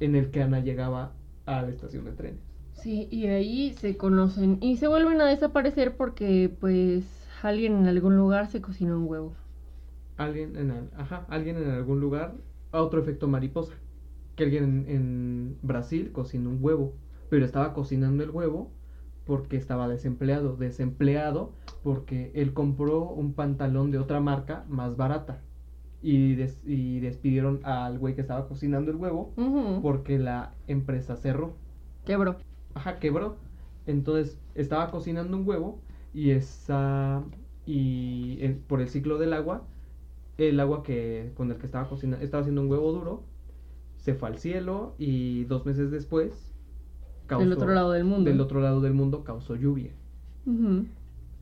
en 0.00 0.16
el 0.16 0.30
que 0.30 0.42
Ana 0.42 0.60
llegaba 0.60 1.20
a 1.46 1.62
la 1.62 1.70
estación 1.70 2.04
de 2.04 2.12
trenes. 2.14 2.44
Sí, 2.72 3.08
y 3.10 3.26
ahí 3.28 3.72
se 3.72 3.96
conocen 3.96 4.58
y 4.60 4.76
se 4.76 4.88
vuelven 4.88 5.20
a 5.20 5.26
desaparecer 5.26 5.96
porque 5.96 6.54
pues 6.60 7.04
alguien 7.42 7.76
en 7.78 7.86
algún 7.86 8.16
lugar 8.16 8.46
se 8.48 8.60
cocinó 8.60 8.98
un 8.98 9.08
huevo. 9.08 9.36
alguien 10.16 10.56
en, 10.56 10.90
ajá, 10.96 11.26
alguien 11.28 11.56
en 11.58 11.70
algún 11.70 12.00
lugar, 12.00 12.36
a 12.70 12.82
otro 12.82 13.00
efecto 13.00 13.28
mariposa, 13.28 13.74
que 14.34 14.44
alguien 14.44 14.64
en, 14.64 14.88
en 14.88 15.58
Brasil 15.62 16.12
cocinó 16.12 16.50
un 16.50 16.58
huevo, 16.64 17.00
pero 17.28 17.44
estaba 17.44 17.72
cocinando 17.74 18.22
el 18.24 18.30
huevo 18.30 18.78
porque 19.32 19.56
estaba 19.56 19.88
desempleado, 19.88 20.56
desempleado 20.56 21.52
porque 21.82 22.32
él 22.34 22.52
compró 22.52 23.00
un 23.08 23.32
pantalón 23.32 23.90
de 23.90 23.96
otra 23.98 24.20
marca 24.20 24.66
más 24.68 24.98
barata 24.98 25.40
y, 26.02 26.34
des- 26.34 26.60
y 26.66 27.00
despidieron 27.00 27.60
al 27.64 27.98
güey 27.98 28.14
que 28.14 28.20
estaba 28.20 28.46
cocinando 28.46 28.90
el 28.90 28.98
huevo 28.98 29.32
porque 29.80 30.18
la 30.18 30.52
empresa 30.66 31.16
cerró. 31.16 31.54
Quebró. 32.04 32.36
Ajá, 32.74 32.98
quebró. 32.98 33.36
Entonces 33.86 34.38
estaba 34.54 34.90
cocinando 34.90 35.34
un 35.34 35.48
huevo 35.48 35.78
y 36.12 36.32
esa 36.32 37.22
y 37.64 38.36
el- 38.42 38.56
por 38.56 38.82
el 38.82 38.88
ciclo 38.90 39.16
del 39.16 39.32
agua, 39.32 39.62
el 40.36 40.60
agua 40.60 40.82
que 40.82 41.32
con 41.38 41.50
el 41.50 41.56
que 41.56 41.64
estaba 41.64 41.88
cocinando, 41.88 42.22
estaba 42.22 42.42
haciendo 42.42 42.60
un 42.60 42.70
huevo 42.70 42.92
duro, 42.92 43.22
se 43.96 44.12
fue 44.12 44.28
al 44.28 44.36
cielo 44.36 44.94
y 44.98 45.44
dos 45.44 45.64
meses 45.64 45.90
después 45.90 46.51
Del 47.38 47.52
otro 47.52 47.72
lado 47.72 47.92
del 47.92 48.04
mundo. 48.04 48.30
del 48.30 48.40
otro 48.40 48.60
lado 48.60 48.80
del 48.80 48.94
mundo 48.94 49.24
causó 49.24 49.56
lluvia. 49.56 49.92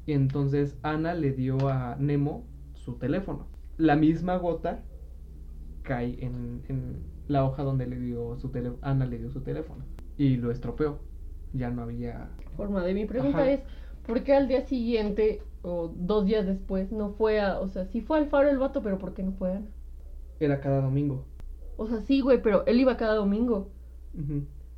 Y 0.06 0.12
entonces 0.12 0.76
Ana 0.82 1.14
le 1.14 1.32
dio 1.32 1.68
a 1.68 1.96
Nemo 1.98 2.44
su 2.74 2.94
teléfono. 2.94 3.46
La 3.78 3.96
misma 3.96 4.36
gota 4.36 4.82
cae 5.82 6.24
en, 6.24 6.62
en 6.68 6.96
la 7.28 7.44
hoja 7.44 7.62
donde 7.62 7.86
le 7.86 7.98
dio 7.98 8.36
su 8.36 8.48
teléfono. 8.50 8.78
Ana 8.82 9.06
le 9.06 9.18
dio 9.18 9.30
su 9.30 9.40
teléfono 9.40 9.84
y 10.18 10.36
lo 10.36 10.50
estropeó. 10.50 10.98
Ya 11.52 11.70
no 11.70 11.82
había 11.82 12.30
Forma 12.56 12.84
de 12.84 12.94
mi 12.94 13.06
pregunta 13.06 13.38
Ajá. 13.38 13.50
es, 13.50 13.60
¿por 14.06 14.22
qué 14.22 14.34
al 14.34 14.48
día 14.48 14.62
siguiente 14.66 15.42
o 15.62 15.92
dos 15.96 16.26
días 16.26 16.46
después 16.46 16.92
no 16.92 17.10
fue 17.10 17.40
a, 17.40 17.58
o 17.58 17.68
sea, 17.68 17.86
sí 17.86 18.00
fue 18.00 18.18
al 18.18 18.26
faro 18.26 18.50
el 18.50 18.58
vato, 18.58 18.82
pero 18.82 18.98
¿por 18.98 19.14
qué 19.14 19.22
no 19.22 19.32
fue 19.32 19.52
Ana? 19.52 19.66
Era 20.38 20.60
cada 20.60 20.80
domingo. 20.80 21.24
O 21.76 21.86
sea, 21.86 22.00
sí, 22.00 22.20
güey, 22.20 22.42
pero 22.42 22.66
él 22.66 22.80
iba 22.80 22.96
cada 22.96 23.14
domingo. 23.14 23.70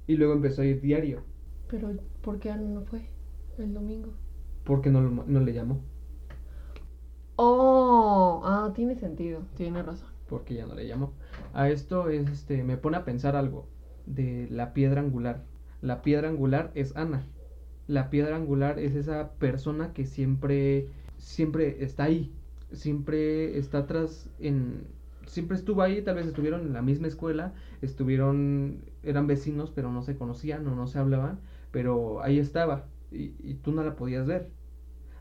Y 0.06 0.16
luego 0.16 0.32
empezó 0.34 0.62
a 0.62 0.66
ir 0.66 0.80
diario. 0.80 1.22
Pero 1.68 1.90
¿por 2.22 2.38
qué 2.38 2.50
Ana 2.50 2.68
no 2.68 2.82
fue 2.82 3.02
el 3.58 3.72
domingo? 3.74 4.10
Porque 4.64 4.90
no, 4.90 5.00
lo- 5.00 5.24
no 5.26 5.40
le 5.40 5.52
llamó. 5.52 5.80
Oh, 7.36 8.42
ah, 8.44 8.72
tiene 8.74 8.94
sentido, 8.94 9.40
tiene 9.56 9.82
razón. 9.82 10.08
Porque 10.28 10.54
ya 10.54 10.66
no 10.66 10.74
le 10.74 10.86
llamó. 10.86 11.12
A 11.52 11.68
esto 11.68 12.08
es, 12.08 12.28
este, 12.30 12.62
me 12.62 12.76
pone 12.76 12.96
a 12.96 13.04
pensar 13.04 13.36
algo 13.36 13.66
de 14.06 14.48
la 14.50 14.72
piedra 14.72 15.00
angular. 15.00 15.44
La 15.80 16.02
piedra 16.02 16.28
angular 16.28 16.70
es 16.74 16.96
Ana. 16.96 17.26
La 17.86 18.10
piedra 18.10 18.36
angular 18.36 18.78
es 18.78 18.94
esa 18.94 19.32
persona 19.32 19.92
que 19.92 20.06
siempre, 20.06 20.88
siempre 21.18 21.82
está 21.84 22.04
ahí. 22.04 22.32
Siempre 22.72 23.58
está 23.58 23.78
atrás 23.78 24.30
en, 24.38 24.86
siempre 25.32 25.56
estuvo 25.56 25.80
ahí, 25.80 26.02
tal 26.02 26.16
vez 26.16 26.26
estuvieron 26.26 26.60
en 26.60 26.74
la 26.74 26.82
misma 26.82 27.06
escuela, 27.08 27.54
estuvieron, 27.80 28.84
eran 29.02 29.26
vecinos, 29.26 29.72
pero 29.74 29.90
no 29.90 30.02
se 30.02 30.16
conocían 30.16 30.66
o 30.68 30.76
no 30.76 30.86
se 30.86 30.98
hablaban, 30.98 31.40
pero 31.70 32.22
ahí 32.22 32.38
estaba 32.38 32.84
y, 33.10 33.34
y, 33.42 33.54
tú 33.54 33.72
no 33.72 33.82
la 33.82 33.96
podías 33.96 34.26
ver. 34.26 34.50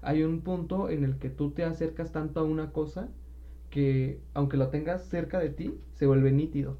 Hay 0.01 0.23
un 0.23 0.41
punto 0.41 0.89
en 0.89 1.05
el 1.05 1.17
que 1.17 1.29
tú 1.29 1.51
te 1.51 1.63
acercas 1.63 2.11
tanto 2.11 2.41
a 2.41 2.43
una 2.43 2.71
cosa 2.73 3.07
que 3.69 4.19
aunque 4.33 4.57
lo 4.57 4.67
tengas 4.67 5.05
cerca 5.05 5.39
de 5.39 5.49
ti, 5.49 5.79
se 5.93 6.05
vuelve 6.05 6.31
nítido. 6.33 6.77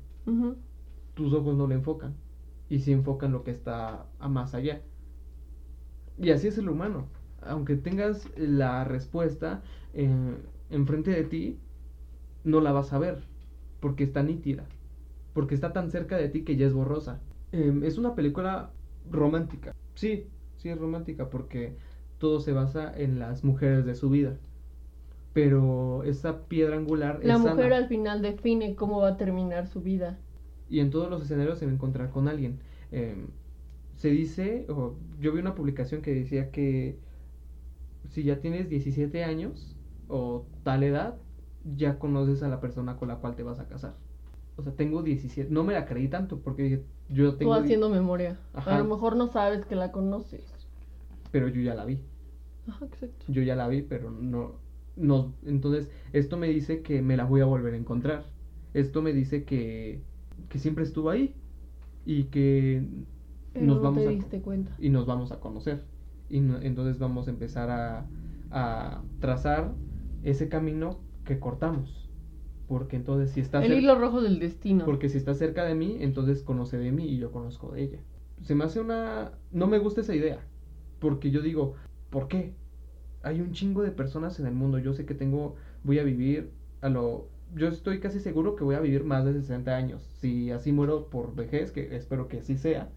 Tus 1.13 1.33
ojos 1.33 1.55
no 1.55 1.67
le 1.67 1.75
enfocan 1.75 2.15
y 2.69 2.79
sí 2.79 2.91
enfocan 2.91 3.31
lo 3.31 3.43
que 3.43 3.51
está 3.51 4.07
a 4.19 4.27
más 4.27 4.53
allá. 4.53 4.81
Y 6.17 6.31
así 6.31 6.49
es 6.49 6.57
el 6.57 6.67
humano. 6.67 7.07
Aunque 7.41 7.77
tengas 7.77 8.27
la 8.37 8.83
respuesta 8.83 9.63
eh, 9.93 10.35
enfrente 10.69 11.11
de 11.11 11.23
ti, 11.23 11.59
no 12.43 12.61
la 12.61 12.71
vas 12.71 12.93
a 12.93 12.99
ver 12.99 13.27
porque 13.79 14.03
está 14.03 14.23
nítida, 14.23 14.69
porque 15.33 15.55
está 15.55 15.73
tan 15.73 15.91
cerca 15.91 16.17
de 16.17 16.29
ti 16.29 16.43
que 16.43 16.57
ya 16.57 16.67
es 16.67 16.73
borrosa. 16.73 17.23
Eh, 17.51 17.81
es 17.83 17.97
una 17.97 18.15
película 18.15 18.73
romántica, 19.05 19.73
sí, 19.95 20.31
sí 20.55 20.69
es 20.69 20.77
romántica 20.79 21.29
porque 21.29 21.77
todo 22.17 22.39
se 22.39 22.53
basa 22.53 22.91
en 22.97 23.19
las 23.19 23.43
mujeres 23.43 23.85
de 23.85 23.95
su 23.95 24.09
vida. 24.09 24.39
Pero 25.33 26.03
esa 26.03 26.47
piedra 26.47 26.75
angular 26.77 27.19
La 27.23 27.35
es 27.35 27.39
mujer 27.39 27.73
al 27.73 27.87
final 27.87 28.21
define 28.21 28.75
cómo 28.75 28.99
va 29.01 29.09
a 29.09 29.17
terminar 29.17 29.67
su 29.67 29.81
vida. 29.81 30.19
y 30.69 30.79
en 30.79 30.89
todos 30.89 31.09
los 31.09 31.21
escenarios 31.23 31.59
se 31.59 31.65
va 31.65 31.71
a 31.71 31.75
encontrar 31.75 32.09
con 32.09 32.27
alguien. 32.27 32.61
Eh, 32.91 33.27
se 33.95 34.09
dice, 34.09 34.65
o 34.69 34.97
yo 35.19 35.33
vi 35.33 35.39
una 35.39 35.55
publicación 35.55 36.01
que 36.01 36.13
decía 36.13 36.51
que 36.51 36.99
si 38.09 38.23
ya 38.23 38.39
tienes 38.39 38.69
17 38.69 39.23
años 39.23 39.77
o 40.07 40.47
tal 40.63 40.83
edad, 40.83 41.21
ya 41.63 41.99
conoces 41.99 42.43
a 42.43 42.47
la 42.49 42.59
persona 42.59 42.97
con 42.97 43.07
la 43.07 43.15
cual 43.17 43.35
te 43.35 43.43
vas 43.43 43.59
a 43.59 43.67
casar. 43.67 43.93
O 44.57 44.63
sea, 44.63 44.73
tengo 44.73 45.01
17, 45.01 45.51
no 45.51 45.63
me 45.63 45.73
la 45.73 45.85
creí 45.85 46.07
tanto 46.07 46.39
porque 46.39 46.63
dije, 46.63 46.83
yo 47.09 47.35
tengo... 47.35 47.53
Tú 47.55 47.59
haciendo 47.61 47.89
memoria. 47.89 48.37
Ajá. 48.53 48.75
A 48.75 48.79
lo 48.79 48.85
mejor 48.85 49.15
no 49.15 49.27
sabes 49.27 49.65
que 49.65 49.75
la 49.75 49.91
conoces. 49.91 50.43
Pero 51.31 51.47
yo 51.47 51.61
ya 51.61 51.73
la 51.73 51.85
vi. 51.85 51.99
Ajá, 52.67 52.85
exacto. 52.85 53.25
Yo 53.27 53.41
ya 53.41 53.55
la 53.55 53.67
vi, 53.67 53.81
pero 53.81 54.11
no, 54.11 54.51
no. 54.95 55.33
Entonces, 55.45 55.89
esto 56.13 56.37
me 56.37 56.47
dice 56.47 56.81
que 56.81 57.01
me 57.01 57.17
la 57.17 57.25
voy 57.25 57.41
a 57.41 57.45
volver 57.45 57.73
a 57.73 57.77
encontrar. 57.77 58.25
Esto 58.73 59.01
me 59.01 59.13
dice 59.13 59.43
que, 59.45 60.01
que 60.49 60.59
siempre 60.59 60.83
estuvo 60.83 61.09
ahí 61.09 61.33
y 62.05 62.25
que 62.25 62.83
Pero 63.53 63.65
nos 63.65 63.77
no 63.77 63.81
vamos 63.83 64.03
te 64.03 64.07
a 64.07 64.11
diste 64.11 64.41
cuenta. 64.41 64.71
y 64.79 64.89
nos 64.89 65.05
vamos 65.05 65.31
a 65.31 65.39
conocer. 65.39 65.83
Y 66.29 66.39
no- 66.41 66.61
entonces 66.61 66.99
vamos 66.99 67.27
a 67.27 67.31
empezar 67.31 67.69
a, 67.69 68.05
a 68.51 69.01
trazar 69.19 69.73
ese 70.23 70.49
camino 70.49 70.99
que 71.31 71.39
cortamos. 71.39 72.09
Porque 72.67 72.95
entonces 72.95 73.31
si 73.31 73.39
está 73.41 73.63
El 73.63 73.73
hilo 73.73 73.95
rojo 73.99 74.21
del 74.21 74.39
destino. 74.39 74.85
porque 74.85 75.09
si 75.09 75.17
está 75.17 75.33
cerca 75.33 75.63
de 75.65 75.75
mí, 75.75 75.97
entonces 76.01 76.43
conoce 76.43 76.77
de 76.77 76.91
mí 76.91 77.05
y 77.07 77.17
yo 77.17 77.31
conozco 77.31 77.71
de 77.71 77.83
ella. 77.83 77.99
Se 78.41 78.55
me 78.55 78.63
hace 78.65 78.79
una... 78.79 79.31
No 79.51 79.67
me 79.67 79.79
gusta 79.79 80.01
esa 80.01 80.15
idea. 80.15 80.39
Porque 80.99 81.31
yo 81.31 81.41
digo, 81.41 81.75
¿por 82.09 82.27
qué? 82.27 82.53
Hay 83.23 83.41
un 83.41 83.51
chingo 83.51 83.83
de 83.83 83.91
personas 83.91 84.39
en 84.39 84.47
el 84.47 84.53
mundo. 84.53 84.77
Yo 84.79 84.93
sé 84.93 85.05
que 85.05 85.13
tengo... 85.15 85.55
Voy 85.83 85.99
a 85.99 86.03
vivir 86.03 86.51
a 86.81 86.89
lo... 86.89 87.29
Yo 87.53 87.67
estoy 87.67 87.99
casi 87.99 88.19
seguro 88.19 88.55
que 88.55 88.63
voy 88.63 88.75
a 88.75 88.79
vivir 88.79 89.03
más 89.03 89.25
de 89.25 89.33
60 89.33 89.75
años. 89.75 90.01
Si 90.21 90.51
así 90.51 90.71
muero 90.71 91.09
por 91.09 91.35
vejez, 91.35 91.71
que 91.71 91.95
espero 91.95 92.27
que 92.27 92.39
así 92.39 92.57
sea. 92.57 92.89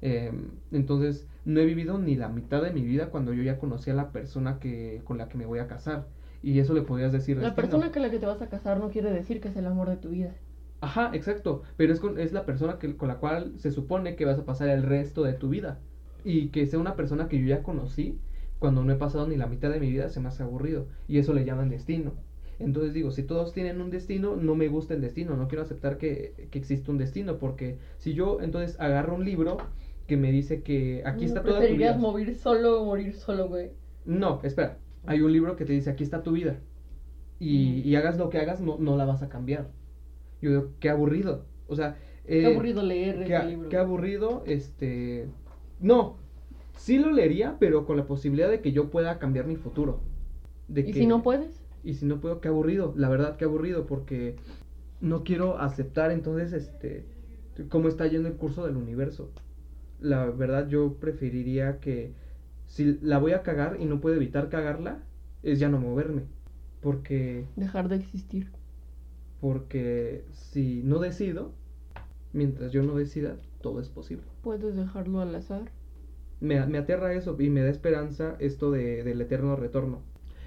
eh, 0.00 0.32
entonces, 0.72 1.28
no 1.44 1.60
he 1.60 1.66
vivido 1.66 1.98
ni 1.98 2.16
la 2.16 2.28
mitad 2.28 2.62
de 2.62 2.72
mi 2.72 2.82
vida 2.82 3.10
cuando 3.10 3.32
yo 3.34 3.42
ya 3.42 3.58
conocí 3.58 3.90
a 3.90 3.94
la 3.94 4.12
persona 4.12 4.58
que, 4.60 5.02
con 5.04 5.18
la 5.18 5.28
que 5.28 5.38
me 5.38 5.46
voy 5.46 5.58
a 5.60 5.66
casar. 5.68 6.08
Y 6.42 6.58
eso 6.60 6.74
le 6.74 6.82
podrías 6.82 7.12
decir... 7.12 7.36
La 7.36 7.48
destino. 7.48 7.56
persona 7.56 7.92
con 7.92 8.02
la 8.02 8.10
que 8.10 8.18
te 8.18 8.26
vas 8.26 8.40
a 8.42 8.48
casar 8.48 8.78
no 8.78 8.90
quiere 8.90 9.10
decir 9.10 9.40
que 9.40 9.48
es 9.48 9.56
el 9.56 9.66
amor 9.66 9.88
de 9.88 9.96
tu 9.96 10.10
vida. 10.10 10.34
Ajá, 10.80 11.10
exacto. 11.12 11.62
Pero 11.76 11.92
es, 11.92 12.00
con, 12.00 12.18
es 12.18 12.32
la 12.32 12.46
persona 12.46 12.78
que, 12.78 12.96
con 12.96 13.08
la 13.08 13.16
cual 13.18 13.54
se 13.58 13.72
supone 13.72 14.14
que 14.16 14.24
vas 14.24 14.38
a 14.38 14.44
pasar 14.44 14.68
el 14.68 14.82
resto 14.82 15.22
de 15.24 15.32
tu 15.32 15.48
vida. 15.48 15.80
Y 16.24 16.48
que 16.48 16.66
sea 16.66 16.78
una 16.78 16.96
persona 16.96 17.28
que 17.28 17.40
yo 17.40 17.46
ya 17.46 17.62
conocí, 17.62 18.18
cuando 18.58 18.84
no 18.84 18.92
he 18.92 18.96
pasado 18.96 19.26
ni 19.26 19.36
la 19.36 19.46
mitad 19.46 19.70
de 19.70 19.80
mi 19.80 19.90
vida, 19.90 20.08
se 20.08 20.20
me 20.20 20.28
hace 20.28 20.42
aburrido. 20.42 20.86
Y 21.08 21.18
eso 21.18 21.32
le 21.34 21.44
llaman 21.44 21.68
destino. 21.68 22.12
Entonces 22.60 22.92
digo, 22.92 23.10
si 23.12 23.22
todos 23.22 23.52
tienen 23.52 23.80
un 23.80 23.90
destino, 23.90 24.36
no 24.36 24.54
me 24.54 24.68
gusta 24.68 24.94
el 24.94 25.00
destino. 25.00 25.36
No 25.36 25.48
quiero 25.48 25.62
aceptar 25.62 25.96
que, 25.98 26.48
que 26.50 26.58
existe 26.58 26.90
un 26.90 26.98
destino. 26.98 27.38
Porque 27.38 27.78
si 27.98 28.14
yo 28.14 28.40
entonces 28.40 28.78
agarro 28.80 29.14
un 29.14 29.24
libro 29.24 29.58
que 30.06 30.16
me 30.16 30.32
dice 30.32 30.62
que 30.62 31.02
aquí 31.04 31.24
está 31.24 31.44
toda 31.44 31.60
tu 31.60 31.60
¿Preferirías 31.60 31.96
vida. 31.96 32.02
morir 32.02 32.34
solo 32.34 32.82
o 32.82 32.84
morir 32.86 33.14
solo, 33.14 33.48
güey? 33.48 33.70
No, 34.04 34.40
espera. 34.42 34.78
Hay 35.06 35.20
un 35.22 35.32
libro 35.32 35.56
que 35.56 35.64
te 35.64 35.72
dice, 35.72 35.90
aquí 35.90 36.04
está 36.04 36.22
tu 36.22 36.32
vida. 36.32 36.58
Y, 37.40 37.94
hagas 37.94 38.18
lo 38.18 38.30
que 38.30 38.38
hagas, 38.38 38.60
no, 38.60 38.78
no 38.78 38.96
la 38.96 39.04
vas 39.04 39.22
a 39.22 39.28
cambiar. 39.28 39.70
Yo 40.42 40.50
digo, 40.50 40.70
qué 40.80 40.90
aburrido. 40.90 41.46
O 41.68 41.76
sea, 41.76 41.96
Qué 42.26 42.42
eh, 42.42 42.46
aburrido 42.46 42.82
leer 42.82 43.24
qué, 43.24 43.36
ese 43.36 43.46
libro. 43.46 43.68
qué 43.68 43.76
aburrido, 43.76 44.42
este... 44.46 45.28
No, 45.80 46.16
sí 46.76 46.98
lo 46.98 47.10
leería, 47.12 47.56
pero 47.58 47.86
con 47.86 47.96
la 47.96 48.06
posibilidad 48.06 48.50
de 48.50 48.60
que 48.60 48.72
yo 48.72 48.90
pueda 48.90 49.18
cambiar 49.18 49.46
mi 49.46 49.56
futuro. 49.56 50.00
De 50.66 50.82
¿Y 50.82 50.92
que- 50.92 50.92
si 50.94 51.06
no 51.06 51.22
puedes? 51.22 51.62
Y 51.84 51.94
si 51.94 52.06
no 52.06 52.20
puedo, 52.20 52.40
qué 52.40 52.48
aburrido. 52.48 52.92
La 52.96 53.08
verdad, 53.08 53.36
qué 53.36 53.44
aburrido, 53.44 53.86
porque 53.86 54.36
no 55.00 55.22
quiero 55.22 55.58
aceptar 55.58 56.10
entonces, 56.10 56.52
este, 56.52 57.06
cómo 57.68 57.88
está 57.88 58.06
yendo 58.08 58.28
el 58.28 58.34
curso 58.34 58.66
del 58.66 58.76
universo. 58.76 59.30
La 60.00 60.26
verdad, 60.26 60.68
yo 60.68 60.94
preferiría 60.94 61.78
que 61.80 62.12
si 62.68 62.98
la 63.02 63.18
voy 63.18 63.32
a 63.32 63.42
cagar 63.42 63.76
y 63.80 63.84
no 63.86 64.00
puedo 64.00 64.14
evitar 64.14 64.48
cagarla, 64.48 65.02
es 65.42 65.58
ya 65.58 65.68
no 65.68 65.80
moverme. 65.80 66.22
Porque, 66.80 67.44
Dejar 67.56 67.88
de 67.88 67.96
existir. 67.96 68.52
porque 69.40 70.24
si 70.32 70.82
no 70.84 70.98
decido, 71.00 71.52
mientras 72.32 72.70
yo 72.72 72.82
no 72.84 72.94
decida, 72.94 73.36
todo 73.60 73.80
es 73.80 73.88
posible. 73.88 74.22
Puedes 74.42 74.76
dejarlo 74.76 75.20
al 75.20 75.34
azar. 75.34 75.70
Me, 76.40 76.64
me 76.66 76.78
aterra 76.78 77.12
eso 77.14 77.36
y 77.40 77.50
me 77.50 77.62
da 77.62 77.68
esperanza 77.70 78.36
esto 78.38 78.70
de, 78.70 79.02
del 79.02 79.20
eterno 79.20 79.56
retorno. 79.56 80.00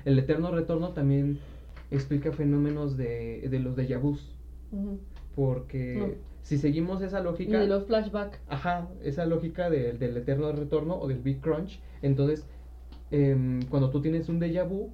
El 0.05 0.17
eterno 0.17 0.51
retorno 0.51 0.93
también 0.93 1.39
explica 1.91 2.31
fenómenos 2.31 2.95
de, 2.95 3.47
de 3.49 3.59
los 3.59 3.75
déjà 3.75 3.99
vus. 3.99 4.33
Porque 5.35 5.95
No. 5.97 6.30
Si 6.43 6.57
seguimos 6.57 7.01
esa 7.01 7.21
lógica, 7.21 7.59
de 7.59 7.67
los 7.67 7.85
flashbacks. 7.85 8.39
ajá, 8.47 8.87
esa 9.03 9.25
lógica 9.25 9.69
de- 9.69 9.93
del 9.93 10.17
eterno 10.17 10.51
retorno 10.51 10.95
o 10.99 11.07
del 11.07 11.19
Big 11.19 11.39
Crunch, 11.41 11.79
entonces 12.01 12.45
em, 13.11 13.61
cuando 13.69 13.89
tú 13.89 14.01
tienes 14.01 14.29
un 14.29 14.39
déjà 14.39 14.67
vu 14.67 14.89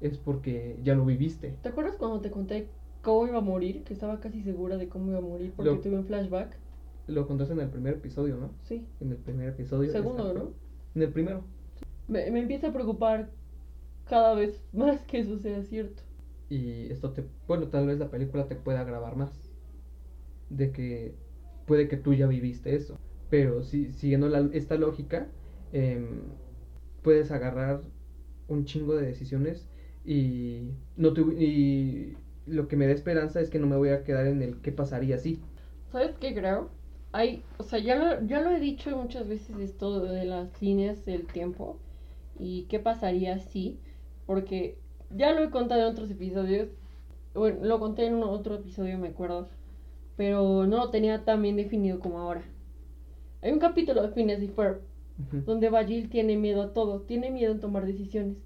es 0.00 0.18
porque 0.18 0.78
ya 0.82 0.94
lo 0.94 1.04
viviste. 1.04 1.54
¿Te 1.62 1.68
acuerdas 1.68 1.96
cuando 1.96 2.20
te 2.20 2.30
conté 2.30 2.68
cómo 3.02 3.26
iba 3.28 3.38
a 3.38 3.42
morir? 3.42 3.84
Que 3.84 3.92
estaba 3.92 4.18
casi 4.20 4.42
segura 4.42 4.76
de 4.76 4.88
cómo 4.88 5.10
iba 5.10 5.18
a 5.18 5.22
morir 5.22 5.52
porque 5.54 5.70
Lo- 5.70 5.80
tuve 5.80 5.96
un 5.96 6.04
flashback. 6.04 6.56
Lo 7.06 7.26
contaste 7.26 7.54
en 7.54 7.60
el 7.60 7.68
primer 7.70 7.94
episodio, 7.94 8.36
¿no? 8.36 8.50
Sí. 8.62 8.84
En 9.00 9.10
el 9.10 9.16
primer 9.18 9.48
episodio. 9.48 9.90
Segundo, 9.90 10.32
¿no? 10.32 10.52
En 10.94 11.02
el 11.02 11.08
primero. 11.12 11.42
Me, 12.08 12.30
me 12.30 12.40
empieza 12.40 12.68
a 12.68 12.72
preocupar 12.72 13.30
cada 14.08 14.34
vez 14.34 14.60
más 14.72 15.00
que 15.04 15.20
eso 15.20 15.38
sea 15.38 15.62
cierto. 15.62 16.02
Y 16.48 16.90
esto 16.90 17.10
te, 17.12 17.24
bueno, 17.46 17.68
tal 17.68 17.86
vez 17.86 17.98
la 17.98 18.10
película 18.10 18.46
te 18.48 18.56
pueda 18.56 18.82
grabar 18.84 19.16
más. 19.16 19.49
De 20.50 20.72
que 20.72 21.14
puede 21.66 21.88
que 21.88 21.96
tú 21.96 22.14
ya 22.14 22.26
viviste 22.26 22.74
eso. 22.76 22.96
Pero 23.30 23.62
si, 23.62 23.92
siguiendo 23.92 24.28
la- 24.28 24.50
esta 24.52 24.76
lógica, 24.76 25.28
em, 25.72 26.22
puedes 27.02 27.30
agarrar 27.30 27.80
un 28.48 28.64
chingo 28.64 28.96
de 28.96 29.06
decisiones 29.06 29.68
y, 30.04 30.72
no 30.96 31.12
tu- 31.12 31.32
y 31.32 32.16
lo 32.46 32.68
que 32.68 32.76
me 32.76 32.86
da 32.86 32.92
esperanza 32.92 33.40
es 33.40 33.50
que 33.50 33.58
no 33.60 33.66
me 33.68 33.76
voy 33.76 33.90
a 33.90 34.02
quedar 34.04 34.26
en 34.26 34.42
el 34.42 34.60
qué 34.60 34.72
pasaría 34.72 35.18
si. 35.18 35.40
¿Sabes 35.92 36.16
qué 36.20 36.34
creo? 36.34 36.70
Hay, 37.12 37.42
o 37.58 37.62
sea, 37.64 37.78
ya 37.80 37.96
lo, 37.96 38.26
ya 38.26 38.40
lo 38.40 38.50
he 38.50 38.60
dicho 38.60 38.96
muchas 38.96 39.28
veces 39.28 39.56
esto 39.58 40.00
de 40.04 40.24
las 40.24 40.60
líneas 40.62 41.04
del 41.04 41.26
tiempo 41.26 41.78
y 42.38 42.64
qué 42.68 42.78
pasaría 42.80 43.38
si, 43.38 43.78
porque 44.26 44.76
ya 45.16 45.32
lo 45.32 45.42
he 45.42 45.50
contado 45.50 45.82
en 45.82 45.88
otros 45.88 46.10
episodios, 46.10 46.68
bueno, 47.34 47.64
lo 47.64 47.78
conté 47.80 48.06
en 48.06 48.14
un 48.14 48.24
otro 48.24 48.56
episodio, 48.56 48.98
me 48.98 49.08
acuerdo, 49.08 49.48
pero 50.20 50.66
no 50.66 50.76
lo 50.78 50.90
tenía 50.90 51.24
tan 51.24 51.42
bien 51.42 51.56
definido 51.56 51.98
como 51.98 52.18
ahora. 52.20 52.42
Hay 53.42 53.52
un 53.52 53.58
capítulo 53.60 54.02
de 54.02 54.10
Phineas 54.10 54.42
y 54.42 54.48
Ferb 54.48 54.82
donde 55.46 55.70
Bagil 55.70 56.10
tiene 56.10 56.36
miedo 56.36 56.62
a 56.62 56.72
todo, 56.74 57.02
tiene 57.02 57.30
miedo 57.30 57.52
en 57.52 57.60
tomar 57.60 57.86
decisiones. 57.86 58.36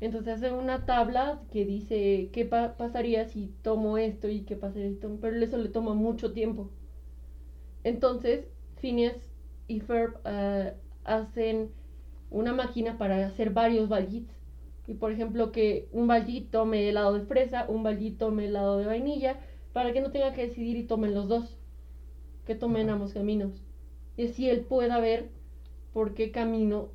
Entonces 0.00 0.34
hace 0.36 0.52
una 0.52 0.86
tabla 0.86 1.40
que 1.52 1.64
dice 1.66 2.30
qué 2.32 2.44
pa- 2.46 2.76
pasaría 2.76 3.26
si 3.26 3.48
tomo 3.62 3.98
esto 3.98 4.28
y 4.28 4.42
qué 4.42 4.56
pasaría 4.56 4.90
si 4.90 4.96
tomo, 4.96 5.18
pero 5.20 5.36
eso 5.38 5.58
le 5.58 5.70
toma 5.70 5.94
mucho 5.94 6.32
tiempo. 6.32 6.70
Entonces, 7.84 8.48
Phineas 8.76 9.16
y 9.68 9.80
Ferb 9.80 10.18
eh, 10.24 10.74
hacen 11.04 11.70
una 12.30 12.52
máquina 12.52 12.98
para 12.98 13.26
hacer 13.26 13.50
varios 13.50 13.88
Bagits 13.88 14.34
Y 14.86 14.94
por 14.94 15.12
ejemplo, 15.12 15.52
que 15.52 15.88
un 15.92 16.06
Baldi 16.08 16.42
tome 16.42 16.88
helado 16.88 17.14
de 17.14 17.22
fresa, 17.26 17.66
un 17.68 17.82
Baldi 17.82 18.12
tome 18.12 18.46
helado 18.46 18.78
de 18.78 18.86
vainilla, 18.86 19.38
para 19.74 19.92
que 19.92 20.00
no 20.00 20.12
tenga 20.12 20.32
que 20.32 20.46
decidir 20.46 20.76
y 20.78 20.84
tomen 20.84 21.12
los 21.12 21.28
dos. 21.28 21.58
Que 22.46 22.54
tomen 22.54 22.88
ambos 22.88 23.12
caminos. 23.12 23.52
Y 24.16 24.28
así 24.28 24.48
él 24.48 24.60
pueda 24.60 25.00
ver 25.00 25.30
por 25.92 26.14
qué 26.14 26.30
camino, 26.30 26.90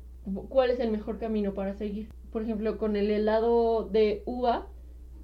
cuál 0.48 0.70
es 0.70 0.80
el 0.80 0.90
mejor 0.90 1.18
camino 1.18 1.52
para 1.52 1.74
seguir. 1.74 2.08
Por 2.32 2.42
ejemplo, 2.42 2.78
con 2.78 2.96
el 2.96 3.10
helado 3.10 3.84
de 3.84 4.22
uva, 4.24 4.66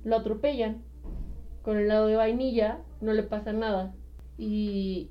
lo 0.04 0.16
atropellan. 0.16 0.82
Con 1.62 1.78
el 1.78 1.84
helado 1.84 2.06
de 2.08 2.16
vainilla, 2.16 2.82
no 3.00 3.14
le 3.14 3.22
pasa 3.22 3.54
nada. 3.54 3.94
Y, 4.36 5.10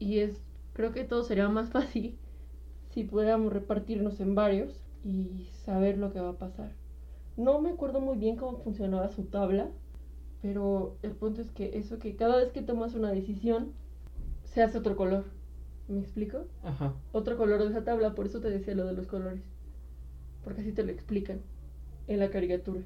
y 0.00 0.18
es, 0.18 0.42
creo 0.72 0.92
que 0.92 1.04
todo 1.04 1.22
sería 1.22 1.48
más 1.48 1.70
fácil 1.70 2.18
si 2.90 3.04
pudiéramos 3.04 3.52
repartirnos 3.52 4.18
en 4.18 4.34
varios 4.34 4.82
y 5.04 5.48
saber 5.64 5.96
lo 5.98 6.12
que 6.12 6.20
va 6.20 6.30
a 6.30 6.38
pasar. 6.38 6.72
No 7.36 7.60
me 7.60 7.70
acuerdo 7.70 8.00
muy 8.00 8.16
bien 8.16 8.34
cómo 8.34 8.58
funcionaba 8.58 9.10
su 9.10 9.24
tabla, 9.26 9.70
pero 10.44 10.98
el 11.00 11.12
punto 11.12 11.40
es 11.40 11.50
que 11.50 11.78
eso 11.78 11.98
que 11.98 12.16
cada 12.16 12.36
vez 12.36 12.52
que 12.52 12.60
tomas 12.60 12.94
una 12.94 13.10
decisión 13.10 13.72
se 14.44 14.62
hace 14.62 14.76
otro 14.76 14.94
color. 14.94 15.24
¿Me 15.88 16.00
explico? 16.00 16.44
Ajá. 16.62 16.92
Otro 17.12 17.38
color 17.38 17.62
de 17.62 17.70
esa 17.70 17.82
tabla, 17.82 18.14
por 18.14 18.26
eso 18.26 18.40
te 18.42 18.50
decía 18.50 18.74
lo 18.74 18.84
de 18.84 18.92
los 18.92 19.06
colores. 19.06 19.40
Porque 20.44 20.60
así 20.60 20.72
te 20.72 20.84
lo 20.84 20.92
explican 20.92 21.40
en 22.08 22.18
la 22.18 22.28
caricatura. 22.28 22.82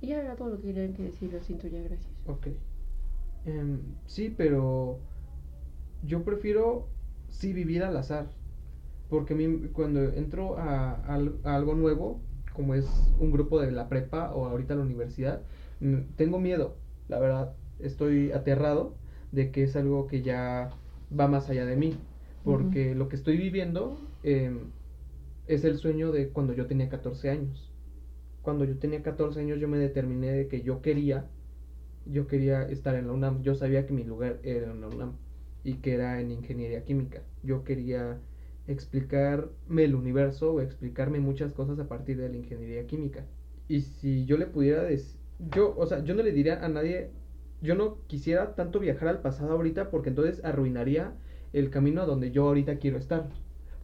Y 0.00 0.06
ya 0.08 0.20
era 0.20 0.36
todo 0.36 0.50
lo 0.50 0.60
que 0.60 0.68
querían 0.68 0.92
que 0.92 1.02
decir, 1.02 1.32
lo 1.32 1.42
siento 1.42 1.66
ya, 1.66 1.80
gracias. 1.80 2.08
Ok. 2.28 2.46
Em, 3.46 3.80
sí, 4.06 4.32
pero 4.36 5.00
yo 6.04 6.22
prefiero 6.22 6.86
sí 7.30 7.52
vivir 7.52 7.82
al 7.82 7.96
azar. 7.96 8.28
Porque 9.10 9.34
a 9.34 9.36
mí, 9.36 9.70
cuando 9.72 10.04
entro 10.04 10.56
a, 10.56 11.02
a 11.04 11.56
algo 11.56 11.74
nuevo, 11.74 12.20
como 12.52 12.74
es 12.74 12.86
un 13.18 13.32
grupo 13.32 13.60
de 13.60 13.72
la 13.72 13.88
prepa 13.88 14.32
o 14.32 14.46
ahorita 14.46 14.76
la 14.76 14.82
universidad, 14.82 15.42
mm, 15.80 16.14
tengo 16.14 16.38
miedo, 16.38 16.76
la 17.12 17.18
verdad. 17.18 17.54
Estoy 17.78 18.32
aterrado 18.32 18.94
de 19.32 19.50
que 19.50 19.64
es 19.64 19.76
algo 19.76 20.06
que 20.06 20.22
ya 20.22 20.70
va 21.18 21.28
más 21.28 21.50
allá 21.50 21.66
de 21.66 21.76
mí. 21.76 21.94
Porque 22.42 22.94
lo 22.94 23.08
que 23.08 23.16
estoy 23.16 23.36
viviendo 23.36 24.00
em, 24.24 24.70
es 25.46 25.64
el 25.64 25.76
sueño 25.76 26.10
de 26.10 26.30
cuando 26.30 26.54
yo 26.54 26.66
tenía 26.66 26.88
14 26.88 27.30
años. 27.30 27.70
Cuando 28.40 28.64
yo 28.64 28.76
tenía 28.78 29.02
14 29.02 29.38
años 29.38 29.60
yo 29.60 29.68
me 29.68 29.78
determiné 29.78 30.32
de 30.32 30.48
que 30.48 30.62
yo 30.62 30.82
quería 30.82 31.28
yo 32.04 32.26
quería 32.26 32.62
estar 32.62 32.96
en 32.96 33.06
la 33.06 33.12
UNAM. 33.12 33.42
Yo 33.42 33.54
sabía 33.54 33.86
que 33.86 33.92
mi 33.92 34.04
lugar 34.04 34.40
era 34.42 34.72
en 34.72 34.80
la 34.80 34.88
UNAM 34.88 35.12
y 35.62 35.74
que 35.74 35.94
era 35.94 36.20
en 36.20 36.32
ingeniería 36.32 36.84
química. 36.84 37.22
Yo 37.42 37.62
quería 37.62 38.18
explicarme 38.66 39.84
el 39.84 39.94
universo 39.94 40.54
o 40.54 40.60
explicarme 40.60 41.20
muchas 41.20 41.52
cosas 41.52 41.78
a 41.78 41.88
partir 41.88 42.16
de 42.16 42.28
la 42.28 42.36
ingeniería 42.38 42.86
química. 42.86 43.24
Y 43.68 43.82
si 43.82 44.24
yo 44.24 44.36
le 44.36 44.46
pudiera 44.46 44.82
decir, 44.82 45.21
yo, 45.38 45.74
o 45.76 45.86
sea, 45.86 46.04
yo 46.04 46.14
no 46.14 46.22
le 46.22 46.32
diría 46.32 46.64
a 46.64 46.68
nadie, 46.68 47.10
yo 47.60 47.74
no 47.74 47.98
quisiera 48.06 48.54
tanto 48.54 48.80
viajar 48.80 49.08
al 49.08 49.20
pasado 49.22 49.52
ahorita 49.52 49.90
porque 49.90 50.10
entonces 50.10 50.44
arruinaría 50.44 51.14
el 51.52 51.70
camino 51.70 52.02
a 52.02 52.06
donde 52.06 52.30
yo 52.30 52.46
ahorita 52.46 52.78
quiero 52.78 52.98
estar. 52.98 53.28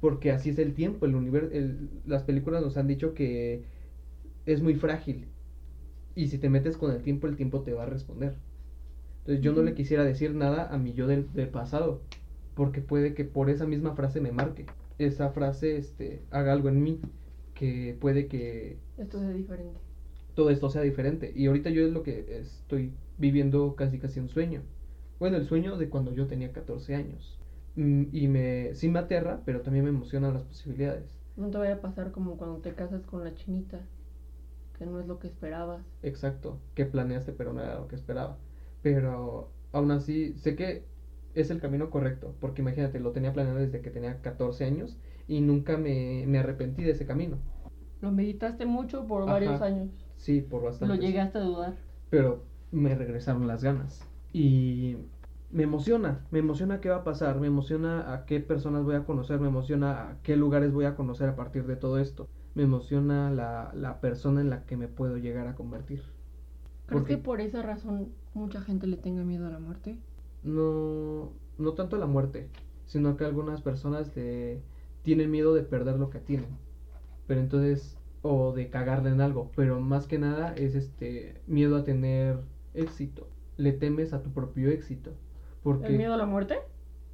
Porque 0.00 0.30
así 0.30 0.50
es 0.50 0.58
el 0.58 0.74
tiempo, 0.74 1.06
el 1.06 1.16
universo, 1.16 1.50
las 2.06 2.22
películas 2.22 2.62
nos 2.62 2.76
han 2.76 2.86
dicho 2.86 3.14
que 3.14 3.64
es 4.46 4.62
muy 4.62 4.74
frágil 4.74 5.26
y 6.14 6.28
si 6.28 6.38
te 6.38 6.50
metes 6.50 6.76
con 6.76 6.90
el 6.90 7.02
tiempo, 7.02 7.28
el 7.28 7.36
tiempo 7.36 7.62
te 7.62 7.72
va 7.72 7.84
a 7.84 7.86
responder. 7.86 8.34
Entonces 9.20 9.44
yo 9.44 9.52
no 9.52 9.62
le 9.62 9.74
quisiera 9.74 10.04
decir 10.04 10.34
nada 10.34 10.68
a 10.72 10.78
mi 10.78 10.92
yo 10.92 11.06
del, 11.06 11.32
del 11.32 11.48
pasado, 11.48 12.00
porque 12.54 12.80
puede 12.80 13.14
que 13.14 13.24
por 13.24 13.50
esa 13.50 13.66
misma 13.66 13.94
frase 13.94 14.20
me 14.20 14.32
marque. 14.32 14.66
Esa 14.98 15.30
frase 15.30 15.76
este, 15.76 16.22
haga 16.30 16.52
algo 16.52 16.68
en 16.68 16.82
mí, 16.82 17.00
que 17.54 17.96
puede 18.00 18.26
que 18.26 18.78
Esto 18.96 19.22
es 19.22 19.34
diferente. 19.36 19.78
Todo 20.38 20.50
esto 20.50 20.70
sea 20.70 20.82
diferente. 20.82 21.32
Y 21.34 21.46
ahorita 21.46 21.70
yo 21.70 21.82
es 21.86 21.92
lo 21.92 22.02
que 22.04 22.38
estoy 22.38 22.94
viviendo 23.18 23.74
casi 23.76 23.98
casi 23.98 24.20
un 24.20 24.28
sueño. 24.28 24.62
Bueno, 25.18 25.36
el 25.36 25.44
sueño 25.46 25.76
de 25.76 25.90
cuando 25.90 26.12
yo 26.14 26.26
tenía 26.28 26.52
14 26.52 26.94
años. 26.94 27.40
Mm, 27.76 28.04
Y 28.12 28.28
me, 28.28 28.74
sí 28.74 28.88
me 28.88 29.00
aterra, 29.00 29.42
pero 29.44 29.62
también 29.62 29.84
me 29.84 29.90
emocionan 29.90 30.34
las 30.34 30.44
posibilidades. 30.44 31.18
No 31.36 31.48
te 31.50 31.56
vaya 31.56 31.76
a 31.76 31.80
pasar 31.80 32.12
como 32.12 32.36
cuando 32.36 32.60
te 32.60 32.74
casas 32.74 33.06
con 33.06 33.24
la 33.24 33.34
chinita, 33.34 33.88
que 34.78 34.86
no 34.86 35.00
es 35.00 35.06
lo 35.06 35.18
que 35.18 35.28
esperabas. 35.28 35.86
Exacto, 36.02 36.60
que 36.74 36.86
planeaste, 36.86 37.32
pero 37.32 37.52
no 37.52 37.62
era 37.62 37.76
lo 37.76 37.88
que 37.88 37.96
esperaba. 37.96 38.38
Pero 38.82 39.52
aún 39.72 39.90
así, 39.90 40.34
sé 40.38 40.54
que 40.56 40.84
es 41.34 41.50
el 41.50 41.60
camino 41.60 41.90
correcto, 41.90 42.34
porque 42.40 42.62
imagínate, 42.62 43.00
lo 43.00 43.12
tenía 43.12 43.32
planeado 43.32 43.58
desde 43.60 43.80
que 43.82 43.90
tenía 43.90 44.20
14 44.22 44.64
años 44.64 44.96
y 45.28 45.40
nunca 45.40 45.76
me, 45.76 46.24
me 46.26 46.38
arrepentí 46.38 46.82
de 46.84 46.92
ese 46.92 47.06
camino. 47.06 47.38
Lo 48.00 48.10
meditaste 48.10 48.66
mucho 48.66 49.06
por 49.06 49.24
Ajá. 49.24 49.28
varios 49.28 49.60
años. 49.60 50.07
Sí, 50.18 50.40
por 50.42 50.62
bastante. 50.62 50.94
Lo 50.94 51.00
llegaste 51.00 51.38
a 51.38 51.42
dudar. 51.42 51.74
Pero 52.10 52.42
me 52.70 52.94
regresaron 52.94 53.46
las 53.46 53.64
ganas. 53.64 54.04
Y 54.32 54.96
me 55.50 55.62
emociona, 55.62 56.26
me 56.30 56.40
emociona 56.40 56.80
qué 56.80 56.90
va 56.90 56.96
a 56.96 57.04
pasar, 57.04 57.40
me 57.40 57.46
emociona 57.46 58.12
a 58.12 58.26
qué 58.26 58.40
personas 58.40 58.84
voy 58.84 58.96
a 58.96 59.04
conocer, 59.04 59.40
me 59.40 59.48
emociona 59.48 60.10
a 60.10 60.16
qué 60.22 60.36
lugares 60.36 60.72
voy 60.72 60.84
a 60.84 60.94
conocer 60.94 61.28
a 61.30 61.36
partir 61.36 61.66
de 61.66 61.76
todo 61.76 61.98
esto. 61.98 62.28
Me 62.54 62.64
emociona 62.64 63.30
la, 63.30 63.70
la 63.74 64.00
persona 64.00 64.40
en 64.42 64.50
la 64.50 64.66
que 64.66 64.76
me 64.76 64.88
puedo 64.88 65.16
llegar 65.16 65.46
a 65.46 65.54
convertir. 65.54 66.02
¿Crees 66.86 67.00
Porque- 67.02 67.16
que 67.16 67.22
por 67.22 67.40
esa 67.40 67.62
razón 67.62 68.08
mucha 68.34 68.60
gente 68.60 68.86
le 68.86 68.96
tenga 68.96 69.22
miedo 69.24 69.46
a 69.46 69.50
la 69.50 69.58
muerte? 69.58 69.96
no, 70.42 71.32
no 71.58 71.72
tanto 71.74 71.96
a 71.96 71.98
la 71.98 72.06
muerte, 72.06 72.48
sino 72.86 73.16
que 73.16 73.24
algunas 73.24 73.60
personas 73.60 74.14
le 74.16 74.62
tienen 75.02 75.30
miedo 75.30 75.52
de 75.54 75.62
perder 75.62 75.98
lo 75.98 76.10
que 76.10 76.20
tienen. 76.20 76.48
Pero 77.26 77.40
entonces, 77.40 77.97
o 78.22 78.52
de 78.52 78.70
cagarle 78.70 79.10
en 79.10 79.20
algo, 79.20 79.50
pero 79.56 79.80
más 79.80 80.06
que 80.06 80.18
nada 80.18 80.54
es 80.54 80.74
este 80.74 81.42
miedo 81.46 81.76
a 81.76 81.84
tener 81.84 82.38
éxito. 82.74 83.28
Le 83.56 83.72
temes 83.72 84.12
a 84.12 84.22
tu 84.22 84.32
propio 84.32 84.70
éxito. 84.70 85.12
Porque 85.62 85.86
¿El 85.88 85.96
miedo 85.98 86.14
a 86.14 86.16
la 86.16 86.26
muerte? 86.26 86.58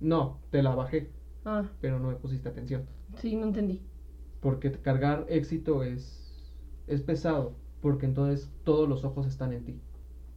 no, 0.01 0.41
te 0.51 0.63
la 0.63 0.75
bajé, 0.75 1.11
Ah, 1.45 1.65
pero 1.81 1.99
no 1.99 2.09
me 2.09 2.17
pusiste 2.17 2.49
atención. 2.49 2.87
sí, 3.17 3.37
no 3.37 3.47
entendí. 3.47 3.81
Porque 4.41 4.71
cargar 4.73 5.27
éxito 5.29 5.83
es 5.83 6.21
es 6.87 7.01
pesado, 7.03 7.55
porque 7.81 8.05
entonces 8.07 8.53
todos 8.65 8.89
los 8.89 9.05
ojos 9.05 9.27
están 9.27 9.53
en 9.53 9.65
ti. 9.65 9.81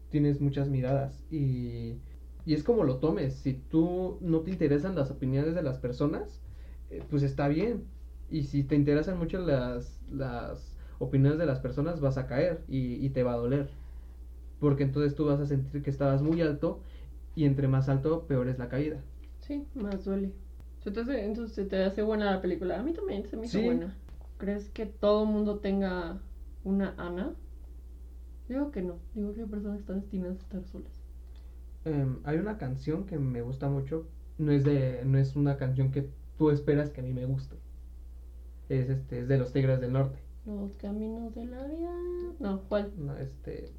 Tienes 0.10 0.42
muchas 0.42 0.70
miradas 0.70 1.24
y 1.32 1.96
y 2.46 2.54
es 2.54 2.64
como 2.64 2.84
lo 2.86 2.98
tomes. 3.00 3.36
Si 3.36 3.54
tú 3.54 4.18
no 4.22 4.42
te 4.42 4.52
interesan 4.52 4.96
las 4.96 5.12
opiniones 5.12 5.54
de 5.56 5.62
las 5.64 5.80
personas, 5.80 6.42
eh, 6.90 7.04
pues 7.10 7.24
está 7.24 7.48
bien. 7.50 7.84
Y 8.30 8.44
si 8.44 8.64
te 8.64 8.76
interesan 8.76 9.18
mucho 9.18 9.40
las, 9.40 10.02
las 10.12 10.78
opiniones 11.00 11.40
de 11.40 11.46
las 11.46 11.60
personas, 11.60 12.02
vas 12.02 12.18
a 12.18 12.28
caer 12.28 12.64
y, 12.68 13.06
y 13.06 13.10
te 13.10 13.24
va 13.24 13.34
a 13.34 13.38
doler. 13.38 13.70
Porque 14.60 14.84
entonces 14.84 15.16
tú 15.16 15.26
vas 15.26 15.40
a 15.40 15.46
sentir 15.46 15.84
que 15.84 15.90
estabas 15.90 16.22
muy 16.22 16.42
alto 16.42 16.82
y 17.36 17.46
entre 17.46 17.68
más 17.68 17.90
alto, 17.90 18.28
peor 18.28 18.48
es 18.50 18.60
la 18.60 18.70
caída. 18.70 18.98
Sí, 19.40 19.68
más 19.74 20.06
duele. 20.06 20.32
¿Se 20.84 20.92
te 20.92 21.02
hace- 21.02 21.26
entonces 21.26 21.56
se 21.56 21.66
te 21.66 21.84
hace 21.84 22.02
buena 22.04 22.26
la 22.32 22.42
película. 22.42 22.80
A 22.80 22.84
mí 22.84 22.94
también 22.94 23.26
se 23.28 23.38
me 23.38 23.48
hizo 23.48 23.60
Sí. 23.60 23.64
buena. 23.64 23.96
¿Crees 24.38 24.70
que 24.70 24.86
todo 24.86 25.26
mundo 25.26 25.60
tenga 25.60 26.22
una 26.64 26.94
Ana? 26.98 27.34
Digo 28.48 28.72
que 28.72 28.82
no. 28.82 29.00
Digo 29.14 29.34
que 29.34 29.42
hay 29.42 29.48
personas 29.48 29.78
que 29.78 29.82
están 29.82 30.00
destinadas 30.02 30.40
a 30.40 30.42
estar 30.42 30.64
solas. 30.66 31.04
Em, 31.86 32.20
hay 32.24 32.38
una 32.38 32.58
canción 32.60 33.06
que 33.06 33.18
me 33.18 33.42
gusta 33.42 33.68
mucho. 33.70 34.06
No 34.38 34.52
es 34.52 34.64
de, 34.64 35.02
no 35.06 35.18
es 35.18 35.36
una 35.36 35.58
canción 35.58 35.92
que 35.92 36.10
tú 36.38 36.52
esperas 36.52 36.92
que 36.92 37.02
a 37.02 37.04
mí 37.04 37.14
me 37.14 37.26
guste. 37.26 37.56
Es 38.70 38.90
este, 38.90 39.20
es 39.20 39.28
de 39.28 39.38
los 39.38 39.54
Tigres 39.54 39.80
del 39.80 39.94
Norte. 39.94 40.20
Los 40.46 40.76
caminos 40.78 41.34
de 41.36 41.46
la 41.46 41.66
vida. 41.66 41.92
No, 42.40 42.62
¿cuál? 42.70 42.92
No, 42.98 43.18
este, 43.18 43.72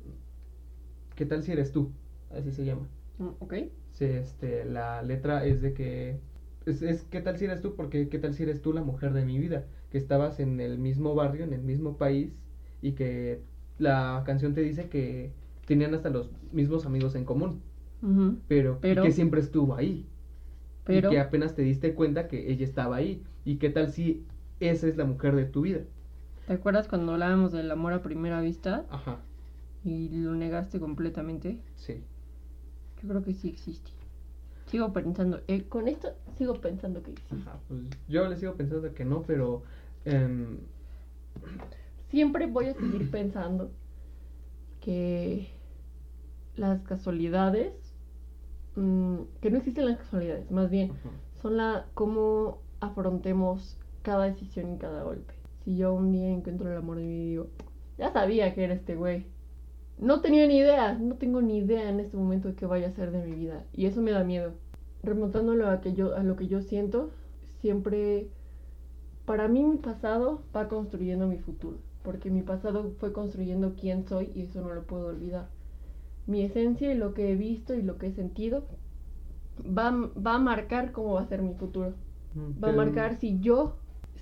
¿qué 1.15 1.27
tal 1.27 1.43
si 1.43 1.53
eres 1.53 1.73
tú? 1.73 1.93
Así 2.31 2.53
se 2.53 2.65
llama. 2.65 2.89
Mm, 3.19 3.29
ok. 3.39 3.55
Sí, 3.93 4.05
este, 4.05 4.65
la 4.65 5.03
letra 5.03 5.45
es 5.45 5.61
de 5.63 5.75
que 5.75 6.21
es, 6.67 6.83
es 6.83 7.05
¿qué 7.05 7.21
tal 7.21 7.39
si 7.39 7.47
eres 7.47 7.61
tú? 7.61 7.75
Porque 7.75 8.09
¿qué 8.09 8.19
tal 8.19 8.35
si 8.35 8.43
eres 8.43 8.63
tú 8.63 8.73
la 8.73 8.83
mujer 8.83 9.13
de 9.13 9.25
mi 9.25 9.39
vida? 9.39 9.67
Que 9.91 9.99
estabas 9.99 10.41
en 10.41 10.61
el 10.61 10.79
mismo 10.79 11.15
barrio, 11.15 11.45
en 11.45 11.53
el 11.53 11.63
mismo 11.63 11.97
país 11.97 12.43
y 12.83 12.93
que 12.93 13.41
la 13.79 14.23
canción 14.27 14.55
te 14.55 14.61
dice 14.61 14.89
que 14.89 15.33
tenían 15.67 15.95
hasta 15.95 16.11
los 16.11 16.31
mismos 16.53 16.87
amigos 16.87 17.15
en 17.15 17.25
común, 17.25 17.63
pero, 18.47 18.81
que 18.81 19.13
siempre 19.13 19.41
estuvo 19.41 19.75
ahí. 19.75 20.07
Pero. 20.85 21.09
Y 21.09 21.13
que 21.13 21.21
apenas 21.21 21.55
te 21.55 21.63
diste 21.63 21.95
cuenta 21.95 22.29
que 22.29 22.51
ella 22.51 22.65
estaba 22.65 22.97
ahí. 22.97 23.23
¿Y 23.45 23.57
qué 23.57 23.71
tal 23.71 23.91
si 23.91 24.25
esa 24.61 24.87
es 24.89 24.97
la 24.97 25.05
mujer 25.05 25.35
de 25.37 25.45
tu 25.45 25.63
vida? 25.63 25.81
¿Te 26.47 26.53
acuerdas 26.55 26.89
cuando 26.89 27.13
hablábamos 27.13 27.53
del 27.53 27.71
amor 27.71 27.93
a 27.93 28.03
primera 28.03 28.41
vista 28.41 28.85
Ajá, 28.91 29.19
y 29.85 30.09
lo 30.09 30.35
negaste 30.35 30.81
completamente? 30.81 31.61
sí. 31.77 32.03
Yo 33.03 33.09
creo 33.09 33.23
que 33.23 33.33
sí 33.33 33.49
existe. 33.49 33.91
Sigo 34.67 34.93
pensando, 34.93 35.41
eh, 35.47 35.63
con 35.69 35.87
esto 35.87 36.09
sigo 36.37 36.55
pensando 36.55 37.03
que 37.03 37.13
existe. 37.13 37.37
Ajá, 37.37 37.59
pues 37.69 37.81
yo 38.09 38.29
le 38.29 38.37
sigo 38.37 38.55
pensando 38.55 38.93
que 38.93 39.05
no, 39.05 39.23
pero 39.23 39.63
em, 40.05 40.59
Siempre 42.11 42.47
voy 42.47 42.67
a 42.67 42.75
seguir 42.75 43.11
pensando 43.11 43.71
que 44.81 45.49
las 46.57 46.83
casualidades, 46.83 47.73
mm, 48.77 49.17
que 49.41 49.51
no 49.51 49.59
existen 49.59 49.85
las 49.87 49.99
casualidades, 49.99 50.51
más 50.51 50.71
bien 50.71 50.91
ajá, 50.91 51.11
son 51.43 51.57
la 51.57 51.87
cómo 51.95 52.59
afrontemos 52.81 53.77
cada 54.09 54.25
decisión 54.25 54.73
y 54.73 54.79
cada 54.79 55.03
golpe. 55.03 55.35
Si 55.63 55.77
yo 55.77 55.93
un 55.93 56.13
día 56.13 56.31
encuentro 56.31 56.71
el 56.71 56.79
amor 56.79 56.97
de 56.97 57.03
mi 57.03 57.27
vida, 57.27 57.45
Ya 57.99 58.11
sabía 58.11 58.55
que 58.55 58.65
era 58.65 58.73
este 58.73 58.97
güey. 58.97 59.27
No 59.99 60.23
tenía 60.23 60.47
ni 60.47 60.57
idea, 60.57 60.95
no 60.95 61.17
tengo 61.17 61.43
ni 61.43 61.59
idea 61.59 61.91
en 61.91 62.01
este 62.01 62.17
momento 62.17 62.49
de 62.49 62.55
qué 62.55 62.65
vaya 62.65 62.89
a 62.89 62.93
ser 62.93 63.11
de 63.11 63.23
mi 63.23 63.33
vida. 63.33 63.65
Y 63.75 63.85
eso 63.85 64.01
me 64.01 64.13
da 64.13 64.25
miedo. 64.25 64.53
Remontándolo 65.03 65.69
a, 65.69 65.83
que 65.83 65.93
yo, 65.93 66.17
a 66.17 66.23
lo 66.23 66.37
que 66.37 66.47
yo 66.47 66.63
siento, 66.63 67.11
siempre, 67.61 68.31
para 69.27 69.47
mí 69.47 69.63
mi 69.63 69.77
pasado 69.77 70.43
va 70.57 70.69
construyendo 70.69 71.27
mi 71.27 71.37
futuro. 71.37 71.77
Porque 72.03 72.31
mi 72.31 72.41
pasado 72.41 72.95
fue 72.99 73.13
construyendo 73.13 73.75
quién 73.79 74.07
soy 74.07 74.33
y 74.35 74.45
eso 74.45 74.63
no 74.63 74.73
lo 74.73 74.85
puedo 74.85 75.09
olvidar. 75.09 75.51
Mi 76.27 76.45
esencia 76.45 76.91
y 76.91 76.97
lo 76.97 77.13
que 77.13 77.31
he 77.31 77.35
visto 77.35 77.75
y 77.75 77.83
lo 77.83 77.99
que 77.99 78.07
he 78.07 78.13
sentido 78.13 78.65
va, 79.67 79.91
va 79.91 80.37
a 80.37 80.39
marcar 80.39 80.93
cómo 80.93 81.13
va 81.13 81.21
a 81.21 81.29
ser 81.29 81.43
mi 81.43 81.53
futuro. 81.53 81.93
Mm, 82.35 82.63
Va 82.63 82.71
a 82.71 82.73
marcar 82.73 83.17
si 83.17 83.39
yo, 83.41 83.77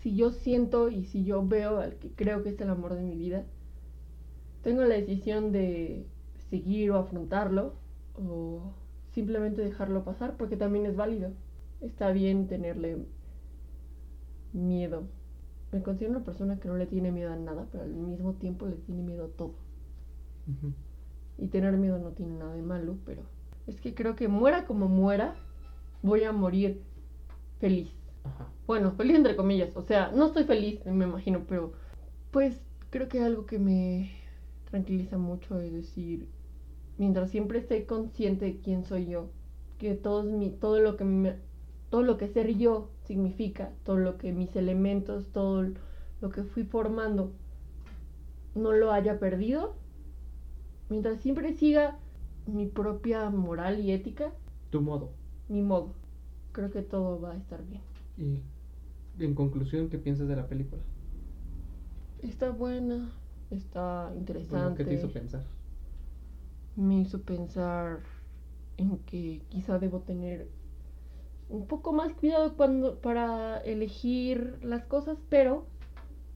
si 0.07 0.15
yo 0.15 0.31
siento 0.31 0.89
y 0.89 1.05
si 1.07 1.25
yo 1.25 1.45
veo 1.45 1.81
al 1.81 1.97
que 1.97 2.13
creo 2.13 2.45
que 2.45 2.51
es 2.51 2.61
el 2.61 2.71
amor 2.71 2.95
de 2.95 3.03
mi 3.03 3.17
vida, 3.17 3.45
tengo 4.63 4.83
la 4.83 4.95
decisión 4.95 5.51
de 5.51 6.07
seguir 6.49 6.93
o 6.93 6.97
afrontarlo 6.97 7.75
o 8.15 8.73
simplemente 9.11 9.63
dejarlo 9.63 10.05
pasar 10.05 10.37
porque 10.37 10.57
también 10.57 10.87
es 10.87 10.95
válido. 10.95 11.33
Está 11.81 12.13
bien 12.13 12.47
tenerle 12.47 13.05
miedo. 14.53 15.09
Me 15.73 15.83
considero 15.83 16.13
una 16.13 16.25
persona 16.25 16.61
que 16.61 16.69
no 16.69 16.77
le 16.77 16.87
tiene 16.87 17.11
miedo 17.11 17.33
a 17.33 17.37
nada, 17.37 17.67
pero 17.73 17.83
al 17.83 17.93
mismo 17.93 18.35
tiempo 18.35 18.69
le 18.69 18.77
tiene 18.77 19.03
miedo 19.03 19.25
a 19.25 19.37
todo. 19.37 19.55
Y 21.37 21.49
tener 21.49 21.77
miedo 21.79 21.99
no 21.99 22.11
tiene 22.11 22.39
nada 22.39 22.55
de 22.55 22.63
malo, 22.63 22.95
pero 23.05 23.23
es 23.67 23.81
que 23.81 23.93
creo 23.93 24.15
que 24.15 24.29
muera 24.29 24.67
como 24.67 24.87
muera, 24.87 25.35
voy 26.05 26.23
a 26.23 26.31
morir 26.31 26.81
feliz. 27.59 28.06
Ajá. 28.27 28.49
Bueno, 28.67 28.93
feliz 28.93 29.17
entre 29.17 29.37
comillas. 29.37 29.77
O 29.77 29.83
sea, 29.83 30.11
no 30.15 30.27
estoy 30.27 30.45
feliz, 30.45 30.85
me 30.85 31.05
imagino, 31.05 31.45
pero 31.49 31.73
pues 32.31 32.61
creo 32.91 33.09
que 33.09 33.23
algo 33.23 33.47
que 33.47 33.59
me 33.59 34.11
tranquiliza 34.71 35.17
mucho 35.19 35.61
es 35.61 35.73
decir, 35.73 36.29
mientras 36.99 37.31
siempre 37.31 37.59
esté 37.59 37.87
consciente 37.87 38.47
de 38.47 38.61
quién 38.61 38.85
soy 38.85 39.07
yo, 39.07 39.31
que 39.79 39.95
todos 39.95 40.25
mi, 40.27 40.51
todo 40.51 40.81
lo 40.81 40.97
que 40.97 41.05
me, 41.05 41.37
todo 41.91 42.03
lo 42.03 42.17
que 42.17 42.29
ser 42.29 42.57
yo 42.57 42.91
significa, 43.05 43.71
todo 43.85 43.97
lo 43.97 44.19
que 44.19 44.33
mis 44.33 44.55
elementos, 44.57 45.29
todo 45.33 45.65
lo 46.21 46.31
que 46.31 46.43
fui 46.43 46.65
formando, 46.65 47.33
no 48.55 48.73
lo 48.73 48.93
haya 48.93 49.19
perdido, 49.19 49.77
mientras 50.89 51.21
siempre 51.21 51.53
siga 51.53 51.99
mi 52.47 52.67
propia 52.67 53.31
moral 53.31 53.81
y 53.81 53.93
ética, 53.93 54.33
Tu 54.71 54.81
modo. 54.81 55.11
mi 55.49 55.63
modo, 55.63 55.93
creo 56.53 56.71
que 56.71 56.83
todo 56.83 57.21
va 57.21 57.33
a 57.33 57.37
estar 57.37 57.65
bien. 57.65 57.83
Y 58.17 58.43
en 59.19 59.35
conclusión, 59.35 59.89
¿qué 59.89 59.99
piensas 59.99 60.29
de 60.29 60.37
la 60.37 60.49
película? 60.49 60.83
Está 62.19 62.51
buena, 62.51 63.11
está 63.51 64.11
Bueno, 64.11 64.21
interesante. 64.21 64.85
¿Qué 64.85 64.85
te 64.85 64.95
hizo 64.95 65.13
pensar? 65.13 65.45
Me 66.77 67.01
hizo 67.01 67.23
pensar 67.23 68.01
en 68.77 68.99
que 68.99 69.43
quizá 69.49 69.79
debo 69.79 70.01
tener 70.03 70.49
un 71.49 71.67
poco 71.67 71.93
más 71.93 72.13
cuidado 72.15 72.57
cuando 72.57 73.01
para 73.01 73.59
elegir 73.59 74.59
las 74.63 74.85
cosas, 74.85 75.19
pero 75.29 75.67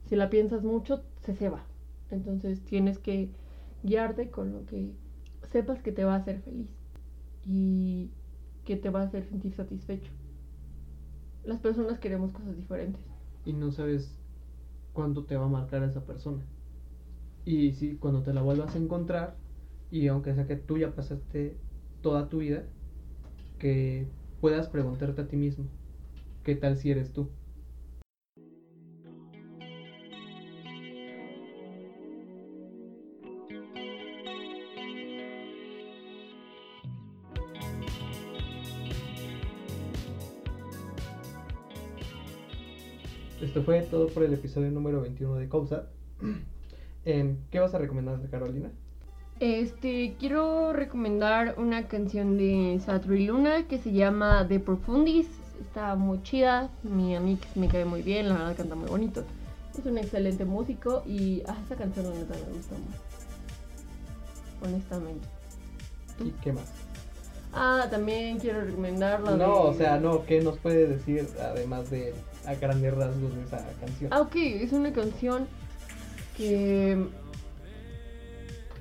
si 0.05 0.15
la 0.15 0.29
piensas 0.29 0.63
mucho 0.63 1.03
se 1.21 1.35
ceba. 1.35 1.63
Entonces 2.09 2.63
tienes 2.65 2.99
que 2.99 3.29
guiarte 3.83 4.29
con 4.31 4.53
lo 4.53 4.65
que 4.65 4.93
sepas 5.51 5.81
que 5.81 5.91
te 5.91 6.03
va 6.05 6.15
a 6.15 6.17
hacer 6.17 6.41
feliz 6.41 6.69
y 7.45 8.11
que 8.65 8.77
te 8.77 8.89
va 8.89 9.01
a 9.01 9.05
hacer 9.05 9.25
sentir 9.25 9.53
satisfecho. 9.53 10.11
Las 11.43 11.59
personas 11.59 11.99
queremos 11.99 12.31
cosas 12.31 12.55
diferentes. 12.55 13.01
Y 13.45 13.53
no 13.53 13.71
sabes 13.71 14.09
cuándo 14.93 15.25
te 15.25 15.35
va 15.35 15.45
a 15.45 15.49
marcar 15.49 15.83
esa 15.83 16.05
persona. 16.05 16.41
Y 17.45 17.71
si 17.73 17.97
cuando 17.97 18.21
te 18.21 18.33
la 18.33 18.41
vuelvas 18.41 18.75
a 18.75 18.79
encontrar, 18.79 19.35
y 19.89 20.07
aunque 20.07 20.33
sea 20.35 20.47
que 20.47 20.55
tú 20.55 20.77
ya 20.77 20.93
pasaste 20.95 21.57
toda 22.01 22.29
tu 22.29 22.39
vida, 22.39 22.63
que 23.57 24.07
puedas 24.39 24.69
preguntarte 24.69 25.21
a 25.21 25.27
ti 25.27 25.35
mismo, 25.37 25.65
¿qué 26.43 26.55
tal 26.55 26.77
si 26.77 26.91
eres 26.91 27.11
tú? 27.13 27.29
Esto 43.51 43.63
fue 43.63 43.81
todo 43.81 44.07
por 44.07 44.23
el 44.23 44.33
episodio 44.33 44.71
número 44.71 45.01
21 45.01 45.35
de 45.35 45.49
Causa. 45.49 45.83
Em, 47.03 47.35
¿Qué 47.51 47.59
vas 47.59 47.73
a 47.73 47.79
recomendar, 47.79 48.17
Carolina? 48.29 48.71
Este, 49.41 50.15
quiero 50.17 50.71
recomendar 50.71 51.55
una 51.57 51.89
canción 51.89 52.37
de 52.37 52.79
Satri 52.85 53.25
Luna 53.25 53.67
que 53.67 53.77
se 53.77 53.91
llama 53.91 54.47
The 54.47 54.61
Profundis. 54.61 55.27
Está 55.59 55.95
muy 55.95 56.23
chida, 56.23 56.69
mi 56.83 57.13
amiga 57.13 57.41
me 57.55 57.67
cae 57.67 57.83
muy 57.83 58.01
bien, 58.03 58.29
la 58.29 58.35
verdad 58.35 58.55
canta 58.55 58.75
muy 58.75 58.87
bonito. 58.87 59.25
Es 59.77 59.85
un 59.85 59.97
excelente 59.97 60.45
músico 60.45 61.03
y 61.05 61.43
ah, 61.45 61.57
esa 61.65 61.75
canción 61.75 62.05
la 62.05 62.11
neta 62.11 62.35
me 62.35 62.55
gusta 62.55 62.75
mucho. 62.75 62.99
Honestamente. 64.63 65.27
¿Y 66.23 66.29
qué 66.41 66.53
más? 66.53 66.71
Ah, 67.51 67.85
también 67.91 68.39
quiero 68.39 68.61
recomendar 68.61 69.19
la 69.19 69.31
No, 69.31 69.63
de... 69.63 69.69
o 69.71 69.73
sea, 69.73 69.99
no, 69.99 70.23
¿qué 70.25 70.39
nos 70.39 70.57
puede 70.57 70.87
decir 70.87 71.27
además 71.41 71.89
de 71.89 72.13
a 72.45 72.55
grandes 72.55 72.93
rasgos 72.95 73.35
de 73.35 73.43
esa 73.43 73.57
canción? 73.79 74.11
Ah, 74.13 74.21
ok, 74.21 74.35
es 74.35 74.73
una 74.73 74.91
canción 74.93 75.47
que 76.37 77.07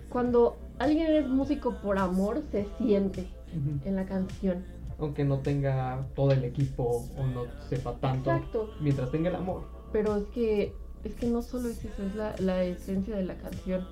cuando 0.09 0.57
alguien 0.79 1.13
es 1.15 1.29
músico 1.29 1.75
por 1.83 1.99
amor 1.99 2.43
se 2.51 2.67
siente 2.79 3.29
Ujú. 3.55 3.89
en 3.89 3.97
la 3.97 4.07
canción. 4.07 4.65
Aunque 4.99 5.25
no 5.25 5.39
tenga 5.39 6.07
todo 6.15 6.33
el 6.33 6.45
equipo 6.45 7.07
o 7.17 7.27
no 7.27 7.45
sepa 7.69 7.95
tanto, 7.97 8.31
Exacto. 8.31 8.71
mientras 8.81 9.11
tenga 9.11 9.31
el 9.31 9.37
amor. 9.37 9.65
Pero 9.93 10.17
es 10.17 10.25
que 10.35 10.75
es 11.05 11.15
que 11.15 11.27
no 11.29 11.41
solo 11.41 11.69
es 11.69 11.83
eso, 11.83 12.03
es 12.03 12.15
la, 12.15 12.35
la 12.39 12.63
esencia 12.63 13.17
de 13.17 13.25
la 13.25 13.35
canción. 13.37 13.87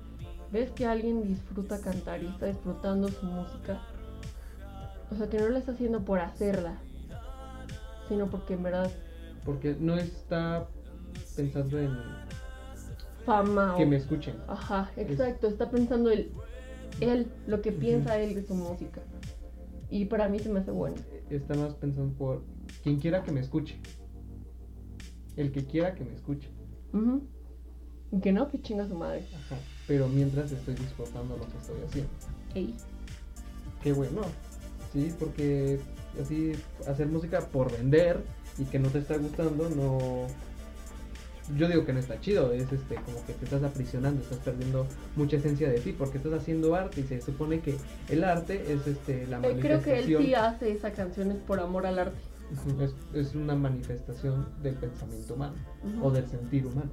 Ves 0.51 0.69
que 0.71 0.85
alguien 0.85 1.27
disfruta 1.27 1.79
cantar 1.81 2.21
y 2.21 2.27
está 2.27 2.45
disfrutando 2.45 3.07
su 3.09 3.25
música. 3.25 3.81
O 5.11 5.15
sea, 5.15 5.27
que 5.27 5.39
no 5.39 5.49
la 5.49 5.57
está 5.59 5.71
haciendo 5.71 6.01
por 6.01 6.19
hacerla, 6.19 6.77
sino 8.07 8.27
porque 8.27 8.53
en 8.53 8.61
verdad 8.63 8.91
Porque 9.45 9.75
no 9.79 9.95
está 9.95 10.67
pensando 11.35 11.79
en 11.79 11.97
fama 13.25 13.75
que 13.77 13.83
o... 13.83 13.87
me 13.87 13.95
escuchen. 13.95 14.35
Ajá, 14.47 14.91
exacto, 14.97 15.47
está 15.47 15.69
pensando 15.69 16.11
él, 16.11 16.31
él, 16.99 17.27
lo 17.47 17.61
que 17.61 17.71
piensa 17.71 18.19
él 18.19 18.35
de 18.35 18.45
su 18.45 18.53
música. 18.53 19.01
Y 19.89 20.05
para 20.05 20.29
mí 20.29 20.39
se 20.39 20.49
me 20.49 20.59
hace 20.59 20.71
bueno. 20.71 20.97
Está 21.29 21.55
más 21.55 21.73
pensando 21.73 22.13
por 22.15 22.43
quien 22.83 22.99
quiera 22.99 23.23
que 23.23 23.31
me 23.31 23.39
escuche. 23.39 23.79
El 25.35 25.51
que 25.51 25.65
quiera 25.65 25.95
que 25.95 26.03
me 26.03 26.13
escuche. 26.13 26.49
Y 28.11 28.19
que 28.19 28.31
no, 28.31 28.47
que 28.47 28.61
chinga 28.61 28.87
su 28.87 28.95
madre. 28.95 29.25
Ajá. 29.35 29.55
Pero 29.87 30.07
mientras 30.07 30.51
estoy 30.51 30.75
disfrutando 30.75 31.37
lo 31.37 31.47
que 31.47 31.57
estoy 31.57 31.81
haciendo. 31.85 32.11
Ey. 32.53 32.75
Qué 33.81 33.93
bueno. 33.93 34.21
Sí, 34.93 35.13
porque 35.19 35.79
así 36.21 36.53
hacer 36.87 37.07
música 37.07 37.41
por 37.41 37.71
vender 37.71 38.23
y 38.57 38.65
que 38.65 38.79
no 38.79 38.89
te 38.89 38.99
está 38.99 39.17
gustando, 39.17 39.69
no. 39.69 40.27
Yo 41.57 41.67
digo 41.67 41.83
que 41.83 41.93
no 41.93 41.99
está 41.99 42.19
chido, 42.21 42.53
es 42.53 42.71
este 42.71 42.95
como 42.95 43.25
que 43.25 43.33
te 43.33 43.45
estás 43.45 43.63
aprisionando, 43.63 44.21
estás 44.21 44.37
perdiendo 44.39 44.85
mucha 45.15 45.37
esencia 45.37 45.67
de 45.67 45.79
ti 45.79 45.93
porque 45.93 46.17
estás 46.17 46.33
haciendo 46.33 46.75
arte 46.75 47.01
y 47.01 47.03
se 47.05 47.21
supone 47.21 47.59
que 47.61 47.75
el 48.09 48.23
arte 48.23 48.71
es 48.71 48.85
este 48.85 49.25
la 49.25 49.39
Eh, 49.39 49.57
creo 49.59 49.81
que 49.81 49.97
él 49.99 50.11
manifestación 50.11 50.23
sí 50.23 50.33
hace 50.35 50.71
esa 50.71 50.91
canción 50.91 51.31
es 51.31 51.37
por 51.37 51.59
amor 51.59 51.87
al 51.87 51.97
arte. 51.97 52.17
Es, 52.79 52.93
es 53.15 53.35
una 53.35 53.55
manifestación 53.55 54.47
del 54.61 54.75
pensamiento 54.75 55.33
humano 55.33 55.55
o 56.03 56.11
del 56.11 56.27
sentir 56.27 56.67
humano. 56.67 56.91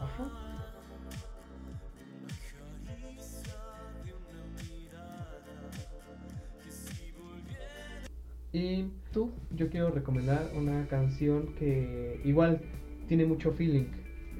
Ajá. 0.00 0.45
Y 8.52 8.86
¿Tú? 9.12 9.30
yo 9.50 9.68
quiero 9.70 9.90
recomendar 9.90 10.50
una 10.56 10.86
canción 10.88 11.54
que 11.58 12.20
igual 12.24 12.60
tiene 13.08 13.24
mucho 13.26 13.52
feeling. 13.52 13.86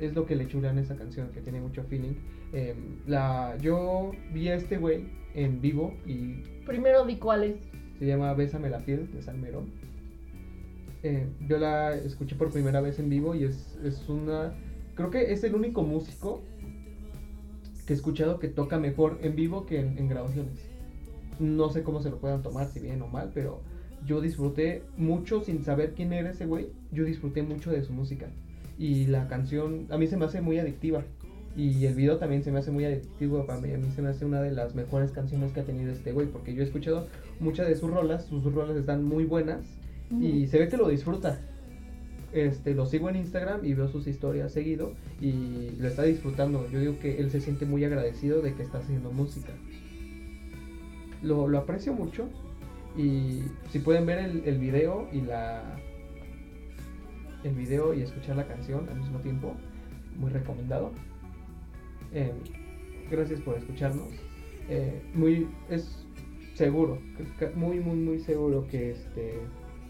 Es 0.01 0.15
lo 0.15 0.27
que 0.27 0.37
le 0.37 0.47
chulan 0.49 0.79
a 0.79 0.81
esa 0.81 0.97
canción, 0.97 1.29
que 1.33 1.41
tiene 1.41 1.61
mucho 1.61 1.83
feeling. 1.85 2.15
Em, 2.53 2.77
la, 3.07 3.57
yo 3.61 4.13
vi 4.33 4.49
a 4.49 4.55
este 4.55 4.77
güey 4.79 5.09
en 5.35 5.61
vivo 5.61 5.95
y 6.07 6.43
Primero 6.65 7.05
di 7.05 7.17
cuál 7.17 7.45
es. 7.45 7.57
se 7.99 8.07
llama 8.07 8.33
Bésame 8.35 8.71
la 8.71 8.79
piel 8.79 9.11
de 9.13 9.23
Salmerón. 9.23 9.71
Eh, 11.03 11.27
yo 11.49 11.59
la 11.59 11.95
escuché 11.95 12.37
por 12.37 12.51
primera 12.51 12.81
vez 12.81 12.99
en 12.99 13.09
vivo 13.09 13.35
y 13.35 13.45
es, 13.45 13.79
es 13.85 14.09
una... 14.09 14.55
Creo 14.95 15.11
que 15.11 15.33
es 15.33 15.45
el 15.45 15.55
único 15.55 15.83
músico 15.83 16.43
que 17.87 17.93
he 17.93 17.97
escuchado 17.97 18.39
que 18.39 18.49
toca 18.49 18.79
mejor 18.79 19.19
en 19.23 19.37
vivo 19.37 19.67
que 19.67 19.81
en, 19.81 19.99
en 19.99 20.09
grabaciones. 20.09 20.59
No 21.39 21.69
sé 21.71 21.83
cómo 21.83 22.01
se 22.01 22.11
lo 22.11 22.19
puedan 22.19 22.43
tomar, 22.43 22.67
si 22.69 22.81
bien 22.81 23.03
o 23.03 23.07
mal, 23.07 23.31
pero 23.35 23.61
yo 24.07 24.21
disfruté 24.21 24.83
mucho 24.97 25.43
sin 25.43 25.65
saber 25.65 25.95
quién 25.95 26.13
era 26.13 26.31
ese 26.31 26.47
güey. 26.47 26.69
Yo 26.93 27.05
disfruté 27.05 27.43
mucho 27.43 27.71
de 27.71 27.83
su 27.83 27.93
música. 27.93 28.27
Y 28.79 29.07
la 29.07 29.27
canción 29.27 29.87
a 29.91 29.99
mí 29.99 30.07
se 30.07 30.17
me 30.17 30.25
hace 30.25 30.41
muy 30.41 30.59
adictiva. 30.59 31.05
Y 31.57 31.87
el 31.87 31.95
video 31.95 32.19
también 32.19 32.45
se 32.45 32.53
me 32.53 32.59
hace 32.59 32.71
muy 32.71 32.85
adictivo 32.85 33.45
para 33.47 33.61
mí. 33.61 33.73
A 33.73 33.79
mí 33.79 33.91
se 33.95 34.03
me 34.03 34.11
hace 34.11 34.25
una 34.25 34.41
de 34.43 34.53
las 34.53 34.75
mejores 34.75 35.11
canciones 35.11 35.53
que 35.53 35.61
ha 35.61 35.65
tenido 35.65 35.93
este 35.93 36.13
güey. 36.13 36.29
Porque 36.29 36.55
yo 36.55 36.63
he 36.63 36.65
escuchado 36.65 37.09
muchas 37.41 37.67
de 37.67 37.75
sus 37.75 37.91
rolas. 37.91 38.27
Sus 38.27 38.45
rolas 38.45 38.77
están 38.77 39.05
muy 39.05 39.25
buenas. 39.25 39.61
Y 40.21 40.47
se 40.47 40.59
ve 40.59 40.69
que 40.69 40.77
lo 40.77 40.89
disfruta. 40.89 41.41
Este, 42.33 42.75
lo 42.75 42.87
sigo 42.87 43.09
en 43.09 43.17
Instagram 43.17 43.65
y 43.65 43.75
veo 43.75 43.89
sus 43.89 44.07
historias 44.07 44.53
seguido. 44.53 44.93
Y 45.21 45.71
lo 45.79 45.89
está 45.89 46.03
disfrutando. 46.03 46.69
Yo 46.71 46.79
digo 46.79 46.99
que 47.01 47.19
él 47.19 47.31
se 47.31 47.41
siente 47.41 47.67
muy 47.67 47.85
agradecido 47.85 48.41
de 48.43 48.55
que 48.55 48.63
está 48.63 48.79
haciendo 48.79 49.11
música. 49.11 49.53
Lo, 51.23 51.49
lo 51.49 51.59
aprecio 51.59 51.93
mucho. 51.93 52.29
Y 52.97 53.43
si 53.71 53.79
pueden 53.79 54.07
ver 54.07 54.19
el, 54.19 54.59
video 54.59 55.09
y 55.13 55.21
la. 55.21 55.63
El 57.45 57.55
video 57.55 57.95
y 57.95 58.03
escuchar 58.03 58.37
la 58.37 58.47
canción 58.47 58.89
al 58.89 58.97
mismo 58.97 59.19
tiempo, 59.21 59.55
muy 60.17 60.31
recomendado. 60.31 60.93
Eh, 62.13 62.33
gracias 63.11 63.41
por 63.41 63.57
escucharnos. 63.59 64.09
Eh, 64.69 65.03
muy, 65.15 65.47
es 65.69 66.05
seguro, 66.55 66.99
muy, 67.55 67.79
muy, 67.81 67.97
muy 67.97 68.19
seguro 68.21 68.67
que 68.69 68.93
este 68.93 69.41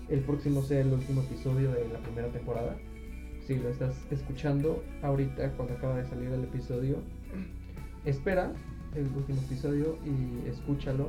el 0.09 0.21
próximo 0.21 0.63
sea 0.63 0.81
el 0.81 0.93
último 0.93 1.23
episodio 1.23 1.73
de 1.73 1.89
la 1.89 1.99
primera 2.01 2.29
temporada. 2.29 2.77
Si 3.47 3.55
lo 3.55 3.69
estás 3.69 3.95
escuchando 4.11 4.83
ahorita 5.03 5.53
cuando 5.53 5.75
acaba 5.75 5.97
de 5.97 6.05
salir 6.05 6.29
el 6.31 6.45
episodio, 6.45 6.97
espera 8.05 8.53
el 8.95 9.07
último 9.17 9.41
episodio 9.43 9.97
y 10.05 10.49
escúchalo. 10.49 11.09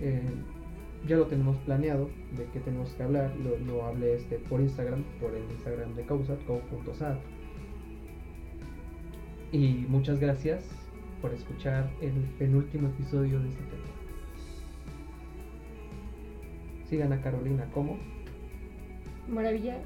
Eh, 0.00 0.22
ya 1.06 1.16
lo 1.16 1.26
tenemos 1.26 1.56
planeado 1.58 2.10
de 2.36 2.44
qué 2.52 2.60
tenemos 2.60 2.90
que 2.94 3.02
hablar. 3.02 3.34
Lo, 3.36 3.58
lo 3.58 3.84
hablé 3.84 4.14
este 4.14 4.36
por 4.38 4.60
Instagram, 4.60 5.02
por 5.20 5.34
el 5.34 5.42
Instagram 5.50 5.94
de 5.94 6.04
Causat, 6.04 6.42
co.sat. 6.44 7.18
Y 9.52 9.86
muchas 9.88 10.20
gracias 10.20 10.64
por 11.20 11.32
escuchar 11.34 11.90
el 12.00 12.12
penúltimo 12.38 12.88
episodio 12.88 13.40
de 13.40 13.48
este 13.48 13.64
tema. 13.64 13.84
Sigan 16.88 17.12
a 17.12 17.20
Carolina 17.20 17.66
como 17.72 17.98
Maravilla 19.28 19.78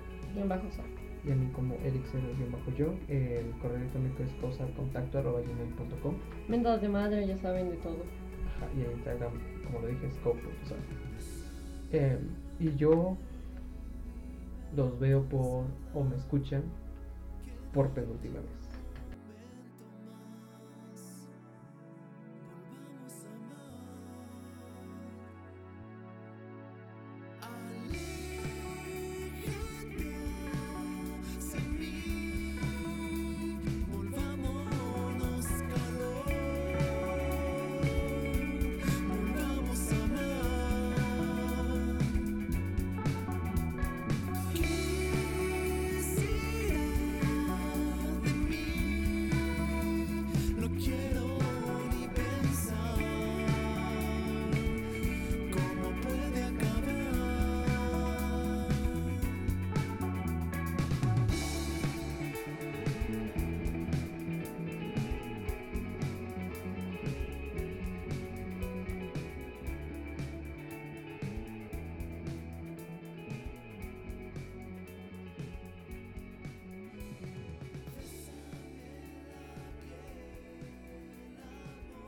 y 1.26 1.30
a 1.30 1.34
mí 1.34 1.46
como 1.54 1.74
bajo 1.74 2.70
yo 2.76 2.94
El 3.08 3.50
correo 3.62 3.76
electrónico 3.76 4.22
es 4.22 4.30
causatcontacto.com 4.40 6.14
Mendas 6.48 6.80
de 6.80 6.88
madre, 6.88 7.26
ya 7.26 7.36
saben 7.38 7.70
de 7.70 7.76
todo. 7.76 8.04
Ajá, 8.56 8.68
y 8.76 8.84
en 8.84 8.92
Instagram, 8.92 9.32
como 9.64 9.80
lo 9.80 9.88
dije, 9.88 10.06
es 10.06 10.14
co.sat. 10.16 10.78
Eh, 11.92 12.18
y 12.60 12.74
yo 12.76 13.16
los 14.76 14.98
veo 14.98 15.22
por, 15.22 15.64
o 15.94 16.04
me 16.04 16.16
escuchan 16.16 16.62
por 17.72 17.90
penúltima 17.90 18.40
vez. 18.40 18.63